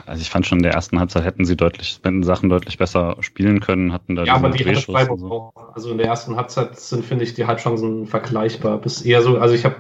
[0.06, 3.16] Also ich fand schon in der ersten Halbzeit hätten sie deutlich, wenn Sachen deutlich besser
[3.20, 5.30] spielen können, hatten da Ja, aber die hatte Freiburg so.
[5.30, 5.52] auch.
[5.74, 8.78] Also in der ersten Halbzeit sind, finde ich, die Halbchancen vergleichbar.
[8.78, 9.76] Bis eher so, also ich habe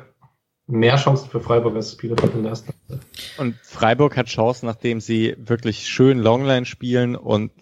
[0.66, 2.72] mehr Chancen für Freiburg als Bielefeld in der ersten.
[3.38, 7.52] Und Freiburg hat Chancen, nachdem sie wirklich schön Longline spielen und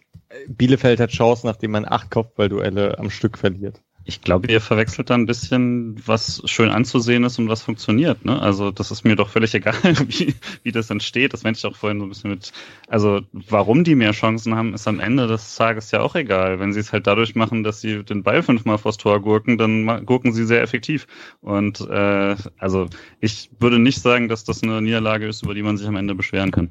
[0.48, 3.82] Bielefeld hat Chancen, nachdem man acht Kopfballduelle am Stück verliert.
[4.06, 8.24] Ich glaube, ihr verwechselt da ein bisschen, was schön anzusehen ist und was funktioniert.
[8.24, 8.40] Ne?
[8.40, 9.74] Also das ist mir doch völlig egal,
[10.06, 11.32] wie, wie das entsteht.
[11.32, 12.52] Das meinte ich auch vorhin so ein bisschen mit.
[12.86, 16.60] Also warum die mehr Chancen haben, ist am Ende des Tages ja auch egal.
[16.60, 20.04] Wenn sie es halt dadurch machen, dass sie den Ball fünfmal vors Tor gurken, dann
[20.04, 21.06] gurken sie sehr effektiv.
[21.40, 22.88] Und äh, also
[23.20, 26.14] ich würde nicht sagen, dass das eine Niederlage ist, über die man sich am Ende
[26.14, 26.70] beschweren kann.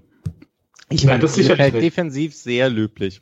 [0.90, 3.22] Ich meine, das ist halt defensiv sehr löblich.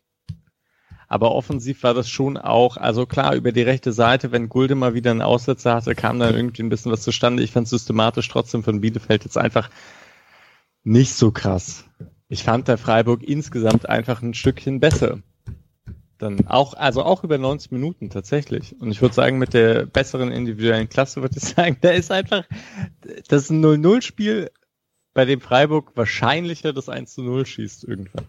[1.11, 4.93] Aber offensiv war das schon auch, also klar, über die rechte Seite, wenn Gulde mal
[4.93, 7.43] wieder einen Aussetzer hatte, kam dann irgendwie ein bisschen was zustande.
[7.43, 9.69] Ich fand systematisch trotzdem von Bielefeld jetzt einfach
[10.85, 11.83] nicht so krass.
[12.29, 15.19] Ich fand der Freiburg insgesamt einfach ein Stückchen besser.
[16.17, 18.79] Dann auch, also auch über 90 Minuten tatsächlich.
[18.79, 22.45] Und ich würde sagen, mit der besseren individuellen Klasse würde ich sagen, da ist einfach,
[23.27, 24.49] das ist ein 0-0-Spiel,
[25.13, 28.27] bei dem Freiburg wahrscheinlicher das 1 0 schießt irgendwann.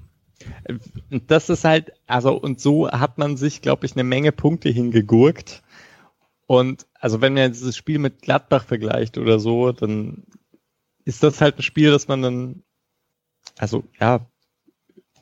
[1.26, 5.62] Das ist halt, also und so hat man sich, glaube ich, eine Menge Punkte hingegurkt.
[6.46, 10.24] Und also wenn man dieses Spiel mit Gladbach vergleicht oder so, dann
[11.04, 12.62] ist das halt ein Spiel, das man dann,
[13.58, 14.26] also ja,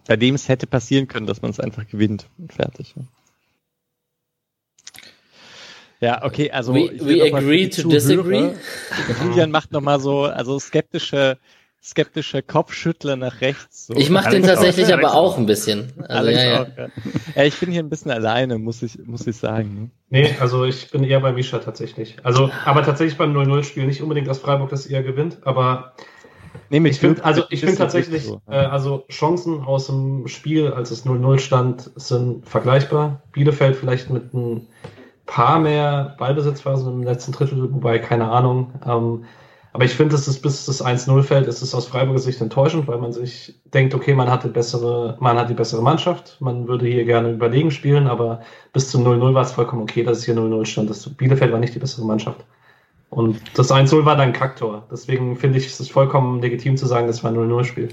[0.07, 2.95] bei dem es hätte passieren können, dass man es einfach gewinnt und fertig.
[6.01, 8.55] Ja, okay, also we, we agree to disagree.
[9.23, 11.39] Julian macht nochmal so, also skeptische
[11.83, 13.87] skeptischer Kopfschüttler nach rechts.
[13.87, 13.95] So.
[13.95, 14.99] Ich mache den tatsächlich auch.
[14.99, 15.93] aber auch ein bisschen.
[16.11, 16.63] Also, ja, ja.
[16.63, 16.89] Auch, ja.
[17.37, 19.75] ja, ich bin hier ein bisschen alleine, muss ich, muss ich sagen.
[19.75, 19.91] Ne?
[20.11, 22.17] Nee, also ich bin eher bei Misha tatsächlich.
[22.25, 25.93] Also, aber tatsächlich beim 0-0-Spiel nicht unbedingt, dass Freiburg das eher gewinnt, aber
[26.69, 30.91] nee, ich finde, also ich finde tatsächlich, so, äh, also Chancen aus dem Spiel, als
[30.91, 33.23] es 0-0 stand, sind vergleichbar.
[33.33, 34.67] Bielefeld vielleicht mit ein
[35.27, 38.73] paar mehr Ballbesitzphasen im letzten Drittel, wobei keine Ahnung.
[38.85, 39.25] Ähm,
[39.73, 42.89] aber ich finde, es ist bis das 1-0 fällt, ist es aus Freiburger Sicht enttäuschend,
[42.89, 46.87] weil man sich denkt, okay, man hat bessere, man hat die bessere Mannschaft, man würde
[46.87, 48.41] hier gerne überlegen spielen, aber
[48.73, 50.91] bis zum 0-0 war es vollkommen okay, dass es hier 0-0 stand.
[50.91, 52.45] Das Bielefeld war nicht die bessere Mannschaft.
[53.11, 54.87] Und das 1-0 war dann Kaktor.
[54.91, 57.89] Deswegen finde ich es vollkommen legitim zu sagen, das war ein 0-0-Spiel.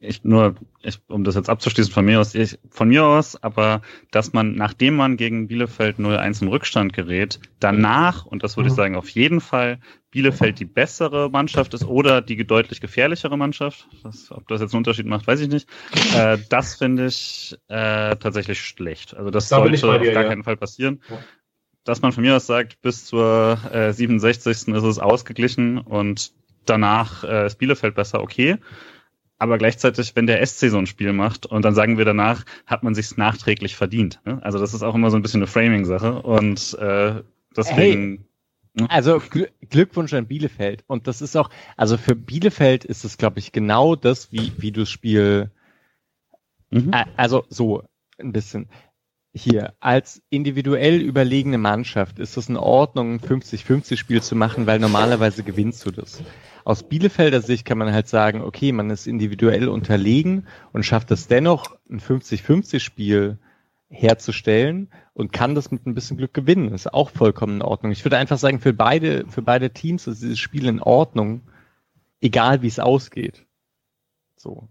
[0.00, 3.82] Ich nur, ich, um das jetzt abzuschließen von mir aus, ich, von mir aus, aber
[4.10, 8.72] dass man, nachdem man gegen Bielefeld 0-1 in Rückstand gerät, danach, und das würde mhm.
[8.72, 9.80] ich sagen, auf jeden Fall
[10.10, 14.78] Bielefeld die bessere Mannschaft ist oder die deutlich gefährlichere Mannschaft, das, ob das jetzt einen
[14.78, 15.68] Unterschied macht, weiß ich nicht,
[16.14, 19.14] äh, das finde ich äh, tatsächlich schlecht.
[19.14, 20.28] Also das da sollte dir, auf gar ja.
[20.28, 21.02] keinen Fall passieren.
[21.10, 21.18] Ja.
[21.84, 24.68] Dass man von mir aus sagt, bis zur äh, 67.
[24.68, 26.32] ist es ausgeglichen und
[26.64, 28.58] danach äh, ist Bielefeld besser, okay
[29.38, 32.82] aber gleichzeitig, wenn der SC so ein Spiel macht und dann sagen wir danach, hat
[32.82, 34.20] man sich's nachträglich verdient.
[34.24, 34.40] Ne?
[34.42, 37.22] Also das ist auch immer so ein bisschen eine Framing-Sache und äh,
[37.56, 38.26] deswegen.
[38.74, 38.90] Hey, ne?
[38.90, 43.38] Also Gl Glückwunsch an Bielefeld und das ist auch, also für Bielefeld ist es, glaube
[43.38, 45.50] ich, genau das, wie wie du das Spiel,
[46.70, 46.92] mhm.
[47.16, 47.82] also so
[48.18, 48.68] ein bisschen
[49.34, 55.42] hier als individuell überlegene Mannschaft ist es in Ordnung, ein 50-50-Spiel zu machen, weil normalerweise
[55.42, 56.22] gewinnst du das.
[56.68, 61.26] Aus Bielefelder Sicht kann man halt sagen, okay, man ist individuell unterlegen und schafft es
[61.26, 63.38] dennoch, ein 50-50-Spiel
[63.88, 66.74] herzustellen und kann das mit ein bisschen Glück gewinnen.
[66.74, 67.90] Ist auch vollkommen in Ordnung.
[67.90, 71.40] Ich würde einfach sagen, für beide, für beide Teams ist dieses Spiel in Ordnung,
[72.20, 73.46] egal wie es ausgeht.
[74.36, 74.68] So.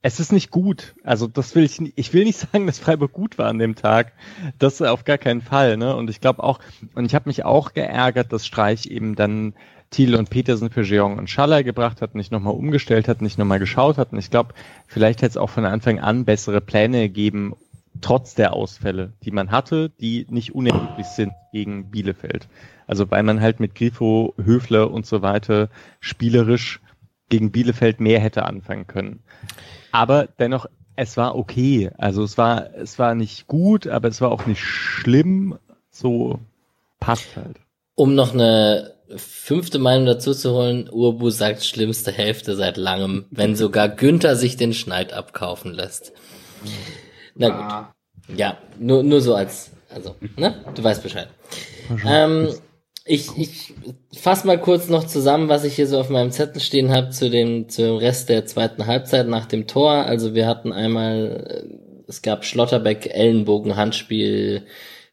[0.00, 0.94] es ist nicht gut.
[1.04, 4.14] Also das will ich, ich will nicht sagen, dass Freiburg gut war an dem Tag.
[4.58, 5.76] Das auf gar keinen Fall.
[5.76, 5.94] Ne?
[5.96, 6.60] Und ich glaube auch,
[6.94, 9.52] und ich habe mich auch geärgert, dass Streich eben dann
[9.96, 13.58] Thiel und Petersen für Jeong und Schaller gebracht hat, nicht nochmal umgestellt hat, nicht nochmal
[13.58, 14.12] geschaut hat.
[14.12, 14.52] Und ich glaube,
[14.86, 17.54] vielleicht hätte es auch von Anfang an bessere Pläne gegeben,
[18.02, 22.46] trotz der Ausfälle, die man hatte, die nicht unerheblich sind gegen Bielefeld.
[22.86, 25.70] Also weil man halt mit Grifo, Höfler und so weiter
[26.00, 26.82] spielerisch
[27.30, 29.20] gegen Bielefeld mehr hätte anfangen können.
[29.92, 31.90] Aber dennoch, es war okay.
[31.96, 35.58] Also es war, es war nicht gut, aber es war auch nicht schlimm.
[35.88, 36.38] So
[37.00, 37.60] passt halt.
[37.94, 43.56] Um noch eine fünfte Meinung dazu zu holen, Urbu sagt schlimmste Hälfte seit langem, wenn
[43.56, 46.12] sogar Günther sich den Schneid abkaufen lässt.
[47.34, 47.60] Na gut.
[47.60, 47.94] Ah.
[48.34, 50.64] Ja, nur, nur so als, also, ne?
[50.74, 51.28] Du weißt Bescheid.
[52.04, 52.48] Ähm,
[53.04, 53.74] ich, ich
[54.18, 57.30] fasse mal kurz noch zusammen, was ich hier so auf meinem Zettel stehen habe zu
[57.30, 59.92] dem, zu dem Rest der zweiten Halbzeit nach dem Tor.
[59.92, 64.66] Also wir hatten einmal, äh, es gab Schlotterbeck, Ellenbogen, Handspiel,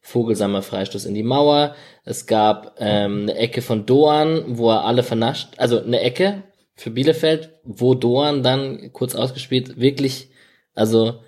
[0.03, 1.75] Vogelsammer Freistoß in die Mauer.
[2.03, 6.43] Es gab ähm, eine Ecke von Doan, wo er alle vernascht, also eine Ecke
[6.75, 10.29] für Bielefeld, wo Doan dann kurz ausgespielt wirklich,
[10.75, 11.21] also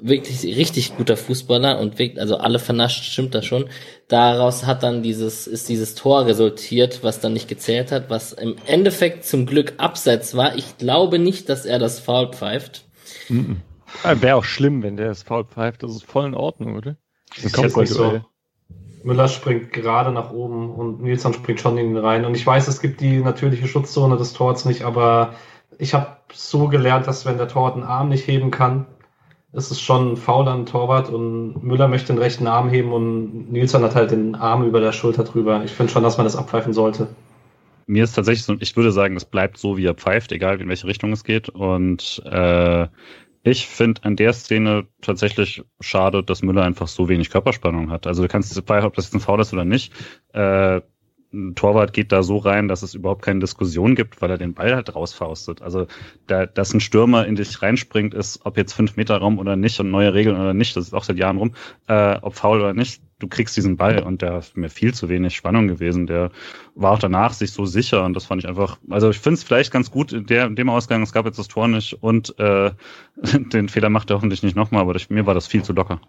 [0.00, 3.70] wirklich richtig guter Fußballer und wirklich, also alle vernascht, stimmt das schon.
[4.08, 8.56] Daraus hat dann dieses, ist dieses Tor resultiert, was dann nicht gezählt hat, was im
[8.66, 10.54] Endeffekt zum Glück abseits war.
[10.56, 12.84] Ich glaube nicht, dass er das Foul pfeift.
[13.28, 13.62] Mhm.
[14.02, 15.82] Wäre auch schlimm, wenn der das Foul pfeift.
[15.82, 16.96] Das ist voll in Ordnung, oder?
[17.42, 18.20] Das kommt nicht so.
[19.04, 22.24] Müller springt gerade nach oben und Nilsson springt schon in ihn rein.
[22.24, 25.34] Und ich weiß, es gibt die natürliche Schutzzone des Torts nicht, aber
[25.78, 28.86] ich habe so gelernt, dass wenn der Torwart einen Arm nicht heben kann,
[29.52, 33.82] ist es schon faul an Torwart und Müller möchte den rechten Arm heben und Nilsson
[33.82, 35.62] hat halt den Arm über der Schulter drüber.
[35.64, 37.08] Ich finde schon, dass man das abpfeifen sollte.
[37.86, 40.68] Mir ist tatsächlich so, ich würde sagen, es bleibt so, wie er pfeift, egal in
[40.68, 41.48] welche Richtung es geht.
[41.48, 42.88] Und äh,
[43.46, 48.06] ich finde an der Szene tatsächlich schade, dass Müller einfach so wenig Körperspannung hat.
[48.06, 49.92] Also du kannst, ob das jetzt ein Foul ist oder nicht,
[50.32, 50.80] äh,
[51.32, 54.54] ein Torwart geht da so rein, dass es überhaupt keine Diskussion gibt, weil er den
[54.54, 55.62] Ball halt rausfaustet.
[55.62, 55.86] Also,
[56.26, 59.78] da, dass ein Stürmer in dich reinspringt, ist, ob jetzt fünf Meter Raum oder nicht
[59.80, 61.54] und neue Regeln oder nicht, das ist auch seit Jahren rum,
[61.88, 65.08] äh, ob faul oder nicht, du kriegst diesen Ball und der ist mir viel zu
[65.08, 66.06] wenig Spannung gewesen.
[66.06, 66.30] Der
[66.74, 69.44] war auch danach sich so sicher und das fand ich einfach, also ich finde es
[69.44, 72.38] vielleicht ganz gut in, der, in dem Ausgang, es gab jetzt das Tor nicht und
[72.38, 72.72] äh,
[73.52, 76.00] den Fehler macht er hoffentlich nicht nochmal, aber ich, mir war das viel zu locker.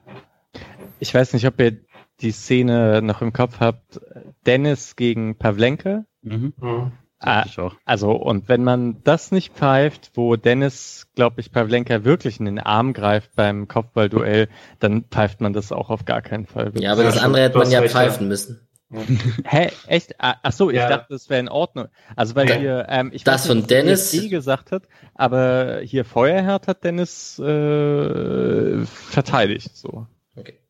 [0.99, 1.77] Ich weiß nicht, ob ihr
[2.21, 3.99] die Szene noch im Kopf habt,
[4.45, 6.05] Dennis gegen Pavlenka.
[6.21, 6.53] Mhm.
[6.59, 6.91] Mhm.
[7.19, 7.45] Ah,
[7.83, 12.59] also, und wenn man das nicht pfeift, wo Dennis, glaube ich, Pavlenka wirklich in den
[12.59, 14.49] Arm greift beim Kopfballduell,
[14.79, 16.71] dann pfeift man das auch auf gar keinen Fall.
[16.75, 18.67] Ja, aber das andere hätte man ja pfeifen müssen.
[19.45, 19.71] Hä?
[19.87, 20.15] Echt?
[20.19, 20.87] Ah, ach so, ich ja.
[20.87, 21.87] dachte, das wäre in Ordnung.
[22.15, 24.83] Also weil hier, ähm, ich das weiß nicht, von Dennis DSG gesagt hat,
[25.15, 29.75] aber hier Feuerherd hat Dennis äh, verteidigt.
[29.75, 30.05] So.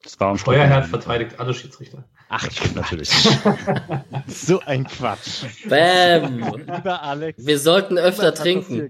[0.08, 2.06] Das war Feuerherd verteidigt alle Schiedsrichter.
[2.30, 3.10] Ach, natürlich.
[4.28, 5.44] so ein Quatsch.
[5.68, 6.46] Bäm.
[6.66, 7.46] Lieber Alex.
[7.46, 8.90] Wir sollten öfter trinken.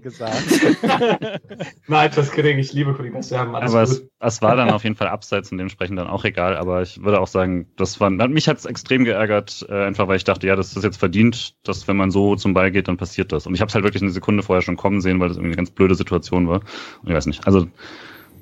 [1.88, 3.16] Nein, das kriege ich liebe Kollegen.
[3.16, 6.06] Das haben alles aber es, es, war dann auf jeden Fall abseits und dementsprechend dann
[6.06, 6.56] auch egal.
[6.56, 10.18] Aber ich würde auch sagen, das war, mich hat es extrem geärgert, äh, einfach weil
[10.18, 12.96] ich dachte, ja, das ist jetzt verdient, dass wenn man so zum Ball geht, dann
[12.96, 13.48] passiert das.
[13.48, 15.50] Und ich habe es halt wirklich eine Sekunde vorher schon kommen sehen, weil das irgendwie
[15.50, 16.60] eine ganz blöde Situation war.
[17.02, 17.44] Und ich weiß nicht.
[17.44, 17.66] Also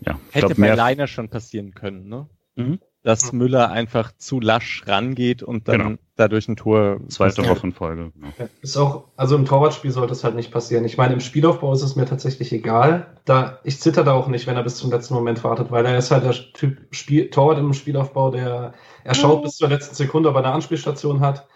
[0.05, 2.29] ja, Hätte glaub, bei Leiner schon passieren können, ne?
[2.57, 2.81] Mhm.
[3.03, 3.39] Dass mhm.
[3.39, 5.97] Müller einfach zu lasch rangeht und dann genau.
[6.17, 6.99] dadurch ein Tor.
[7.09, 8.11] Zweite Woche in Folge.
[8.15, 8.49] Genau.
[8.63, 10.85] Ist auch, also im Torwartspiel sollte es halt nicht passieren.
[10.85, 13.19] Ich meine, im Spielaufbau ist es mir tatsächlich egal.
[13.25, 15.97] Da, ich zitter da auch nicht, wenn er bis zum letzten Moment wartet, weil er
[15.97, 18.73] ist halt der Typ Spiel, Torwart im Spielaufbau, der,
[19.05, 19.43] er schaut mhm.
[19.45, 21.47] bis zur letzten Sekunde, ob er eine Anspielstation hat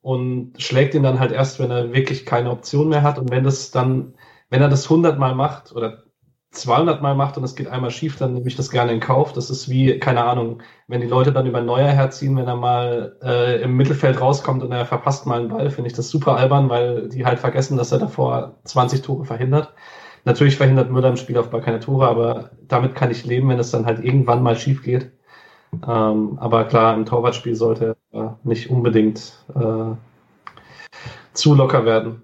[0.00, 3.44] und schlägt ihn dann halt erst, wenn er wirklich keine Option mehr hat und wenn
[3.44, 4.14] das dann,
[4.48, 6.04] wenn er das hundertmal macht oder
[6.50, 9.32] 200 Mal macht und es geht einmal schief, dann nehme ich das gerne in Kauf.
[9.32, 13.16] Das ist wie, keine Ahnung, wenn die Leute dann über Neuer herziehen, wenn er mal
[13.22, 16.68] äh, im Mittelfeld rauskommt und er verpasst mal einen Ball, finde ich das super albern,
[16.70, 19.74] weil die halt vergessen, dass er davor 20 Tore verhindert.
[20.24, 23.86] Natürlich verhindert Müller im Spielaufbau keine Tore, aber damit kann ich leben, wenn es dann
[23.86, 25.12] halt irgendwann mal schief geht.
[25.86, 29.94] Ähm, aber klar, im Torwartspiel sollte er nicht unbedingt äh,
[31.34, 32.22] zu locker werden.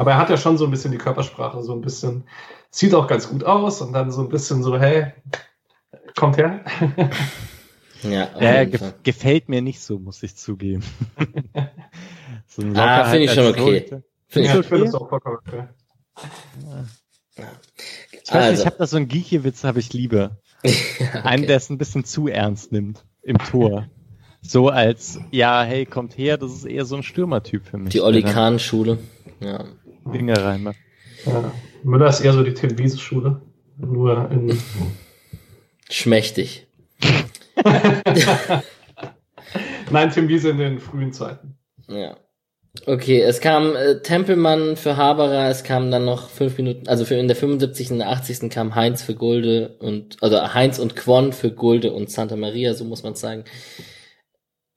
[0.00, 2.24] Aber er hat ja schon so ein bisschen die Körpersprache, so ein bisschen,
[2.70, 5.12] sieht auch ganz gut aus und dann so ein bisschen so, hey,
[6.16, 6.64] kommt her.
[8.02, 10.82] ja, ja ge gefällt mir nicht so, muss ich zugeben.
[12.46, 14.00] so ein ah, finde ich schon okay.
[14.26, 15.64] Finde ich, ja, ich finde das auch vollkommen okay.
[17.36, 18.50] Ich weiß also.
[18.52, 20.38] nicht, ich habe da so einen Giechewitz, habe ich lieber.
[20.64, 21.10] okay.
[21.24, 23.86] Einen, der es ein bisschen zu ernst nimmt im Tor.
[24.40, 27.90] So als, ja, hey, kommt her, das ist eher so ein Stürmertyp für mich.
[27.90, 28.96] Die Olli Kahn-Schule.
[29.40, 29.64] Ja.
[30.12, 30.76] Dinge reinmacht.
[31.26, 31.52] Ja.
[31.82, 33.40] Müller ist eher so die Tim Wiese Schule.
[33.78, 34.58] Nur in.
[35.90, 36.66] Schmächtig.
[39.90, 41.56] Nein, Tim Wiese in den frühen Zeiten.
[41.88, 42.16] Ja.
[42.86, 47.16] Okay, es kam äh, Tempelmann für Haberer, es kam dann noch fünf Minuten, also für
[47.16, 47.90] in der 75.
[47.90, 48.48] und der 80.
[48.48, 52.84] kam Heinz für Gulde und, also Heinz und Quon für Gulde und Santa Maria, so
[52.84, 53.44] muss man sagen.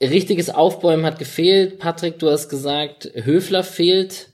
[0.01, 1.77] Richtiges Aufbäumen hat gefehlt.
[1.77, 4.32] Patrick, du hast gesagt, Höfler fehlt.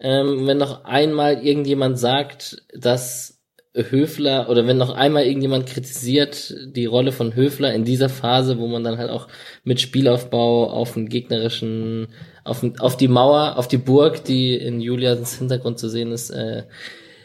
[0.00, 3.40] Ähm, wenn noch einmal irgendjemand sagt, dass
[3.74, 8.66] Höfler oder wenn noch einmal irgendjemand kritisiert die Rolle von Höfler in dieser Phase, wo
[8.66, 9.28] man dann halt auch
[9.62, 12.08] mit Spielaufbau auf den gegnerischen,
[12.42, 16.64] auf, auf die Mauer, auf die Burg, die in Julians Hintergrund zu sehen ist, äh,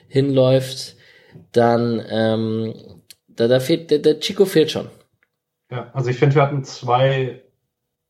[0.07, 0.95] hinläuft,
[1.51, 2.75] dann ähm,
[3.27, 4.89] da, da fehlt der, der Chico fehlt schon.
[5.71, 7.41] Ja, also ich finde, wir hatten zwei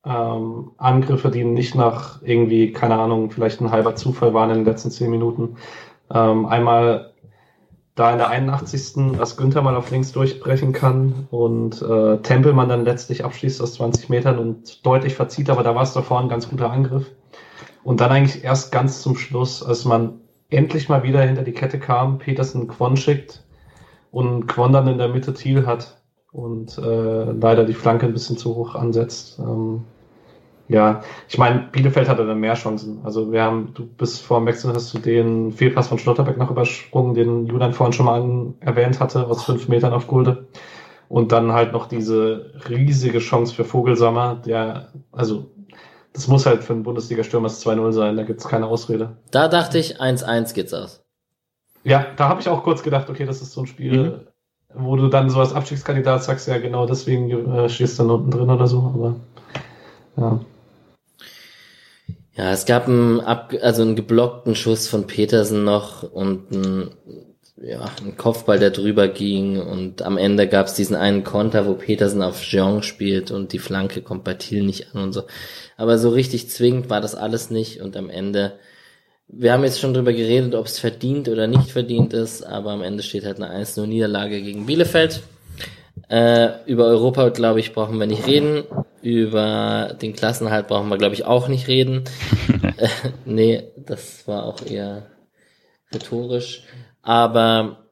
[0.06, 4.66] ähm, Angriffe, die nicht nach irgendwie, keine Ahnung, vielleicht ein halber Zufall waren in den
[4.66, 5.58] letzten zehn Minuten.
[6.14, 7.14] Ähm, einmal
[7.96, 9.18] da in der 81.
[9.18, 14.10] dass Günther mal auf links durchbrechen kann und äh, Tempelmann dann letztlich abschließt aus 20
[14.10, 17.10] Metern und deutlich verzieht, aber da war es davor ein ganz guter Angriff.
[17.84, 20.20] Und dann eigentlich erst ganz zum Schluss, als man
[20.50, 23.44] endlich mal wieder hinter die Kette kam, Petersen Quon schickt
[24.12, 26.02] und Quon dann in der Mitte Thiel hat
[26.32, 29.40] und äh, leider die Flanke ein bisschen zu hoch ansetzt.
[29.40, 29.86] Ähm,
[30.68, 33.02] ja, ich meine, Bielefeld hatte dann mehr Chancen.
[33.04, 36.50] Also wir haben, du bist vor dem Wechsel hast du den Fehlpass von Schlotterbeck noch
[36.50, 40.48] übersprungen, den Julian vorhin schon mal an, erwähnt hatte, aus fünf Metern auf Gulde.
[41.08, 45.52] Und dann halt noch diese riesige Chance für Vogelsammer, der, also
[46.14, 49.18] das muss halt für einen Bundesliga-Stürmer 2-0 sein, da gibt's keine Ausrede.
[49.30, 51.04] Da dachte ich, 1-1 geht's aus.
[51.84, 54.20] Ja, da habe ich auch kurz gedacht, okay, das ist so ein Spiel, mhm.
[54.74, 58.32] wo du dann so als Abstiegskandidat sagst, ja genau, deswegen äh, stehst du dann unten
[58.32, 59.16] drin oder so, aber
[60.18, 60.40] ja.
[62.38, 66.92] Ja, es gab einen, ab, also einen geblockten Schuss von Petersen noch und einen,
[67.56, 71.76] ja, einen Kopfball, der drüber ging und am Ende gab es diesen einen Konter, wo
[71.76, 75.24] Petersen auf Jean spielt und die Flanke kommt bei Thiel nicht an und so.
[75.78, 78.60] Aber so richtig zwingend war das alles nicht und am Ende,
[79.30, 82.84] wir haben jetzt schon drüber geredet, ob es verdient oder nicht verdient ist, aber am
[82.84, 85.22] Ende steht halt eine 1-0 Niederlage gegen Bielefeld.
[86.10, 88.64] Äh, über Europa, glaube ich, brauchen wir nicht reden.
[89.02, 92.04] Über den Klassenhalt brauchen wir, glaube ich, auch nicht reden.
[92.78, 92.88] äh,
[93.26, 95.08] nee, das war auch eher
[95.94, 96.64] rhetorisch.
[97.02, 97.86] Aber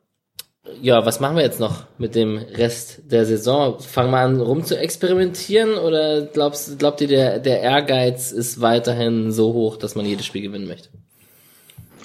[0.82, 3.80] ja, was machen wir jetzt noch mit dem Rest der Saison?
[3.80, 9.32] Fangen wir an, rum zu experimentieren oder glaubst, glaubt ihr, der, der Ehrgeiz ist weiterhin
[9.32, 10.90] so hoch, dass man jedes Spiel gewinnen möchte?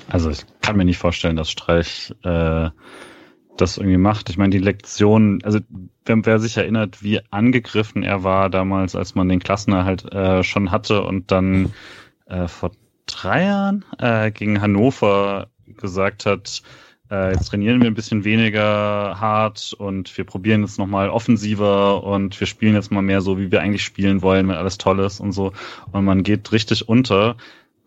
[0.09, 2.71] Also ich kann mir nicht vorstellen, dass Streich äh,
[3.61, 4.31] das irgendwie macht.
[4.31, 5.61] Ich meine, die Lektion, also
[6.05, 10.71] wer, wer sich erinnert, wie angegriffen er war damals, als man den Klassenerhalt äh, schon
[10.71, 11.73] hatte und dann
[12.27, 12.73] äh, vor
[13.07, 16.63] drei Jahren äh, gegen Hannover gesagt hat,
[17.11, 22.39] äh, jetzt trainieren wir ein bisschen weniger hart und wir probieren jetzt nochmal offensiver und
[22.39, 25.21] wir spielen jetzt mal mehr so, wie wir eigentlich spielen wollen, wenn alles toll ist
[25.21, 25.53] und so.
[25.91, 27.37] Und man geht richtig unter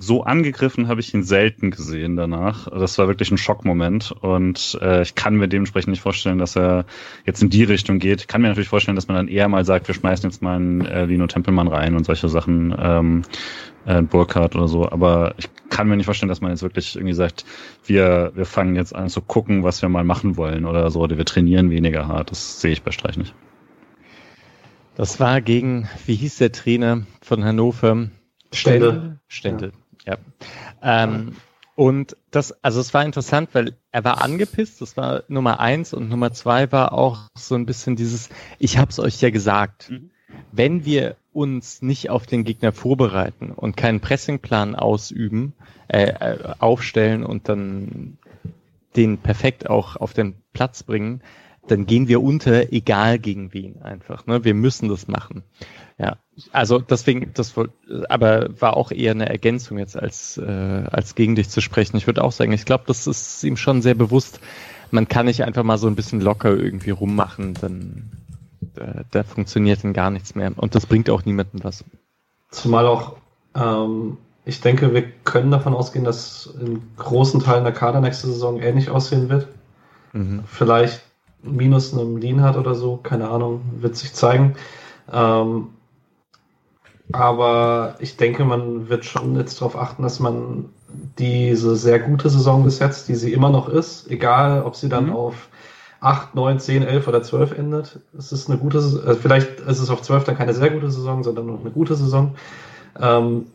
[0.02, 2.68] so angegriffen habe ich ihn selten gesehen danach.
[2.68, 6.86] Das war wirklich ein Schockmoment und äh, ich kann mir dementsprechend nicht vorstellen, dass er
[7.26, 8.22] jetzt in die Richtung geht.
[8.22, 10.56] Ich kann mir natürlich vorstellen, dass man dann eher mal sagt, wir schmeißen jetzt mal
[10.56, 13.22] einen äh, Lino Tempelmann rein und solche Sachen, ähm,
[13.86, 14.90] äh, Burkhardt oder so.
[14.90, 17.45] Aber ich kann mir nicht vorstellen, dass man jetzt wirklich irgendwie sagt,
[17.86, 21.18] wir, wir fangen jetzt an zu gucken, was wir mal machen wollen oder so, oder
[21.18, 22.32] wir trainieren weniger hart.
[22.32, 23.36] Das sehe ich bei Streich nicht.
[24.95, 28.10] Das war gegen, wie hieß der Trainer von Hannover?
[28.52, 29.19] Stendel.
[29.28, 29.72] Stendel.
[30.06, 30.18] Ja.
[30.82, 31.36] Ähm,
[31.76, 36.10] und das, also es war interessant, weil er war angepisst, das war Nummer eins und
[36.10, 38.30] Nummer zwei war auch so ein bisschen dieses,
[38.60, 40.11] ich hab's euch ja gesagt, mhm.
[40.52, 45.53] wenn wir uns nicht auf den Gegner vorbereiten und keinen Pressingplan ausüben,
[45.88, 48.18] äh, äh aufstellen und dann
[48.95, 51.22] den perfekt auch auf den Platz bringen,
[51.68, 54.26] dann gehen wir unter, egal gegen wen einfach.
[54.26, 54.44] Ne?
[54.44, 55.44] Wir müssen das machen.
[55.98, 56.18] Ja,
[56.52, 57.54] also deswegen, das
[58.10, 61.98] aber war auch eher eine Ergänzung jetzt als äh, als gegen dich zu sprechen.
[61.98, 64.40] Ich würde auch sagen, ich glaube, das ist ihm schon sehr bewusst.
[64.90, 68.12] Man kann nicht einfach mal so ein bisschen locker irgendwie rummachen, dann
[68.74, 71.84] da, da funktioniert dann gar nichts mehr und das bringt auch niemandem was.
[72.50, 73.18] Zumal auch,
[73.56, 78.60] ähm, ich denke, wir können davon ausgehen, dass in großen Teilen der Kader nächste Saison
[78.60, 79.48] ähnlich aussehen wird.
[80.14, 80.44] Mhm.
[80.48, 81.02] Vielleicht
[81.43, 84.55] minus einem Lean oder so, keine Ahnung, wird sich zeigen.
[85.11, 85.69] Ähm,
[87.11, 90.69] aber ich denke, man wird schon jetzt darauf achten, dass man
[91.18, 95.07] diese sehr gute Saison bis jetzt, die sie immer noch ist, egal ob sie dann
[95.07, 95.15] mhm.
[95.15, 95.49] auf
[95.99, 99.89] 8, 9, 10, 11 oder 12 endet, es ist eine gute, äh, vielleicht ist es
[99.89, 102.35] auf 12 dann keine sehr gute Saison, sondern nur eine gute Saison.
[102.99, 103.47] Ähm,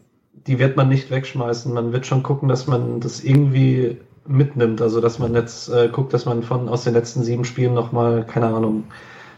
[0.47, 1.73] die wird man nicht wegschmeißen.
[1.73, 3.99] Man wird schon gucken, dass man das irgendwie
[4.29, 4.81] mitnimmt.
[4.83, 8.25] Also dass man jetzt äh, guckt, dass man von aus den letzten sieben Spielen nochmal,
[8.27, 8.85] keine Ahnung,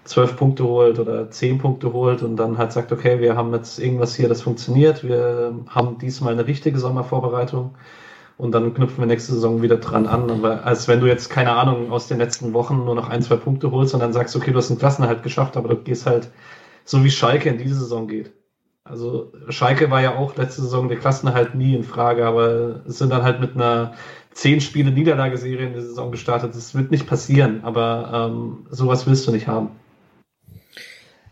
[0.05, 3.79] zwölf Punkte holt oder zehn Punkte holt und dann halt sagt, okay, wir haben jetzt
[3.79, 7.75] irgendwas hier, das funktioniert, wir haben diesmal eine richtige Sommervorbereitung
[8.39, 10.31] und dann knüpfen wir nächste Saison wieder dran an.
[10.31, 13.37] Aber als wenn du jetzt, keine Ahnung, aus den letzten Wochen nur noch ein, zwei
[13.37, 16.31] Punkte holst und dann sagst, okay, du hast einen Klassenerhalt geschafft, aber du gehst halt
[16.85, 18.33] so wie Schalke in diese Saison geht.
[18.85, 23.11] Also Schalke war ja auch letzte Saison der Klassenerhalt nie in Frage, aber es sind
[23.11, 23.93] dann halt mit einer
[24.39, 26.55] zehn Spiele Niederlageserie in der Saison gestartet.
[26.55, 29.71] Das wird nicht passieren, aber ähm, sowas willst du nicht haben.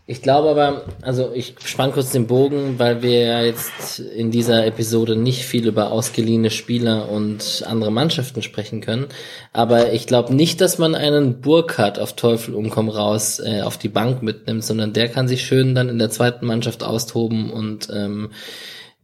[0.09, 4.65] Ich glaube aber, also ich spann kurz den Bogen, weil wir ja jetzt in dieser
[4.65, 9.07] Episode nicht viel über ausgeliehene Spieler und andere Mannschaften sprechen können.
[9.51, 13.89] Aber ich glaube nicht, dass man einen Burkhardt auf Teufel umkomm raus äh, auf die
[13.89, 18.31] Bank mitnimmt, sondern der kann sich schön dann in der zweiten Mannschaft austoben und ähm,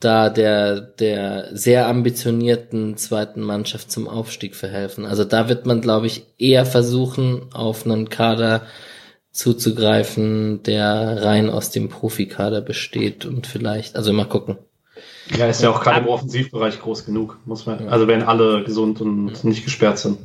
[0.04, 5.06] da der, der sehr ambitionierten zweiten Mannschaft zum Aufstieg verhelfen.
[5.06, 8.64] Also da wird man, glaube ich, eher versuchen, auf einen Kader
[9.32, 14.58] zuzugreifen, der rein aus dem Profikader besteht und vielleicht, also mal gucken.
[15.38, 19.02] Ja, ist ja auch gerade im Offensivbereich groß genug, muss man, also wenn alle gesund
[19.02, 20.20] und nicht gesperrt sind.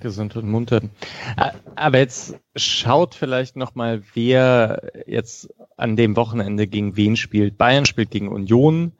[0.00, 0.80] Gesund und munter.
[1.74, 7.58] Aber jetzt schaut vielleicht noch mal, wer jetzt an dem Wochenende gegen wen spielt.
[7.58, 8.92] Bayern spielt gegen Union.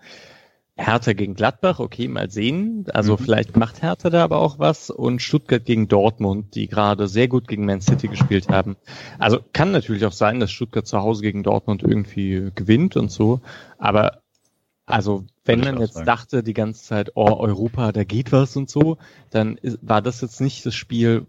[0.79, 2.85] Hertha gegen Gladbach, okay, mal sehen.
[2.93, 3.19] Also mhm.
[3.19, 4.91] vielleicht macht Hertha da aber auch was.
[4.91, 8.77] Und Stuttgart gegen Dortmund, die gerade sehr gut gegen Man City gespielt haben.
[9.19, 13.41] Also kann natürlich auch sein, dass Stuttgart zu Hause gegen Dortmund irgendwie gewinnt und so.
[13.79, 14.21] Aber
[14.85, 16.07] also wenn man jetzt sagen.
[16.07, 18.99] dachte die ganze Zeit, oh, Europa, da geht was und so,
[19.31, 21.27] dann ist, war das jetzt nicht das Spiel,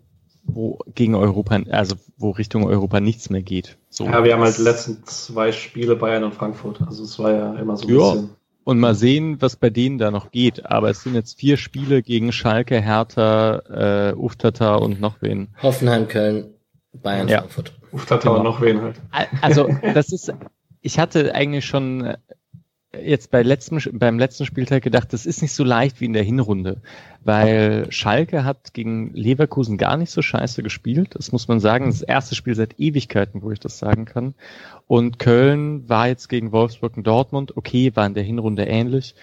[0.47, 3.77] wo gegen Europa, also wo Richtung Europa nichts mehr geht.
[3.89, 4.05] So.
[4.05, 6.81] Ja, wir haben halt die letzten zwei Spiele Bayern und Frankfurt.
[6.81, 8.11] Also es war ja immer so ein ja.
[8.11, 8.29] bisschen
[8.67, 10.65] und mal sehen, was bei denen da noch geht.
[10.65, 15.47] Aber es sind jetzt vier Spiele gegen Schalke, Hertha, äh, Uftata und noch wen.
[15.63, 16.53] Hoffenheim, Köln,
[16.91, 17.39] Bayern, ja.
[17.39, 17.79] Frankfurt.
[17.93, 18.39] Uftata genau.
[18.39, 18.99] und noch wen halt.
[19.41, 20.33] Also das ist,
[20.81, 22.17] ich hatte eigentlich schon
[23.03, 26.23] jetzt bei letztem, beim letzten Spieltag gedacht, das ist nicht so leicht wie in der
[26.23, 26.81] Hinrunde,
[27.23, 31.15] weil Schalke hat gegen Leverkusen gar nicht so scheiße gespielt.
[31.15, 31.85] Das muss man sagen.
[31.85, 34.33] Das erste Spiel seit Ewigkeiten, wo ich das sagen kann.
[34.87, 37.55] Und Köln war jetzt gegen Wolfsburg und Dortmund.
[37.55, 39.15] Okay, war in der Hinrunde ähnlich.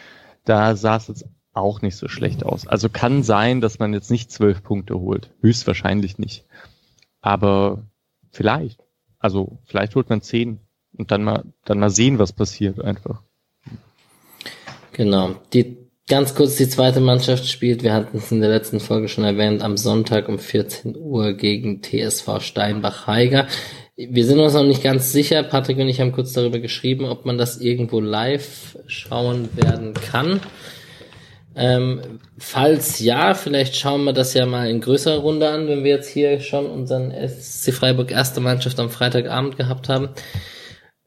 [0.45, 2.67] Da sah es jetzt auch nicht so schlecht aus.
[2.67, 5.31] Also kann sein, dass man jetzt nicht zwölf Punkte holt.
[5.41, 6.45] Höchstwahrscheinlich nicht.
[7.21, 7.85] Aber
[8.31, 8.81] vielleicht.
[9.19, 10.61] Also vielleicht holt man zehn
[10.93, 13.23] und dann mal, dann mal sehen, was passiert einfach.
[14.95, 15.35] Genau.
[15.53, 15.77] Die
[16.09, 19.63] ganz kurz die zweite Mannschaft spielt, wir hatten es in der letzten Folge schon erwähnt,
[19.63, 23.47] am Sonntag um 14 Uhr gegen TSV Steinbach-Heiger.
[23.97, 27.27] Wir sind uns noch nicht ganz sicher, Patrick und ich haben kurz darüber geschrieben, ob
[27.27, 30.41] man das irgendwo live schauen werden kann.
[31.57, 35.93] Ähm, falls ja, vielleicht schauen wir das ja mal in größerer Runde an, wenn wir
[35.93, 40.09] jetzt hier schon unseren SC Freiburg erste Mannschaft am Freitagabend gehabt haben.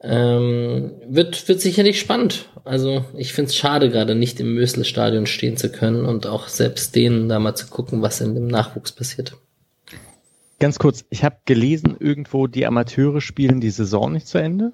[0.00, 2.48] Ähm, wird, wird sicherlich spannend.
[2.64, 6.94] Also ich finde es schade, gerade nicht im Mösel-Stadion stehen zu können und auch selbst
[6.94, 9.36] denen da mal zu gucken, was in dem Nachwuchs passiert.
[10.60, 14.72] Ganz kurz, ich habe gelesen, irgendwo die Amateure spielen die Saison nicht zu Ende.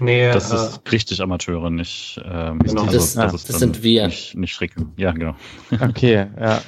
[0.00, 2.82] Nee, das äh, ist richtig Amateure, nicht ähm, genau.
[2.84, 4.06] also, das, das, das, das sind wir.
[4.06, 4.92] Nicht, nicht Schrecken.
[4.96, 5.36] Ja, genau.
[5.80, 6.62] Okay, ja.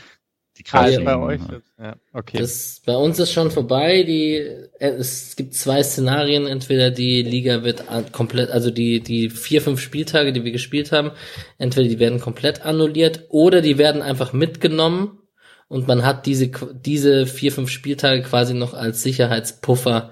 [0.66, 1.40] Kreise bei euch.
[1.78, 2.38] Ja, okay.
[2.38, 4.02] Das, bei uns ist schon vorbei.
[4.02, 4.34] Die,
[4.78, 6.46] äh, es gibt zwei Szenarien.
[6.46, 11.12] Entweder die Liga wird komplett, also die, die vier, fünf Spieltage, die wir gespielt haben,
[11.58, 15.20] entweder die werden komplett annulliert oder die werden einfach mitgenommen
[15.68, 20.10] und man hat diese, diese vier, fünf Spieltage quasi noch als Sicherheitspuffer,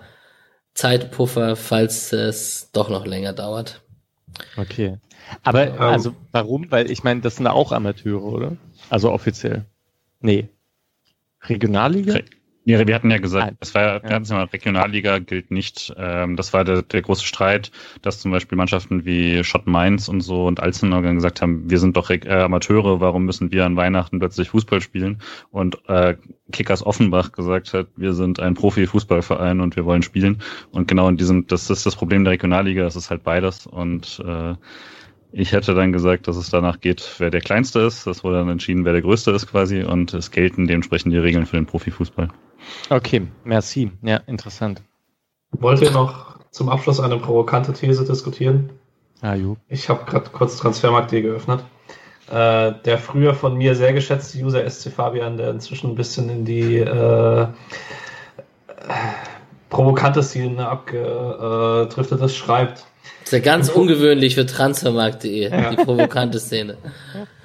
[0.74, 3.80] Zeitpuffer, falls es doch noch länger dauert.
[4.56, 4.98] Okay.
[5.42, 6.70] Aber, um, also, warum?
[6.70, 8.56] Weil ich meine, das sind auch Amateure, oder?
[8.90, 9.64] Also offiziell.
[10.24, 10.48] Nee.
[11.42, 12.20] Regionalliga?
[12.66, 15.92] Ja, wir hatten ja gesagt, das war ja ganz normal, Regionalliga gilt nicht.
[15.98, 17.70] Ähm, das war der, der große Streit,
[18.00, 21.98] dass zum Beispiel Mannschaften wie Schott Mainz und so und Alzenau gesagt haben, wir sind
[21.98, 25.20] doch äh, Amateure, warum müssen wir an Weihnachten plötzlich Fußball spielen?
[25.50, 26.16] Und äh,
[26.52, 30.40] Kickers Offenbach gesagt hat, wir sind ein Profi-Fußballverein und wir wollen spielen.
[30.70, 33.66] Und genau in diesem, das ist das Problem der Regionalliga, das ist halt beides.
[33.66, 34.54] Und äh,
[35.36, 38.06] ich hätte dann gesagt, dass es danach geht, wer der Kleinste ist.
[38.06, 39.82] Das wurde dann entschieden, wer der Größte ist quasi.
[39.82, 42.28] Und es gelten dementsprechend die Regeln für den Profifußball.
[42.88, 43.90] Okay, merci.
[44.02, 44.80] Ja, interessant.
[45.50, 48.70] Wollt ihr noch zum Abschluss eine provokante These diskutieren?
[49.22, 49.56] Ah, jo.
[49.68, 51.64] Ich habe gerade kurz Transfermarkt.de geöffnet.
[52.30, 56.44] Äh, der früher von mir sehr geschätzte User SC Fabian, der inzwischen ein bisschen in
[56.44, 57.48] die äh,
[59.68, 62.86] provokante Szene abgedriftet ist, schreibt,
[63.20, 65.70] Das ist ja ganz ungewöhnlich für transfermarkt.de, ja.
[65.70, 66.76] die provokante Szene.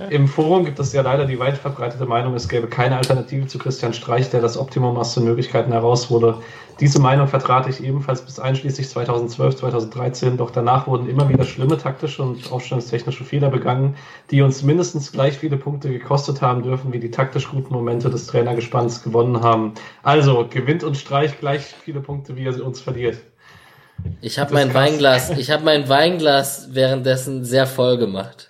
[0.09, 3.57] Im Forum gibt es ja leider die weit verbreitete Meinung, es gäbe keine Alternative zu
[3.57, 6.37] Christian Streich, der das Optimum aus den Möglichkeiten heraus wurde.
[6.79, 11.77] Diese Meinung vertrat ich ebenfalls bis einschließlich 2012, 2013, doch danach wurden immer wieder schlimme
[11.77, 13.95] taktische und aufstellungstechnische Fehler begangen,
[14.31, 18.27] die uns mindestens gleich viele Punkte gekostet haben dürfen, wie die taktisch guten Momente des
[18.27, 19.73] Trainergespanns gewonnen haben.
[20.03, 23.17] Also gewinnt uns Streich gleich viele Punkte, wie er uns verliert.
[24.21, 28.49] Ich habe mein Weinglas, ich habe mein Weinglas währenddessen sehr voll gemacht.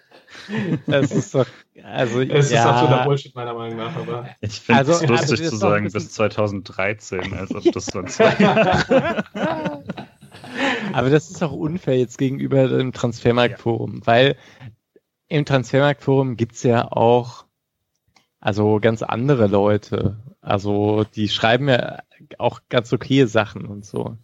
[0.88, 1.46] Das ist doch
[1.84, 2.62] also, es ja.
[2.62, 4.30] ist absoluter Bullshit, meiner Meinung nach, aber.
[4.42, 8.36] Ich finde also, es lustig also zu sagen, bis 2013, als ob das so zwei
[8.36, 9.24] Jahre.
[10.94, 14.36] Aber das ist auch unfair jetzt gegenüber dem Transfermarktforum, weil
[15.28, 17.46] im Transfermarktforum gibt's ja auch
[18.40, 20.18] also ganz andere Leute.
[20.42, 22.00] Also die schreiben ja
[22.38, 24.18] auch ganz okay Sachen und so.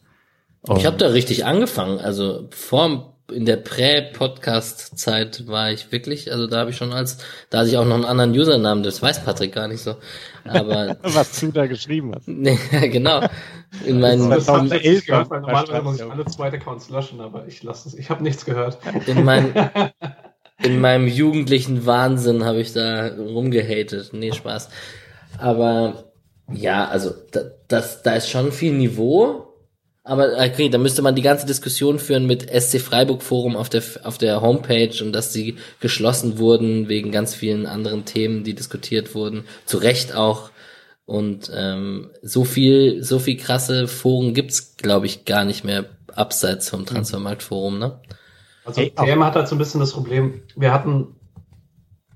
[0.68, 2.00] Und ich habe da richtig angefangen.
[2.00, 7.18] Also vor in der Prä-Podcast-Zeit war ich wirklich, also da habe ich schon als,
[7.50, 9.96] da hatte ich auch noch einen anderen Usernamen, das weiß Patrick gar nicht so.
[10.44, 12.28] Aber was du da geschrieben hast.
[12.28, 12.58] nee,
[12.90, 13.22] genau.
[13.86, 17.64] In meinen das 2011 gehört, weil normalerweise muss ich alle zweite Accounts löschen, aber ich
[17.64, 17.96] lasse es.
[17.96, 18.78] Ich habe nichts gehört.
[19.08, 19.54] In meinem
[20.64, 24.12] in meinem jugendlichen Wahnsinn habe ich da rumgehatet.
[24.14, 24.70] Nee, Spaß.
[25.40, 26.06] Aber
[26.54, 29.45] ja, also da, das, da ist schon viel Niveau
[30.08, 33.82] aber okay, da müsste man die ganze Diskussion führen mit SC Freiburg Forum auf der
[34.04, 39.16] auf der Homepage und dass sie geschlossen wurden wegen ganz vielen anderen Themen, die diskutiert
[39.16, 39.46] wurden.
[39.66, 40.52] Zu Recht auch.
[41.08, 46.70] Und ähm, so viel so viel krasse Foren gibt's, glaube ich, gar nicht mehr abseits
[46.70, 48.00] vom Transfermarktforum, ne?
[48.64, 50.42] Also hey, TM hat halt so ein bisschen das Problem.
[50.56, 51.16] Wir hatten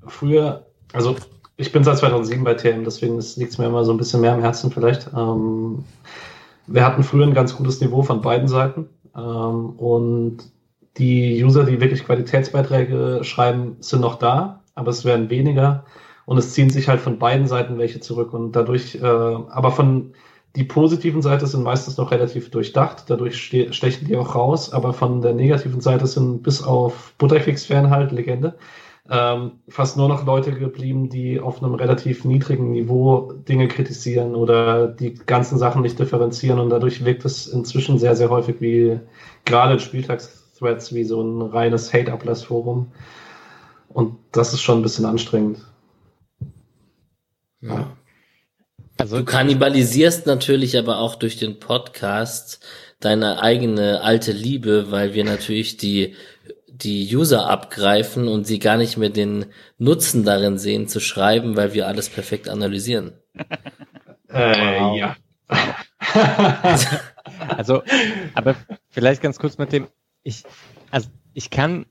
[0.05, 1.15] früher, also
[1.57, 4.33] ich bin seit 2007 bei TM, deswegen liegt es mir immer so ein bisschen mehr
[4.33, 5.07] am Herzen vielleicht.
[5.15, 5.85] Ähm,
[6.71, 8.89] wir hatten früher ein ganz gutes Niveau von beiden Seiten.
[9.15, 10.37] Ähm, und
[10.97, 15.85] die User, die wirklich Qualitätsbeiträge schreiben, sind noch da, aber es werden weniger.
[16.25, 18.33] Und es ziehen sich halt von beiden Seiten welche zurück.
[18.33, 20.13] Und dadurch, äh, aber von
[20.55, 25.21] die positiven Seite sind meistens noch relativ durchdacht, dadurch stechen die auch raus, aber von
[25.21, 28.57] der negativen Seite sind bis auf Butterfix-Fernhalt, Legende,
[29.09, 34.87] ähm, fast nur noch Leute geblieben, die auf einem relativ niedrigen Niveau Dinge kritisieren oder
[34.87, 38.99] die ganzen Sachen nicht differenzieren und dadurch wirkt es inzwischen sehr, sehr häufig wie
[39.45, 42.91] gerade in Spieltagsthreads wie so ein reines Hate-Ablass-Forum.
[43.87, 45.65] Und das ist schon ein bisschen anstrengend.
[47.61, 47.87] Ja.
[48.97, 52.59] Also du kannibalisierst natürlich aber auch durch den Podcast
[52.99, 56.15] deine eigene alte Liebe, weil wir natürlich die
[56.81, 59.45] die User abgreifen und sie gar nicht mehr den
[59.77, 63.13] Nutzen darin sehen zu schreiben, weil wir alles perfekt analysieren.
[64.31, 64.95] Äh, wow.
[64.95, 65.15] ja.
[67.47, 67.81] also,
[68.35, 68.55] aber
[68.89, 69.87] vielleicht ganz kurz mit dem,
[70.21, 70.43] ich,
[70.91, 71.87] also ich kann,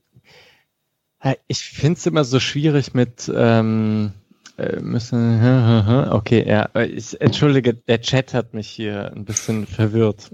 [1.19, 4.13] äh, ich finde es immer so schwierig mit, ähm,
[4.57, 10.31] äh, müssen, okay, ja, ich, entschuldige, der Chat hat mich hier ein bisschen verwirrt.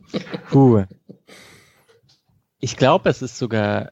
[0.50, 0.84] Puh.
[2.60, 3.92] Ich glaube, es ist sogar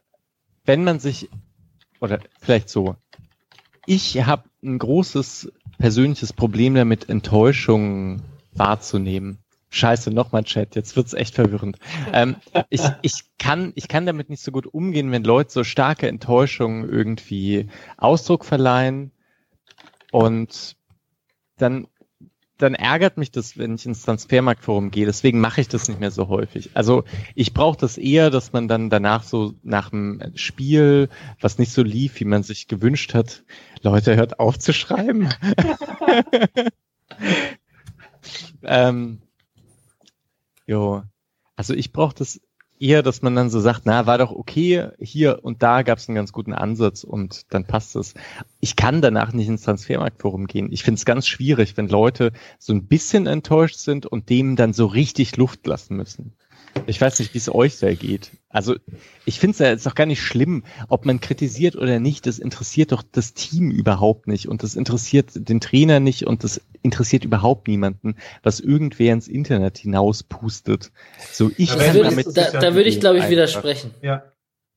[0.65, 1.29] wenn man sich,
[1.99, 2.95] oder vielleicht so,
[3.85, 8.21] ich habe ein großes persönliches Problem damit, Enttäuschungen
[8.53, 9.39] wahrzunehmen.
[9.69, 11.79] Scheiße, nochmal Chat, jetzt wird's echt verwirrend.
[12.13, 12.35] Ähm,
[12.69, 16.87] ich, ich, kann, ich kann damit nicht so gut umgehen, wenn Leute so starke Enttäuschungen
[16.87, 19.11] irgendwie Ausdruck verleihen
[20.11, 20.77] und
[21.57, 21.87] dann
[22.63, 25.05] dann ärgert mich das, wenn ich ins Transfermarktforum gehe.
[25.05, 26.71] Deswegen mache ich das nicht mehr so häufig.
[26.73, 27.03] Also
[27.35, 31.09] ich brauche das eher, dass man dann danach so nach dem Spiel,
[31.39, 33.43] was nicht so lief, wie man sich gewünscht hat,
[33.81, 35.29] Leute hört auf zu schreiben.
[38.63, 39.21] ähm,
[40.65, 41.03] jo.
[41.55, 42.41] Also ich brauche das
[42.83, 46.09] eher, dass man dann so sagt, na, war doch okay, hier und da gab es
[46.09, 48.13] einen ganz guten Ansatz und dann passt es.
[48.59, 50.71] Ich kann danach nicht ins Transfermarktforum gehen.
[50.71, 54.73] Ich finde es ganz schwierig, wenn Leute so ein bisschen enttäuscht sind und dem dann
[54.73, 56.33] so richtig Luft lassen müssen.
[56.85, 58.31] Ich weiß nicht, wie es euch da geht.
[58.49, 58.75] Also
[59.25, 62.25] ich finde es ja jetzt auch gar nicht schlimm, ob man kritisiert oder nicht.
[62.25, 66.61] Das interessiert doch das Team überhaupt nicht und das interessiert den Trainer nicht und das
[66.81, 70.91] interessiert überhaupt niemanden, was irgendwer ins Internet hinaus pustet.
[71.31, 72.37] So ich da kann damit.
[72.37, 73.91] Da, da würde ich glaube ich widersprechen.
[74.01, 74.23] Ja.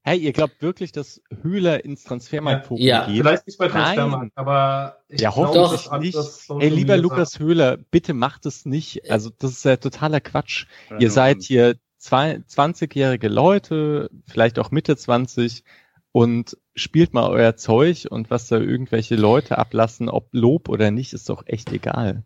[0.03, 3.07] Hey, ihr glaubt wirklich, dass Höhler ins Transfermarktforum ja.
[3.07, 3.17] geht?
[3.17, 6.17] Vielleicht nicht bei Transfermarkt, aber ich ja, hoffentlich doch nicht.
[6.61, 9.11] Ey, lieber Lukas Höhler, bitte macht es nicht.
[9.11, 10.67] Also das ist ja totaler Quatsch.
[10.91, 11.75] Ja, ihr seid hier
[12.07, 15.65] 20-jährige Leute, vielleicht auch Mitte 20
[16.13, 21.13] und spielt mal euer Zeug und was da irgendwelche Leute ablassen, ob Lob oder nicht,
[21.13, 22.23] ist doch echt egal.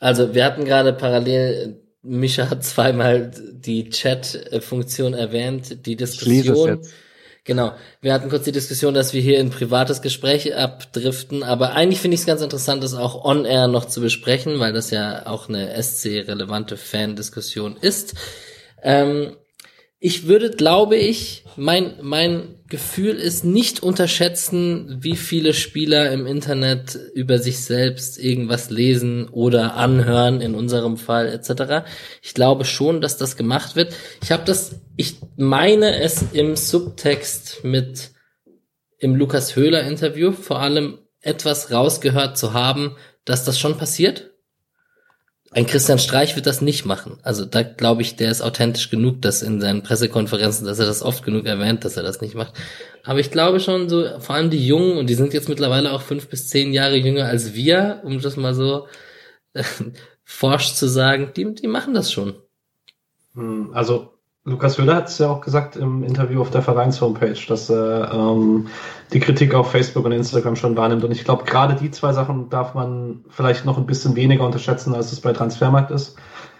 [0.00, 6.82] Also wir hatten gerade parallel Micha hat zweimal die Chat-Funktion erwähnt, die Diskussion.
[7.44, 7.72] Genau.
[8.00, 12.14] Wir hatten kurz die Diskussion, dass wir hier in privates Gespräch abdriften, aber eigentlich finde
[12.14, 15.82] ich es ganz interessant, das auch on-air noch zu besprechen, weil das ja auch eine
[15.82, 18.14] SC-relevante Fan-Diskussion ist.
[18.84, 19.36] Ähm,
[19.98, 26.98] ich würde, glaube ich, mein, mein Gefühl ist nicht unterschätzen, wie viele Spieler im Internet
[27.14, 31.86] über sich selbst irgendwas lesen oder anhören, in unserem Fall etc.
[32.20, 33.94] Ich glaube schon, dass das gemacht wird.
[34.22, 38.10] Ich habe das, ich meine es im Subtext mit
[38.98, 44.33] im Lukas Höhler Interview vor allem etwas rausgehört zu haben, dass das schon passiert
[45.54, 47.18] ein Christian Streich wird das nicht machen.
[47.22, 51.02] Also da glaube ich, der ist authentisch genug, dass in seinen Pressekonferenzen, dass er das
[51.02, 52.54] oft genug erwähnt, dass er das nicht macht.
[53.04, 56.02] Aber ich glaube schon so, vor allem die Jungen, und die sind jetzt mittlerweile auch
[56.02, 58.88] fünf bis zehn Jahre jünger als wir, um das mal so
[59.52, 59.62] äh,
[60.24, 62.34] forsch zu sagen, die, die machen das schon.
[63.34, 64.13] Hm, also
[64.46, 68.68] Lukas Höhler hat es ja auch gesagt im Interview auf der Vereins-Homepage, dass er ähm,
[69.14, 71.02] die Kritik auf Facebook und Instagram schon wahrnimmt.
[71.02, 74.94] Und ich glaube, gerade die zwei Sachen darf man vielleicht noch ein bisschen weniger unterschätzen,
[74.94, 76.16] als es bei Transfermarkt ist.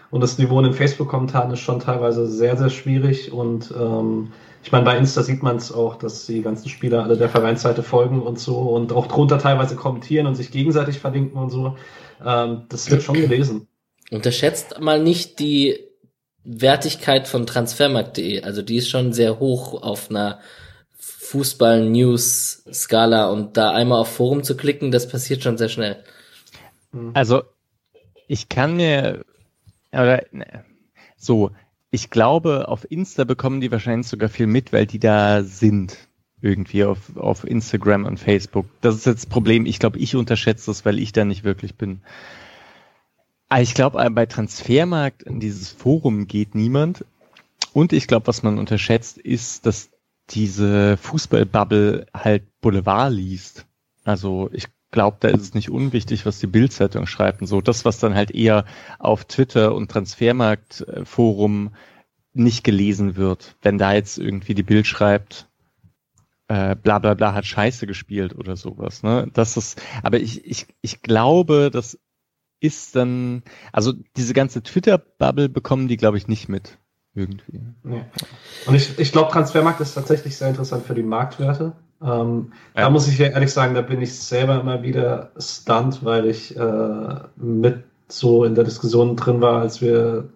[0.09, 3.31] Und das Niveau in den Facebook-Kommentaren ist schon teilweise sehr, sehr schwierig.
[3.31, 4.31] Und ähm,
[4.63, 7.83] ich meine, bei Insta sieht man es auch, dass die ganzen Spieler alle der Vereinsseite
[7.83, 11.75] folgen und so und auch drunter teilweise kommentieren und sich gegenseitig verlinken und so.
[12.25, 13.67] Ähm, das wird schon gelesen.
[14.09, 15.84] Unterschätzt mal nicht die
[16.45, 18.43] Wertigkeit von transfermarkt.de.
[18.43, 20.39] Also die ist schon sehr hoch auf einer
[20.97, 26.03] Fußball-News-Skala und da einmal auf Forum zu klicken, das passiert schon sehr schnell.
[27.13, 27.43] Also
[28.27, 29.25] ich kann mir
[29.91, 30.63] oder ne,
[31.17, 31.51] so,
[31.89, 35.97] ich glaube, auf Insta bekommen die wahrscheinlich sogar viel mit, weil die da sind
[36.41, 38.65] irgendwie auf, auf Instagram und Facebook.
[38.81, 39.65] Das ist jetzt das Problem.
[39.65, 42.01] Ich glaube, ich unterschätze das, weil ich da nicht wirklich bin.
[43.49, 47.05] Ah, ich glaube, äh, bei Transfermarkt in dieses Forum geht niemand.
[47.73, 49.89] Und ich glaube, was man unterschätzt, ist, dass
[50.29, 53.65] diese Fußballbubble halt Boulevard liest.
[54.03, 57.61] Also ich glaube, da ist es nicht unwichtig, was die Bildzeitung schreibt und so.
[57.61, 58.65] Das, was dann halt eher
[58.97, 61.75] auf Twitter und Transfermarkt-Forum
[62.33, 63.55] nicht gelesen wird.
[63.61, 65.47] Wenn da jetzt irgendwie die Bild schreibt,
[66.47, 69.03] äh, bla bla bla hat Scheiße gespielt oder sowas.
[69.03, 69.29] Ne?
[69.33, 71.99] Das ist, aber ich, ich, ich glaube, dass
[72.65, 76.77] ist dann, also diese ganze Twitter-Bubble bekommen die, glaube ich, nicht mit.
[77.13, 77.61] Irgendwie.
[77.83, 78.03] Nee.
[78.65, 81.71] Und ich, ich glaube, Transfermarkt ist tatsächlich sehr interessant für die Marktwerte.
[82.03, 82.81] Ähm, ja.
[82.81, 86.57] Da muss ich ja ehrlich sagen, da bin ich selber immer wieder stunt, weil ich
[86.57, 90.27] äh, mit so in der Diskussion drin war, als wir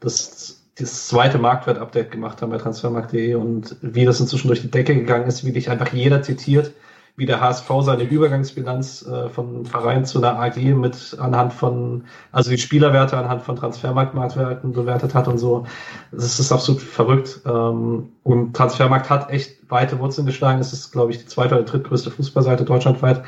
[0.00, 4.94] das, das zweite Marktwert-Update gemacht haben bei transfermarkt.de und wie das inzwischen durch die Decke
[4.94, 6.72] gegangen ist, wie dich einfach jeder zitiert
[7.18, 12.50] wie der HSV seine Übergangsbilanz äh, von Verein zu einer AG mit anhand von, also
[12.50, 15.66] die Spielerwerte anhand von Transfermarktmarktwerten bewertet hat und so.
[16.12, 17.40] Das ist absolut verrückt.
[17.44, 20.58] Ähm, und Transfermarkt hat echt weite Wurzeln geschlagen.
[20.58, 23.24] Das ist, glaube ich, die zweite oder drittgrößte Fußballseite deutschlandweit.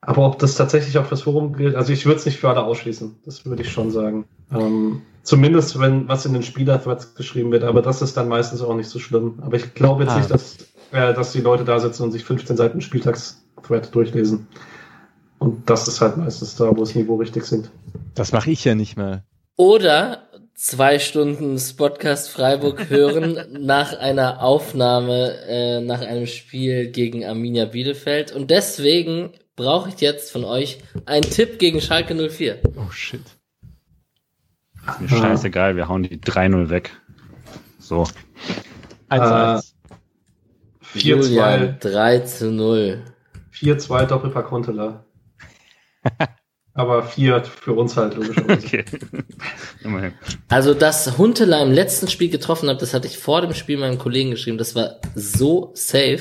[0.00, 2.64] Aber ob das tatsächlich auch fürs Forum gilt, also ich würde es nicht für alle
[2.64, 3.14] ausschließen.
[3.24, 4.24] Das würde ich schon sagen.
[4.52, 8.74] Ähm, zumindest wenn was in den Spielerthreads geschrieben wird, aber das ist dann meistens auch
[8.74, 9.38] nicht so schlimm.
[9.42, 10.18] Aber ich glaube jetzt ah.
[10.18, 10.56] nicht, dass
[10.92, 14.48] äh, dass die Leute da sitzen und sich 15 Seiten Spieltags-Thread durchlesen.
[15.38, 17.70] Und das ist halt meistens da, wo das Niveau richtig sinkt.
[18.14, 19.24] Das mache ich ja nicht mehr.
[19.56, 27.64] Oder zwei Stunden Spotcast Freiburg hören nach einer Aufnahme äh, nach einem Spiel gegen Arminia
[27.64, 28.32] Bielefeld.
[28.32, 32.60] Und deswegen brauche ich jetzt von euch einen Tipp gegen Schalke 04.
[32.76, 33.22] Oh shit.
[34.86, 36.90] Ist mir scheißegal, wir hauen die 3-0 weg.
[37.78, 38.06] So.
[39.08, 39.69] 1-1.
[40.94, 41.78] 4-2.
[41.78, 43.04] 3 zu 0.
[43.52, 45.04] 4-2 Doppelpack Huntela.
[46.74, 48.84] Aber 4 für uns halt, logischerweise.
[49.82, 50.12] Okay.
[50.48, 53.98] also, dass Huntela im letzten Spiel getroffen hat, das hatte ich vor dem Spiel meinem
[53.98, 54.58] Kollegen geschrieben.
[54.58, 56.20] Das war so safe.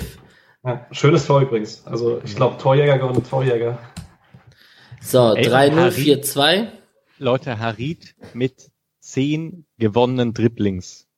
[0.63, 1.85] Ja, schönes Tor übrigens.
[1.85, 3.77] Also, ich glaube, Torjäger und Torjäger.
[5.01, 6.67] So, 3-0, 4-2.
[7.17, 8.71] Leute, Harit mit
[9.01, 11.08] 10 gewonnenen Dribblings.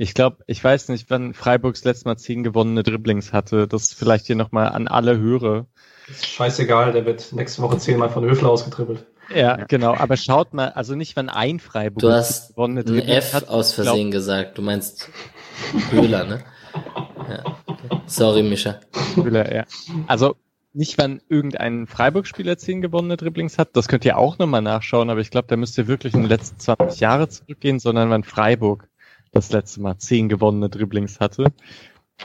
[0.00, 3.66] Ich glaube, ich weiß nicht, wann Freiburgs letztes Mal zehn gewonnene Dribblings hatte.
[3.66, 5.66] Das vielleicht hier nochmal an alle höre.
[6.08, 9.04] Ist scheißegal, der wird nächste Woche zehnmal von Höfler ausgetribbelt.
[9.34, 9.96] Ja, genau.
[9.96, 13.48] Aber schaut mal, also nicht, wann ein Freiburg du hast gewonnene Dribblings ein F hat.
[13.48, 14.58] aus Versehen glaub, gesagt.
[14.58, 15.10] Du meinst
[15.90, 16.44] Höhler, ne?
[17.28, 17.56] Ja.
[17.66, 18.00] Okay.
[18.06, 18.78] Sorry, Mischa.
[19.16, 19.64] Höhler, ja.
[20.06, 20.36] Also
[20.74, 23.70] nicht, wann irgendein Freiburg-Spieler zehn gewonnene Dribblings hat.
[23.72, 26.28] Das könnt ihr auch nochmal nachschauen, aber ich glaube, da müsst ihr wirklich in die
[26.28, 28.88] letzten 20 Jahre zurückgehen, sondern wann Freiburg
[29.32, 31.52] das letzte Mal zehn gewonnene Dribblings hatte.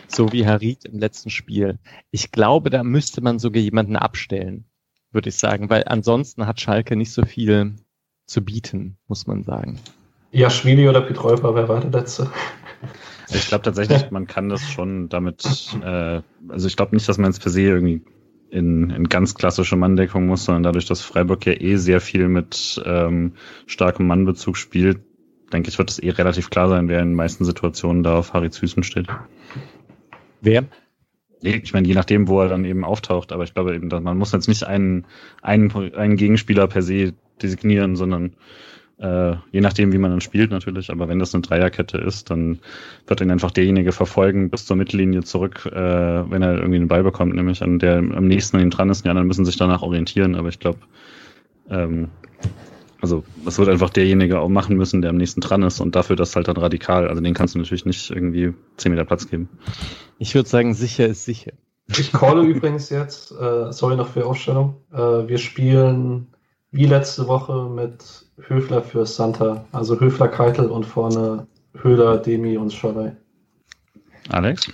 [0.08, 1.78] So wie Harit im letzten Spiel.
[2.10, 4.66] Ich glaube, da müsste man sogar jemanden abstellen,
[5.12, 7.76] würde ich sagen, weil ansonsten hat Schalke nicht so viel
[8.26, 9.80] zu bieten, muss man sagen.
[10.32, 12.32] Ja, Schwili oder Pietrolper, wer war der letzte?
[13.30, 15.46] Ich glaube tatsächlich, man kann das schon damit,
[15.84, 18.02] äh, also ich glaube nicht, dass man jetzt per se irgendwie
[18.50, 22.82] in, in ganz klassische Manndeckung muss, sondern dadurch, dass Freiburg ja eh sehr viel mit
[22.86, 23.34] ähm,
[23.66, 25.02] starkem Mannbezug spielt,
[25.54, 28.34] denke ich, wird es eh relativ klar sein, wer in den meisten Situationen da auf
[28.34, 29.08] Harry Füßen steht.
[30.42, 30.66] Wer?
[31.42, 34.18] Ich meine, je nachdem, wo er dann eben auftaucht, aber ich glaube eben, dass man
[34.18, 35.06] muss jetzt nicht einen,
[35.42, 38.36] einen, einen Gegenspieler per se designieren, sondern
[39.00, 42.60] äh, je nachdem, wie man dann spielt natürlich, aber wenn das eine Dreierkette ist, dann
[43.08, 47.04] wird ihn einfach derjenige verfolgen bis zur Mittellinie zurück, äh, wenn er irgendwie einen Ball
[47.04, 49.04] bekommt, nämlich an der am nächsten an ihm dran ist.
[49.04, 50.80] Die anderen müssen sich danach orientieren, aber ich glaube,
[51.70, 52.10] ähm,
[53.04, 56.16] also das wird einfach derjenige auch machen müssen, der am nächsten dran ist und dafür
[56.16, 57.10] das halt dann radikal.
[57.10, 59.50] Also den kannst du natürlich nicht irgendwie zehn Meter Platz geben.
[60.20, 61.52] Ich würde sagen, sicher ist sicher.
[61.88, 66.28] Ich calle übrigens jetzt, äh, sorry noch für die Aufstellung, äh, wir spielen
[66.72, 69.66] wie letzte Woche mit Höfler für Santa.
[69.74, 73.12] Also Höfler, Keitel und vorne Höhler, Demi und Scholley.
[74.30, 74.72] Alex?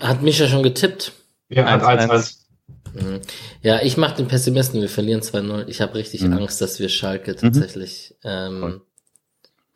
[0.00, 1.12] Hat Mischa schon getippt?
[1.48, 2.47] Ja, 1-1.
[2.94, 3.20] Mhm.
[3.62, 5.66] Ja, ich mache den Pessimisten, wir verlieren 2-0.
[5.68, 6.34] Ich habe richtig mhm.
[6.34, 7.36] Angst, dass wir Schalke mhm.
[7.36, 8.14] tatsächlich.
[8.22, 8.30] Mhm.
[8.30, 8.80] Ähm, Voll.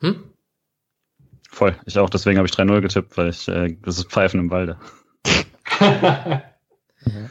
[0.01, 0.23] Hm?
[1.49, 1.75] Voll.
[1.85, 4.77] Ich auch, deswegen habe ich 3-0 getippt, weil ich äh, das ist Pfeifen im Walde.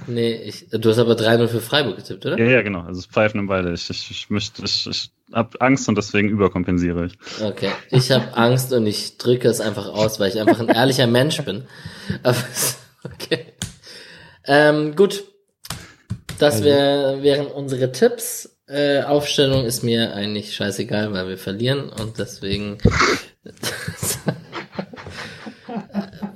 [0.06, 2.38] Nee, ich, du hast aber 3-0 für Freiburg getippt, oder?
[2.38, 2.82] Ja, ja, genau.
[2.82, 3.72] Also Pfeifen im Walde.
[3.72, 7.18] Ich, ich, ich, möchte, ich, ich habe Angst und deswegen überkompensiere ich.
[7.42, 7.70] Okay.
[7.90, 11.42] Ich habe Angst und ich drücke es einfach aus, weil ich einfach ein ehrlicher Mensch
[11.42, 11.64] bin.
[12.22, 12.36] Aber,
[13.04, 13.46] okay.
[14.44, 15.24] Ähm, gut.
[16.42, 16.64] Das also.
[16.64, 18.58] wär, wären unsere Tipps.
[18.66, 22.78] Äh, Aufstellung ist mir eigentlich scheißegal, weil wir verlieren und deswegen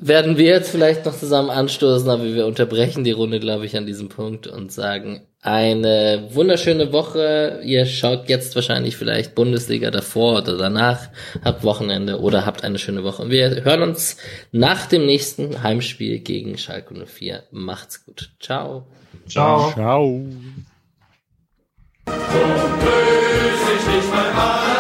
[0.01, 3.85] werden wir jetzt vielleicht noch zusammen anstoßen, aber wir unterbrechen die Runde, glaube ich, an
[3.87, 7.61] diesem Punkt und sagen eine wunderschöne Woche.
[7.65, 11.09] Ihr schaut jetzt wahrscheinlich vielleicht Bundesliga davor oder danach,
[11.43, 13.23] habt Wochenende oder habt eine schöne Woche.
[13.23, 14.19] Und wir hören uns
[14.53, 17.43] nach dem nächsten Heimspiel gegen Schalke 04.
[17.51, 18.31] Macht's gut.
[18.39, 18.87] Ciao.
[19.29, 19.73] Ciao.
[19.73, 20.25] Ciao.
[22.07, 22.13] So
[22.83, 24.76] böse ich nicht mal